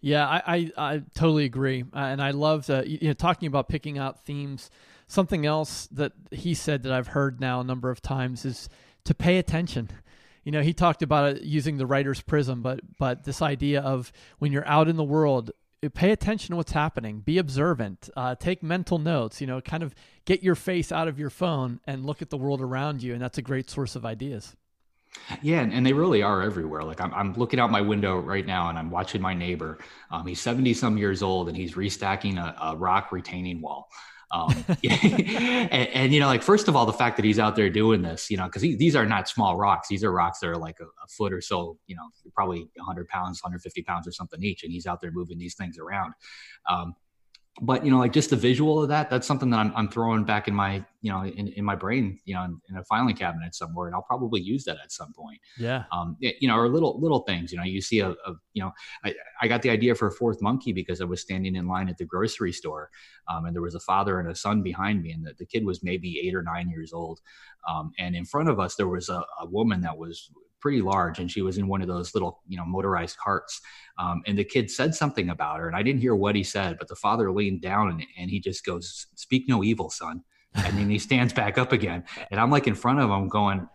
Yeah, 0.00 0.26
I, 0.28 0.42
I, 0.46 0.72
I 0.76 1.02
totally 1.14 1.44
agree, 1.44 1.84
uh, 1.94 1.98
and 1.98 2.20
I 2.20 2.32
love 2.32 2.66
that 2.66 2.88
you 2.88 3.08
know 3.08 3.14
talking 3.14 3.46
about 3.46 3.68
picking 3.68 3.98
out 3.98 4.24
themes. 4.24 4.70
Something 5.06 5.46
else 5.46 5.86
that 5.92 6.12
he 6.32 6.54
said 6.54 6.82
that 6.82 6.92
I've 6.92 7.08
heard 7.08 7.40
now 7.40 7.60
a 7.60 7.64
number 7.64 7.90
of 7.90 8.02
times 8.02 8.44
is 8.44 8.68
to 9.04 9.14
pay 9.14 9.38
attention 9.38 9.90
you 10.44 10.52
know 10.52 10.62
he 10.62 10.72
talked 10.72 11.02
about 11.02 11.36
it 11.36 11.42
using 11.42 11.76
the 11.76 11.86
writer's 11.86 12.22
prism 12.22 12.62
but 12.62 12.80
but 12.98 13.24
this 13.24 13.42
idea 13.42 13.82
of 13.82 14.12
when 14.38 14.50
you're 14.50 14.66
out 14.66 14.88
in 14.88 14.96
the 14.96 15.04
world 15.04 15.50
pay 15.94 16.10
attention 16.10 16.52
to 16.52 16.56
what's 16.56 16.72
happening 16.72 17.20
be 17.20 17.38
observant 17.38 18.10
uh, 18.16 18.34
take 18.34 18.62
mental 18.62 18.98
notes 18.98 19.40
you 19.40 19.46
know 19.46 19.60
kind 19.60 19.82
of 19.82 19.94
get 20.24 20.42
your 20.42 20.54
face 20.54 20.90
out 20.90 21.08
of 21.08 21.18
your 21.18 21.30
phone 21.30 21.80
and 21.86 22.04
look 22.04 22.20
at 22.20 22.30
the 22.30 22.36
world 22.36 22.60
around 22.60 23.02
you 23.02 23.12
and 23.12 23.22
that's 23.22 23.38
a 23.38 23.42
great 23.42 23.70
source 23.70 23.94
of 23.94 24.04
ideas 24.04 24.56
yeah, 25.42 25.60
and 25.60 25.84
they 25.84 25.92
really 25.92 26.22
are 26.22 26.42
everywhere. 26.42 26.82
Like 26.82 27.00
I'm, 27.00 27.12
I'm 27.14 27.32
looking 27.34 27.60
out 27.60 27.70
my 27.70 27.80
window 27.80 28.18
right 28.18 28.46
now, 28.46 28.68
and 28.68 28.78
I'm 28.78 28.90
watching 28.90 29.20
my 29.20 29.34
neighbor. 29.34 29.78
Um, 30.10 30.26
he's 30.26 30.40
70 30.40 30.74
some 30.74 30.98
years 30.98 31.22
old, 31.22 31.48
and 31.48 31.56
he's 31.56 31.74
restacking 31.74 32.38
a, 32.38 32.54
a 32.62 32.76
rock 32.76 33.12
retaining 33.12 33.60
wall. 33.60 33.88
Um, 34.30 34.64
and, 34.84 35.72
and, 35.72 36.12
you 36.12 36.20
know, 36.20 36.26
like 36.26 36.42
first 36.42 36.68
of 36.68 36.76
all, 36.76 36.86
the 36.86 36.92
fact 36.92 37.16
that 37.16 37.24
he's 37.24 37.38
out 37.38 37.56
there 37.56 37.70
doing 37.70 38.02
this, 38.02 38.30
you 38.30 38.36
know, 38.36 38.44
because 38.44 38.62
these 38.62 38.94
are 38.94 39.06
not 39.06 39.28
small 39.28 39.56
rocks; 39.56 39.88
these 39.88 40.04
are 40.04 40.12
rocks 40.12 40.40
that 40.40 40.48
are 40.48 40.56
like 40.56 40.78
a, 40.80 40.84
a 40.84 41.08
foot 41.08 41.32
or 41.32 41.40
so, 41.40 41.78
you 41.86 41.96
know, 41.96 42.02
probably 42.34 42.68
100 42.76 43.08
pounds, 43.08 43.42
150 43.42 43.82
pounds 43.82 44.06
or 44.06 44.12
something 44.12 44.42
each, 44.42 44.64
and 44.64 44.72
he's 44.72 44.86
out 44.86 45.00
there 45.00 45.10
moving 45.10 45.38
these 45.38 45.54
things 45.54 45.78
around. 45.78 46.12
Um, 46.68 46.94
but 47.60 47.84
you 47.84 47.90
know, 47.90 47.98
like 47.98 48.12
just 48.12 48.30
the 48.30 48.36
visual 48.36 48.82
of 48.82 48.88
that, 48.88 49.10
that's 49.10 49.26
something 49.26 49.50
that 49.50 49.58
I'm, 49.58 49.72
I'm 49.74 49.88
throwing 49.88 50.24
back 50.24 50.48
in 50.48 50.54
my, 50.54 50.84
you 51.00 51.10
know, 51.10 51.24
in, 51.24 51.48
in 51.48 51.64
my 51.64 51.74
brain, 51.74 52.18
you 52.24 52.34
know, 52.34 52.44
in, 52.44 52.60
in, 52.68 52.76
a 52.76 52.84
filing 52.84 53.16
cabinet 53.16 53.54
somewhere, 53.54 53.86
and 53.86 53.94
I'll 53.94 54.02
probably 54.02 54.40
use 54.40 54.64
that 54.64 54.78
at 54.82 54.92
some 54.92 55.12
point. 55.12 55.40
Yeah. 55.58 55.84
Um, 55.92 56.16
it, 56.20 56.36
you 56.40 56.48
know, 56.48 56.56
or 56.56 56.68
little 56.68 57.00
little 57.00 57.20
things. 57.20 57.52
You 57.52 57.58
know, 57.58 57.64
you 57.64 57.80
see 57.80 58.00
a, 58.00 58.10
a, 58.10 58.34
you 58.52 58.62
know, 58.62 58.72
I, 59.04 59.14
I 59.40 59.48
got 59.48 59.62
the 59.62 59.70
idea 59.70 59.94
for 59.94 60.08
a 60.08 60.12
fourth 60.12 60.40
monkey 60.40 60.72
because 60.72 61.00
I 61.00 61.04
was 61.04 61.20
standing 61.20 61.56
in 61.56 61.66
line 61.66 61.88
at 61.88 61.98
the 61.98 62.04
grocery 62.04 62.52
store, 62.52 62.90
um, 63.28 63.44
and 63.44 63.54
there 63.54 63.62
was 63.62 63.74
a 63.74 63.80
father 63.80 64.20
and 64.20 64.30
a 64.30 64.34
son 64.34 64.62
behind 64.62 65.02
me, 65.02 65.12
and 65.12 65.26
the, 65.26 65.34
the 65.38 65.46
kid 65.46 65.64
was 65.64 65.82
maybe 65.82 66.20
eight 66.24 66.34
or 66.34 66.42
nine 66.42 66.68
years 66.68 66.92
old, 66.92 67.20
um, 67.68 67.92
and 67.98 68.14
in 68.14 68.24
front 68.24 68.48
of 68.48 68.60
us 68.60 68.76
there 68.76 68.88
was 68.88 69.08
a, 69.08 69.22
a 69.40 69.46
woman 69.46 69.80
that 69.80 69.96
was 69.96 70.30
pretty 70.60 70.82
large, 70.82 71.18
and 71.18 71.30
she 71.30 71.42
was 71.42 71.58
in 71.58 71.68
one 71.68 71.82
of 71.82 71.88
those 71.88 72.14
little, 72.14 72.40
you 72.48 72.56
know, 72.56 72.64
motorized 72.64 73.16
carts. 73.18 73.60
Um, 73.98 74.22
and 74.26 74.38
the 74.38 74.44
kid 74.44 74.70
said 74.70 74.94
something 74.94 75.30
about 75.30 75.58
her, 75.58 75.66
and 75.66 75.76
I 75.76 75.82
didn't 75.82 76.00
hear 76.00 76.14
what 76.14 76.34
he 76.34 76.42
said, 76.42 76.76
but 76.78 76.88
the 76.88 76.96
father 76.96 77.30
leaned 77.32 77.62
down 77.62 77.90
and, 77.90 78.04
and 78.18 78.30
he 78.30 78.40
just 78.40 78.64
goes, 78.64 79.06
"Speak 79.14 79.48
no 79.48 79.62
evil, 79.64 79.90
son." 79.90 80.22
And 80.54 80.78
then 80.78 80.90
he 80.90 80.98
stands 81.08 81.32
back 81.32 81.58
up 81.58 81.72
again, 81.72 82.04
and 82.30 82.40
I'm 82.40 82.50
like 82.50 82.66
in 82.66 82.74
front 82.74 83.00
of 83.00 83.10
him, 83.10 83.28
going, 83.28 83.68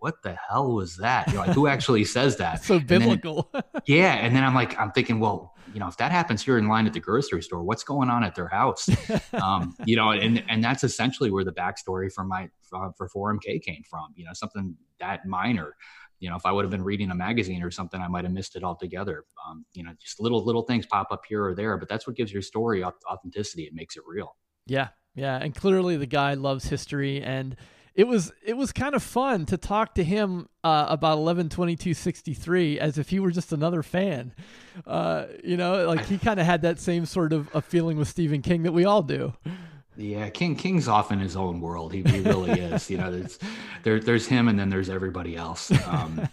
what 0.00 0.22
the 0.22 0.36
hell 0.48 0.74
was 0.74 0.96
that? 0.96 1.26
You 1.28 1.34
know, 1.34 1.40
like 1.40 1.50
who 1.50 1.66
actually 1.66 2.04
says 2.04 2.36
that? 2.36 2.62
so 2.64 2.78
biblical. 2.78 3.50
And 3.52 3.64
then, 3.72 3.82
yeah. 3.86 4.14
And 4.14 4.34
then 4.34 4.44
I'm 4.44 4.54
like, 4.54 4.78
I'm 4.78 4.92
thinking, 4.92 5.18
well, 5.20 5.54
you 5.74 5.80
know, 5.80 5.88
if 5.88 5.96
that 5.98 6.12
happens 6.12 6.42
here 6.42 6.56
in 6.56 6.68
line 6.68 6.86
at 6.86 6.92
the 6.92 7.00
grocery 7.00 7.42
store, 7.42 7.62
what's 7.62 7.84
going 7.84 8.08
on 8.08 8.24
at 8.24 8.34
their 8.34 8.48
house? 8.48 8.88
um, 9.34 9.74
you 9.84 9.96
know, 9.96 10.10
and, 10.10 10.42
and 10.48 10.62
that's 10.62 10.84
essentially 10.84 11.30
where 11.30 11.44
the 11.44 11.52
backstory 11.52 12.12
for 12.12 12.24
my, 12.24 12.48
uh, 12.72 12.90
for 12.96 13.08
4MK 13.08 13.62
came 13.62 13.82
from, 13.88 14.12
you 14.14 14.24
know, 14.24 14.32
something 14.32 14.76
that 15.00 15.26
minor, 15.26 15.74
you 16.20 16.28
know, 16.28 16.36
if 16.36 16.44
I 16.44 16.52
would 16.52 16.64
have 16.64 16.70
been 16.70 16.84
reading 16.84 17.10
a 17.10 17.14
magazine 17.14 17.62
or 17.62 17.70
something, 17.70 18.00
I 18.00 18.08
might 18.08 18.24
have 18.24 18.32
missed 18.32 18.56
it 18.56 18.64
altogether. 18.64 19.24
Um, 19.46 19.64
you 19.72 19.84
know, 19.84 19.92
just 20.00 20.20
little, 20.20 20.44
little 20.44 20.62
things 20.62 20.86
pop 20.86 21.08
up 21.10 21.22
here 21.28 21.44
or 21.44 21.54
there, 21.54 21.76
but 21.76 21.88
that's 21.88 22.06
what 22.06 22.16
gives 22.16 22.32
your 22.32 22.42
story 22.42 22.84
authenticity. 22.84 23.64
It 23.64 23.74
makes 23.74 23.96
it 23.96 24.02
real. 24.06 24.36
Yeah. 24.66 24.88
Yeah. 25.14 25.36
And 25.36 25.54
clearly 25.54 25.96
the 25.96 26.06
guy 26.06 26.34
loves 26.34 26.66
history 26.68 27.22
and, 27.22 27.56
it 27.94 28.06
was 28.06 28.30
it 28.44 28.56
was 28.56 28.70
kind 28.70 28.94
of 28.94 29.02
fun 29.02 29.44
to 29.46 29.56
talk 29.56 29.96
to 29.96 30.04
him 30.04 30.48
uh, 30.62 30.86
about 30.88 31.18
11/22/63 31.18 32.76
as 32.76 32.96
if 32.96 33.08
he 33.08 33.18
were 33.18 33.32
just 33.32 33.52
another 33.52 33.82
fan. 33.82 34.32
Uh, 34.86 35.24
you 35.42 35.56
know, 35.56 35.84
like 35.84 36.06
he 36.06 36.16
kind 36.16 36.38
of 36.38 36.46
had 36.46 36.62
that 36.62 36.78
same 36.78 37.06
sort 37.06 37.32
of 37.32 37.48
a 37.54 37.60
feeling 37.60 37.96
with 37.98 38.06
Stephen 38.06 38.40
King 38.40 38.62
that 38.62 38.70
we 38.70 38.84
all 38.84 39.02
do. 39.02 39.32
Yeah, 39.98 40.30
King 40.30 40.54
King's 40.54 40.86
off 40.86 41.10
in 41.10 41.18
his 41.18 41.34
own 41.34 41.60
world. 41.60 41.92
He, 41.92 42.02
he 42.02 42.20
really 42.20 42.52
is. 42.60 42.88
You 42.88 42.98
know, 42.98 43.10
there's 43.10 43.38
there, 43.82 43.98
there's 43.98 44.26
him, 44.26 44.46
and 44.46 44.58
then 44.58 44.70
there's 44.70 44.88
everybody 44.88 45.36
else. 45.36 45.72
Um, 45.88 46.28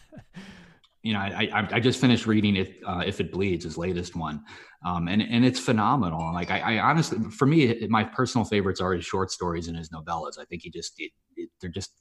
you 1.01 1.13
know, 1.13 1.20
I, 1.20 1.49
I, 1.51 1.68
I 1.74 1.80
just 1.80 1.99
finished 1.99 2.28
reading 2.28 2.55
it. 2.57 2.80
Uh, 2.86 3.03
if 3.05 3.20
it 3.20 3.32
bleeds, 3.32 3.66
his 3.66 3.76
latest 3.76 4.16
one, 4.16 4.43
um, 4.86 5.07
and 5.07 5.20
and 5.20 5.43
it's 5.43 5.59
phenomenal. 5.59 6.32
Like 6.32 6.51
I, 6.51 6.76
I 6.76 6.80
honestly, 6.80 7.18
for 7.32 7.47
me, 7.47 7.88
my 7.89 8.03
personal 8.03 8.45
favorites 8.45 8.82
are 8.82 8.93
his 8.93 9.03
short 9.03 9.32
stories 9.32 9.68
and 9.68 9.76
his 9.76 9.89
novellas. 9.89 10.39
I 10.39 10.45
think 10.45 10.61
he 10.61 10.70
just 10.70 10.93
it, 10.99 11.11
it, 11.36 11.49
they're 11.59 11.72
just 11.72 11.91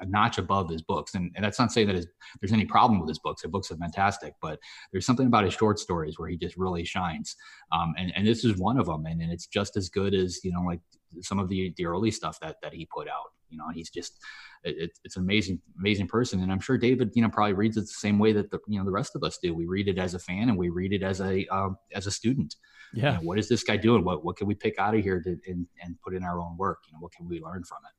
a 0.00 0.06
notch 0.06 0.38
above 0.38 0.70
his 0.70 0.82
books, 0.82 1.14
and, 1.14 1.32
and 1.34 1.44
that's 1.44 1.58
not 1.58 1.72
saying 1.72 1.88
that 1.88 1.96
his, 1.96 2.06
there's 2.40 2.52
any 2.52 2.64
problem 2.64 3.00
with 3.00 3.08
his 3.08 3.18
books. 3.18 3.42
His 3.42 3.50
books 3.50 3.70
are 3.72 3.76
fantastic, 3.76 4.34
but 4.40 4.58
there's 4.92 5.06
something 5.06 5.26
about 5.26 5.44
his 5.44 5.54
short 5.54 5.78
stories 5.80 6.18
where 6.18 6.28
he 6.28 6.36
just 6.36 6.56
really 6.56 6.84
shines. 6.84 7.34
Um, 7.72 7.94
and 7.98 8.12
and 8.14 8.26
this 8.26 8.44
is 8.44 8.56
one 8.56 8.78
of 8.78 8.86
them, 8.86 9.06
and, 9.06 9.20
and 9.20 9.32
it's 9.32 9.46
just 9.46 9.76
as 9.76 9.88
good 9.88 10.14
as 10.14 10.44
you 10.44 10.52
know, 10.52 10.62
like 10.62 10.80
some 11.20 11.38
of 11.38 11.48
the 11.48 11.72
the 11.76 11.86
early 11.86 12.10
stuff 12.10 12.38
that 12.40 12.56
that 12.62 12.72
he 12.72 12.86
put 12.86 13.08
out. 13.08 13.32
You 13.50 13.58
know, 13.58 13.68
he's 13.72 13.90
just 13.90 14.18
it, 14.64 14.90
it's 15.04 15.16
an 15.16 15.22
amazing 15.22 15.60
amazing 15.78 16.08
person, 16.08 16.40
and 16.42 16.52
I'm 16.52 16.60
sure 16.60 16.76
David, 16.76 17.12
you 17.14 17.22
know, 17.22 17.28
probably 17.28 17.54
reads 17.54 17.76
it 17.76 17.82
the 17.82 17.86
same 17.86 18.18
way 18.18 18.32
that 18.32 18.50
the 18.50 18.58
you 18.68 18.78
know 18.78 18.84
the 18.84 18.90
rest 18.90 19.16
of 19.16 19.22
us 19.22 19.38
do. 19.42 19.54
We 19.54 19.66
read 19.66 19.88
it 19.88 19.98
as 19.98 20.14
a 20.14 20.18
fan, 20.18 20.48
and 20.48 20.58
we 20.58 20.68
read 20.68 20.92
it 20.92 21.02
as 21.02 21.20
a 21.20 21.46
um, 21.46 21.76
as 21.94 22.06
a 22.06 22.10
student. 22.10 22.56
Yeah, 22.92 23.12
you 23.12 23.18
know, 23.18 23.24
what 23.24 23.38
is 23.38 23.48
this 23.48 23.62
guy 23.64 23.76
doing? 23.76 24.04
What 24.04 24.24
what 24.24 24.36
can 24.36 24.46
we 24.46 24.54
pick 24.54 24.78
out 24.78 24.94
of 24.94 25.02
here 25.02 25.20
to 25.22 25.36
and, 25.46 25.66
and 25.82 26.00
put 26.02 26.14
in 26.14 26.24
our 26.24 26.40
own 26.40 26.56
work? 26.56 26.80
You 26.86 26.94
know, 26.94 27.00
what 27.00 27.12
can 27.12 27.28
we 27.28 27.40
learn 27.40 27.64
from 27.64 27.78
it? 27.84 27.94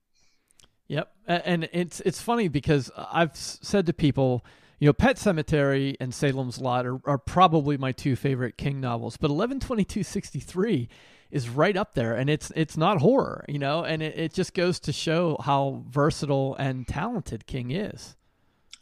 Yep, 0.93 1.11
and 1.27 1.69
it's 1.71 1.99
it's 2.01 2.21
funny 2.21 2.47
because 2.47 2.91
I've 2.97 3.35
said 3.35 3.85
to 3.85 3.93
people, 3.93 4.43
you 4.79 4.87
know, 4.87 4.93
Pet 4.93 5.17
Sematary 5.17 5.95
and 5.99 6.13
Salem's 6.13 6.59
Lot 6.59 6.85
are, 6.87 6.99
are 7.05 7.19
probably 7.19 7.77
my 7.77 7.91
two 7.91 8.15
favorite 8.15 8.57
King 8.57 8.81
novels, 8.81 9.15
but 9.17 9.29
eleven 9.29 9.59
twenty 9.59 9.83
two 9.83 10.03
sixty 10.03 10.39
three 10.39 10.89
is 11.31 11.49
right 11.49 11.77
up 11.77 11.93
there 11.93 12.15
and 12.15 12.29
it's 12.29 12.51
it's 12.55 12.77
not 12.77 12.99
horror 12.99 13.45
you 13.47 13.59
know 13.59 13.83
and 13.83 14.01
it, 14.01 14.17
it 14.17 14.33
just 14.33 14.53
goes 14.53 14.79
to 14.79 14.91
show 14.91 15.37
how 15.43 15.83
versatile 15.89 16.55
and 16.59 16.87
talented 16.87 17.45
king 17.45 17.71
is 17.71 18.15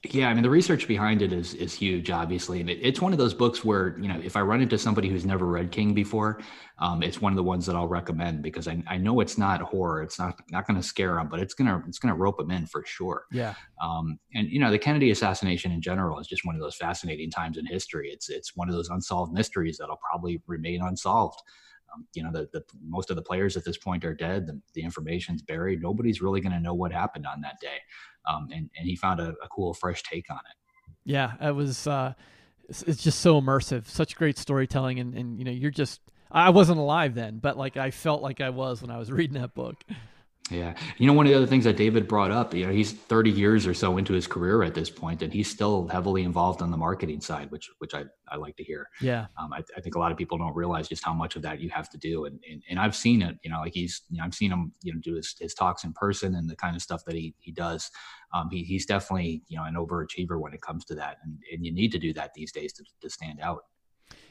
yeah, 0.03 0.29
I 0.29 0.33
mean 0.35 0.43
the 0.43 0.49
research 0.49 0.87
behind 0.87 1.23
it 1.23 1.33
is 1.33 1.55
is 1.55 1.73
huge, 1.73 2.11
obviously, 2.11 2.61
and 2.61 2.69
it, 2.69 2.79
it's 2.81 3.01
one 3.01 3.13
of 3.13 3.17
those 3.17 3.33
books 3.33 3.65
where 3.65 3.97
you 3.99 4.07
know 4.07 4.19
if 4.23 4.35
I 4.35 4.41
run 4.41 4.61
into 4.61 4.77
somebody 4.77 5.09
who's 5.09 5.25
never 5.25 5.45
read 5.45 5.71
King 5.71 5.95
before, 5.95 6.39
um, 6.77 7.01
it's 7.01 7.19
one 7.19 7.33
of 7.33 7.35
the 7.35 7.43
ones 7.43 7.65
that 7.65 7.75
I'll 7.75 7.87
recommend 7.87 8.43
because 8.43 8.67
I, 8.67 8.81
I 8.87 8.97
know 8.97 9.19
it's 9.21 9.39
not 9.39 9.59
horror, 9.61 10.03
it's 10.03 10.19
not 10.19 10.39
not 10.51 10.67
going 10.67 10.79
to 10.79 10.87
scare 10.87 11.15
them, 11.15 11.29
but 11.29 11.39
it's 11.39 11.55
gonna 11.55 11.83
it's 11.87 11.97
gonna 11.97 12.15
rope 12.15 12.37
them 12.37 12.51
in 12.51 12.67
for 12.67 12.83
sure. 12.85 13.25
Yeah. 13.31 13.55
Um, 13.81 14.19
and 14.35 14.47
you 14.49 14.59
know 14.59 14.69
the 14.69 14.77
Kennedy 14.77 15.09
assassination 15.09 15.71
in 15.71 15.81
general 15.81 16.19
is 16.19 16.27
just 16.27 16.45
one 16.45 16.53
of 16.53 16.61
those 16.61 16.75
fascinating 16.75 17.31
times 17.31 17.57
in 17.57 17.65
history. 17.65 18.09
It's 18.11 18.29
it's 18.29 18.55
one 18.55 18.69
of 18.69 18.75
those 18.75 18.89
unsolved 18.89 19.33
mysteries 19.33 19.77
that'll 19.77 19.99
probably 20.09 20.41
remain 20.45 20.83
unsolved. 20.83 21.41
Um, 21.93 22.07
you 22.13 22.23
know, 22.23 22.31
the, 22.31 22.47
the 22.51 22.63
most 22.85 23.09
of 23.09 23.15
the 23.15 23.21
players 23.21 23.55
at 23.57 23.63
this 23.63 23.77
point 23.77 24.03
are 24.05 24.13
dead. 24.13 24.47
The, 24.47 24.59
the 24.73 24.83
information's 24.83 25.41
buried. 25.41 25.81
Nobody's 25.81 26.21
really 26.21 26.41
going 26.41 26.53
to 26.53 26.59
know 26.59 26.73
what 26.73 26.91
happened 26.91 27.25
on 27.25 27.41
that 27.41 27.59
day. 27.61 27.77
Um, 28.27 28.49
and 28.53 28.69
and 28.77 28.87
he 28.87 28.95
found 28.95 29.19
a, 29.19 29.33
a, 29.43 29.47
cool, 29.47 29.73
fresh 29.73 30.03
take 30.03 30.29
on 30.29 30.37
it. 30.37 30.91
Yeah, 31.05 31.33
it 31.41 31.55
was. 31.55 31.87
Uh, 31.87 32.13
it's, 32.67 32.83
it's, 32.83 33.01
just 33.01 33.19
so 33.19 33.39
immersive. 33.41 33.87
Such 33.87 34.15
great 34.15 34.37
storytelling, 34.37 34.99
and 34.99 35.13
and 35.13 35.39
you 35.39 35.45
know, 35.45 35.51
you're 35.51 35.71
just. 35.71 36.01
I 36.29 36.49
wasn't 36.49 36.79
alive 36.79 37.15
then, 37.15 37.39
but 37.39 37.57
like 37.57 37.77
I 37.77 37.91
felt 37.91 38.21
like 38.21 38.41
I 38.41 38.49
was 38.49 38.81
when 38.81 38.91
I 38.91 38.97
was 38.97 39.11
reading 39.13 39.39
that 39.39 39.53
book. 39.53 39.83
Yeah. 40.49 40.75
You 40.97 41.07
know, 41.07 41.13
one 41.13 41.25
of 41.25 41.31
the 41.31 41.37
other 41.37 41.47
things 41.47 41.65
that 41.65 41.75
David 41.75 42.07
brought 42.07 42.31
up, 42.31 42.53
you 42.53 42.65
know, 42.65 42.71
he's 42.71 42.93
30 42.93 43.31
years 43.31 43.67
or 43.67 43.73
so 43.73 43.97
into 43.97 44.13
his 44.13 44.27
career 44.27 44.63
at 44.63 44.73
this 44.73 44.89
point, 44.89 45.21
and 45.21 45.33
he's 45.33 45.49
still 45.49 45.87
heavily 45.87 46.23
involved 46.23 46.61
on 46.61 46.71
the 46.71 46.77
marketing 46.77 47.19
side, 47.19 47.51
which, 47.51 47.69
which 47.79 47.93
I, 47.93 48.05
I 48.29 48.37
like 48.37 48.55
to 48.57 48.63
hear. 48.63 48.87
Yeah. 49.01 49.27
Um, 49.37 49.51
I, 49.51 49.61
I 49.75 49.81
think 49.81 49.95
a 49.95 49.99
lot 49.99 50.11
of 50.11 50.17
people 50.17 50.37
don't 50.37 50.55
realize 50.55 50.87
just 50.87 51.03
how 51.03 51.13
much 51.13 51.35
of 51.35 51.41
that 51.41 51.59
you 51.59 51.69
have 51.69 51.89
to 51.89 51.97
do. 51.97 52.25
And, 52.25 52.39
and, 52.49 52.63
and 52.69 52.79
I've 52.79 52.95
seen 52.95 53.21
it, 53.21 53.37
you 53.43 53.49
know, 53.49 53.59
like 53.59 53.73
he's, 53.73 54.03
you 54.09 54.19
know, 54.19 54.23
I've 54.23 54.35
seen 54.35 54.51
him, 54.51 54.71
you 54.81 54.93
know, 54.93 54.99
do 55.01 55.15
his, 55.15 55.35
his 55.37 55.53
talks 55.53 55.83
in 55.83 55.93
person 55.93 56.35
and 56.35 56.49
the 56.49 56.55
kind 56.55 56.75
of 56.75 56.81
stuff 56.81 57.03
that 57.05 57.15
he, 57.15 57.35
he 57.39 57.51
does. 57.51 57.91
Um, 58.33 58.49
he, 58.49 58.63
he's 58.63 58.85
definitely, 58.85 59.43
you 59.47 59.57
know, 59.57 59.63
an 59.63 59.75
overachiever 59.75 60.39
when 60.39 60.53
it 60.53 60.61
comes 60.61 60.85
to 60.85 60.95
that. 60.95 61.17
And, 61.23 61.39
and 61.51 61.65
you 61.65 61.73
need 61.73 61.91
to 61.91 61.99
do 61.99 62.13
that 62.13 62.33
these 62.33 62.51
days 62.51 62.71
to, 62.73 62.85
to 63.01 63.09
stand 63.09 63.39
out. 63.41 63.65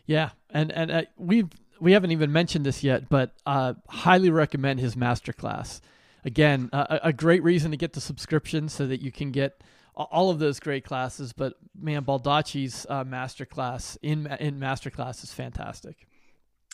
Yeah. 0.06 0.30
And, 0.50 0.72
and 0.72 0.90
uh, 0.90 1.02
we've, 1.16 1.48
we 1.78 1.92
haven't 1.92 2.12
even 2.12 2.32
mentioned 2.32 2.64
this 2.64 2.82
yet, 2.82 3.10
but 3.10 3.32
uh, 3.44 3.74
highly 3.88 4.30
recommend 4.30 4.80
his 4.80 4.94
masterclass 4.94 5.80
again, 6.26 6.68
a, 6.72 7.00
a 7.04 7.12
great 7.12 7.42
reason 7.42 7.70
to 7.70 7.76
get 7.76 7.94
the 7.94 8.00
subscription 8.00 8.68
so 8.68 8.86
that 8.86 9.00
you 9.00 9.12
can 9.12 9.30
get 9.30 9.62
all 9.94 10.28
of 10.28 10.38
those 10.38 10.60
great 10.60 10.84
classes. 10.84 11.32
But 11.32 11.54
man, 11.80 12.04
Baldacci's 12.04 12.84
uh, 12.90 13.04
masterclass 13.04 13.96
in 14.02 14.26
in 14.40 14.58
masterclass 14.60 15.24
is 15.24 15.32
fantastic. 15.32 16.06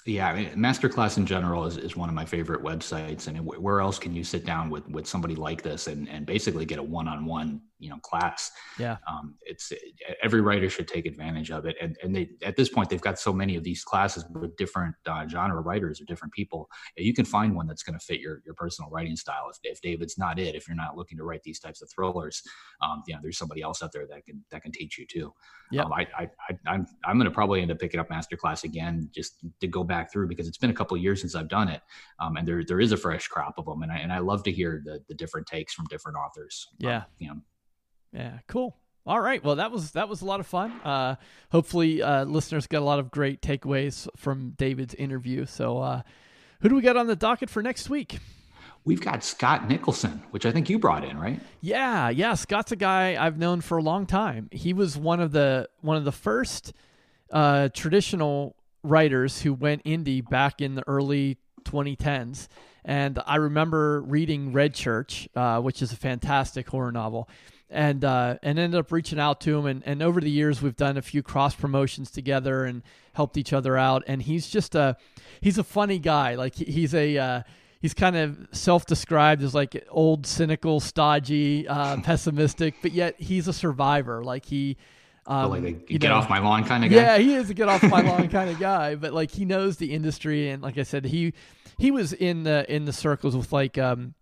Yeah, 0.05 0.29
I 0.29 0.35
mean, 0.35 0.51
masterclass 0.57 1.17
in 1.17 1.27
general 1.27 1.65
is, 1.65 1.77
is 1.77 1.97
one 1.97 2.09
of 2.09 2.15
my 2.15 2.25
favorite 2.25 2.63
websites. 2.63 3.29
And 3.29 3.39
where 3.47 3.81
else 3.81 4.01
can 4.01 4.13
you 4.13 4.25
sit 4.25 4.45
down 4.45 4.69
with 4.69 4.89
with 4.89 5.07
somebody 5.07 5.37
like 5.37 5.63
this 5.63 5.87
and 5.87 6.09
and 6.09 6.27
basically 6.27 6.65
get 6.65 6.81
a 6.81 6.83
one 6.83 7.07
on 7.07 7.25
one 7.25 7.61
you 7.79 7.89
know 7.89 7.99
class? 7.99 8.51
Yeah, 8.81 8.97
um, 9.09 9.37
it's 9.43 9.73
every 10.21 10.41
writer 10.41 10.69
should 10.69 10.89
take 10.89 11.07
advantage 11.07 11.53
of 11.53 11.67
it. 11.67 11.77
And 11.81 11.97
and 12.03 12.15
they 12.15 12.31
at 12.43 12.57
this 12.57 12.69
point 12.69 12.91
they've 12.91 13.01
got 13.01 13.21
so 13.21 13.33
many 13.33 13.55
of 13.55 13.63
these 13.63 13.85
classes 13.85 14.25
with 14.29 14.57
different 14.57 14.97
uh, 15.07 15.29
genre 15.29 15.61
writers 15.61 16.01
or 16.01 16.05
different 16.07 16.35
people. 16.35 16.69
You 16.97 17.15
can 17.15 17.25
find 17.25 17.55
one 17.55 17.69
that's 17.69 17.85
going 17.85 17.97
to 17.97 18.05
fit 18.05 18.19
your 18.19 18.43
your 18.45 18.55
personal 18.55 18.91
writing 18.91 19.15
style. 19.15 19.51
If 19.51 19.59
if 19.63 19.81
David's 19.83 20.19
not 20.19 20.41
it, 20.41 20.57
if 20.57 20.67
you're 20.67 20.77
not 20.77 20.97
looking 20.97 21.19
to 21.19 21.25
write 21.25 21.45
these 21.45 21.61
types 21.61 21.81
of 21.81 21.89
thrillers, 21.95 22.43
um, 22.81 23.05
you 23.07 23.15
know, 23.15 23.21
there's 23.23 23.39
somebody 23.39 23.63
else 23.63 23.85
out 23.85 23.93
there 23.93 24.09
that 24.09 24.25
can 24.25 24.45
that 24.51 24.63
can 24.63 24.73
teach 24.73 24.99
you 24.99 25.07
too. 25.07 25.33
Yeah, 25.71 25.83
um, 25.83 25.93
I, 25.93 26.07
I, 26.19 26.29
I 26.49 26.59
I'm 26.67 26.87
I'm 27.05 27.19
going 27.19 27.31
to 27.31 27.35
probably 27.35 27.63
end 27.63 27.71
up 27.71 27.79
picking 27.79 28.01
up 28.01 28.09
masterclass 28.09 28.65
again 28.65 29.09
just 29.15 29.37
to 29.61 29.69
go 29.69 29.85
back 29.85 29.92
through 30.13 30.29
because 30.29 30.49
it's 30.49 30.59
been 30.59 30.71
a 30.71 30.75
couple 30.75 30.97
years 30.97 31.21
since 31.21 31.35
I've 31.35 31.49
done 31.49 31.69
it, 31.69 31.83
um, 32.19 32.37
and 32.37 32.47
there 32.47 32.65
there 32.65 32.81
is 32.81 32.93
a 32.93 32.97
fresh 32.97 33.29
crop 33.29 33.59
of 33.59 33.67
them, 33.67 33.83
and 33.83 33.93
I 33.93 33.99
and 33.99 34.13
I 34.13 34.19
love 34.19 34.43
to 34.45 34.53
hear 34.53 34.83
the 34.85 35.01
the 35.09 35.15
different 35.15 35.47
takes 35.47 35.75
from 35.75 35.87
different 35.87 36.19
authors. 36.19 36.69
Um, 36.73 36.77
yeah, 36.89 36.97
um, 36.97 37.05
you 37.19 37.29
know. 37.29 37.41
Yeah, 38.15 38.39
cool. 38.47 38.77
All 39.05 39.21
right. 39.21 39.43
Well, 39.43 39.57
that 39.57 39.73
was 39.73 39.93
that 39.93 40.09
was 40.09 40.23
a 40.23 40.25
lot 40.25 40.41
of 40.41 40.47
fun. 40.47 40.71
Uh, 40.85 41.17
hopefully, 41.51 42.03
uh, 42.03 42.25
listeners 42.25 42.67
got 42.67 42.83
a 42.83 42.85
lot 42.85 43.01
of 43.01 43.11
great 43.11 43.43
takeaways 43.43 44.09
from 44.17 44.51
David's 44.57 44.95
interview. 44.95 45.45
So, 45.47 45.79
uh, 45.79 46.03
who 46.61 46.69
do 46.69 46.77
we 46.77 46.83
got 46.83 46.97
on 46.97 47.09
the 47.09 47.17
docket 47.17 47.51
for 47.51 47.63
next 47.63 47.91
week? 47.91 48.19
We've 48.85 49.01
got 49.01 49.23
Scott 49.23 49.69
Nicholson, 49.69 50.23
which 50.31 50.45
I 50.45 50.51
think 50.51 50.69
you 50.69 50.79
brought 50.79 51.05
in, 51.05 51.19
right? 51.19 51.41
Yeah, 51.61 52.11
yeah. 52.11 52.35
Scott's 52.35 52.73
a 52.73 52.77
guy 52.77 53.17
I've 53.25 53.39
known 53.39 53.61
for 53.61 53.79
a 53.79 53.83
long 53.83 54.07
time. 54.07 54.49
He 54.51 54.73
was 54.73 54.97
one 54.97 55.21
of 55.21 55.33
the 55.33 55.69
one 55.81 55.97
of 55.97 56.05
the 56.05 56.13
first 56.13 56.73
uh, 57.33 57.71
traditional 57.75 58.57
writers 58.83 59.43
who 59.43 59.55
went 59.55 59.85
indie 59.85 60.27
back 60.29 60.61
in 60.61 60.75
the 60.75 60.87
early 60.87 61.39
2010s. 61.65 62.49
And 62.85 63.21
I 63.27 63.37
remember 63.37 64.03
reading 64.03 64.53
Red 64.53 64.75
Church, 64.75 65.29
uh, 65.37 65.61
which 65.61 65.83
is 65.83 65.93
a 65.93 65.97
fantastic 65.97 66.69
horror 66.69 66.91
novel, 66.91 67.29
and 67.71 68.05
uh, 68.05 68.39
and 68.43 68.59
ended 68.59 68.79
up 68.79 68.91
reaching 68.91 69.21
out 69.21 69.41
to 69.43 69.57
him. 69.57 69.67
And, 69.67 69.83
and 69.87 70.03
over 70.03 70.21
the 70.21 70.31
years, 70.31 70.61
we've 70.61 70.77
done 70.77 70.97
a 70.97 71.03
few 71.03 71.23
cross 71.23 71.55
promotions 71.55 72.11
together 72.11 72.65
and 72.65 72.83
helped 73.13 73.37
each 73.37 73.53
other 73.53 73.77
out. 73.77 74.03
And 74.09 74.21
he's 74.21 74.49
just 74.49 74.75
a 74.75 74.97
he's 75.41 75.59
a 75.59 75.65
funny 75.65 76.01
guy. 76.01 76.35
Like 76.35 76.57
he's 76.57 76.93
a 76.93 77.17
uh, 77.17 77.43
he's 77.81 77.95
kind 77.95 78.17
of 78.17 78.49
self-described 78.51 79.43
as 79.45 79.55
like 79.55 79.87
old, 79.89 80.27
cynical, 80.27 80.81
stodgy, 80.81 81.69
uh, 81.69 82.01
pessimistic, 82.03 82.75
but 82.83 82.91
yet 82.91 83.15
he's 83.21 83.47
a 83.47 83.53
survivor. 83.53 84.25
Like 84.25 84.45
he 84.45 84.77
um, 85.27 85.51
like 85.51 85.63
a 85.65 85.73
get 85.73 86.03
know, 86.09 86.15
off 86.15 86.29
my 86.29 86.39
lawn 86.39 86.65
kind 86.65 86.85
of 86.85 86.91
guy. 86.91 86.97
Yeah, 86.97 87.19
he 87.19 87.35
is 87.35 87.51
a 87.51 87.55
get 87.55 87.69
off 87.69 87.83
my 87.83 88.01
lawn 88.01 88.29
kind 88.31 88.51
of 88.51 88.59
guy. 88.59 88.95
But 88.97 89.13
like 89.13 89.31
he 89.31 89.45
knows 89.45 89.77
the 89.77 89.93
industry, 89.93 90.51
and 90.51 90.63
like 90.63 90.79
I 90.79 90.83
said, 90.83 91.05
he 91.05 91.33
he 91.79 91.91
was 91.91 92.13
in 92.13 92.43
the 92.43 92.65
in 92.73 92.85
the 92.85 92.93
circles 92.93 93.37
with 93.37 93.53
like 93.53 93.79
um, 93.79 94.15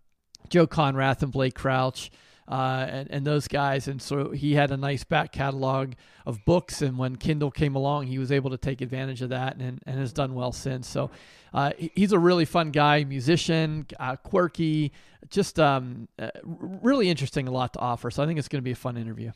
Joe 0.49 0.67
Konrath 0.67 1.23
and 1.23 1.31
Blake 1.31 1.55
Crouch. 1.55 2.11
uh, 2.47 2.85
and, 2.89 3.09
and 3.11 3.25
those 3.25 3.47
guys. 3.47 3.87
And 3.87 4.01
so 4.01 4.31
he 4.31 4.53
had 4.55 4.71
a 4.71 4.77
nice 4.77 5.05
back 5.05 5.31
catalog 5.31 5.93
of 6.25 6.43
books. 6.45 6.81
And 6.81 6.97
when 6.97 7.15
Kindle 7.15 7.49
came 7.49 7.75
along, 7.75 8.07
he 8.07 8.19
was 8.19 8.31
able 8.31 8.49
to 8.49 8.57
take 8.57 8.81
advantage 8.81 9.21
of 9.21 9.29
that 9.29 9.55
and, 9.55 9.81
and 9.85 9.99
has 9.99 10.11
done 10.11 10.33
well 10.33 10.51
since. 10.51 10.87
So 10.87 11.11
uh, 11.53 11.71
he's 11.77 12.11
a 12.11 12.19
really 12.19 12.43
fun 12.45 12.71
guy, 12.71 13.05
musician, 13.05 13.85
uh, 13.99 14.17
quirky, 14.17 14.91
just 15.29 15.59
um, 15.59 16.09
uh, 16.19 16.29
really 16.43 17.09
interesting, 17.09 17.47
a 17.47 17.51
lot 17.51 17.71
to 17.73 17.79
offer. 17.79 18.11
So 18.11 18.21
I 18.21 18.25
think 18.25 18.37
it's 18.37 18.49
going 18.49 18.61
to 18.61 18.65
be 18.65 18.71
a 18.71 18.75
fun 18.75 18.97
interview. 18.97 19.31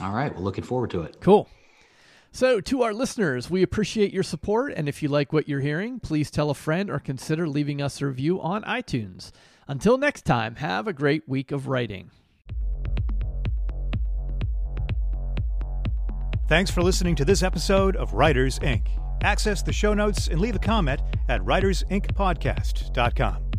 All 0.00 0.12
right. 0.12 0.32
Well, 0.32 0.42
looking 0.42 0.64
forward 0.64 0.90
to 0.90 1.02
it. 1.02 1.18
Cool. 1.20 1.48
So, 2.30 2.60
to 2.60 2.82
our 2.82 2.92
listeners, 2.92 3.50
we 3.50 3.62
appreciate 3.62 4.12
your 4.12 4.22
support. 4.22 4.72
And 4.76 4.88
if 4.88 5.02
you 5.02 5.08
like 5.08 5.32
what 5.32 5.48
you're 5.48 5.60
hearing, 5.60 5.98
please 5.98 6.30
tell 6.30 6.50
a 6.50 6.54
friend 6.54 6.90
or 6.90 6.98
consider 6.98 7.48
leaving 7.48 7.80
us 7.80 8.00
a 8.00 8.06
review 8.06 8.40
on 8.40 8.62
iTunes. 8.64 9.32
Until 9.66 9.98
next 9.98 10.24
time, 10.24 10.56
have 10.56 10.86
a 10.86 10.92
great 10.92 11.28
week 11.28 11.52
of 11.52 11.68
writing. 11.68 12.10
Thanks 16.48 16.70
for 16.70 16.82
listening 16.82 17.14
to 17.16 17.24
this 17.24 17.42
episode 17.42 17.96
of 17.96 18.14
Writers 18.14 18.58
Inc. 18.60 18.86
Access 19.22 19.62
the 19.62 19.72
show 19.72 19.92
notes 19.92 20.28
and 20.28 20.40
leave 20.40 20.56
a 20.56 20.60
comment 20.60 21.02
at 21.28 21.42
writersincpodcast.com. 21.42 23.57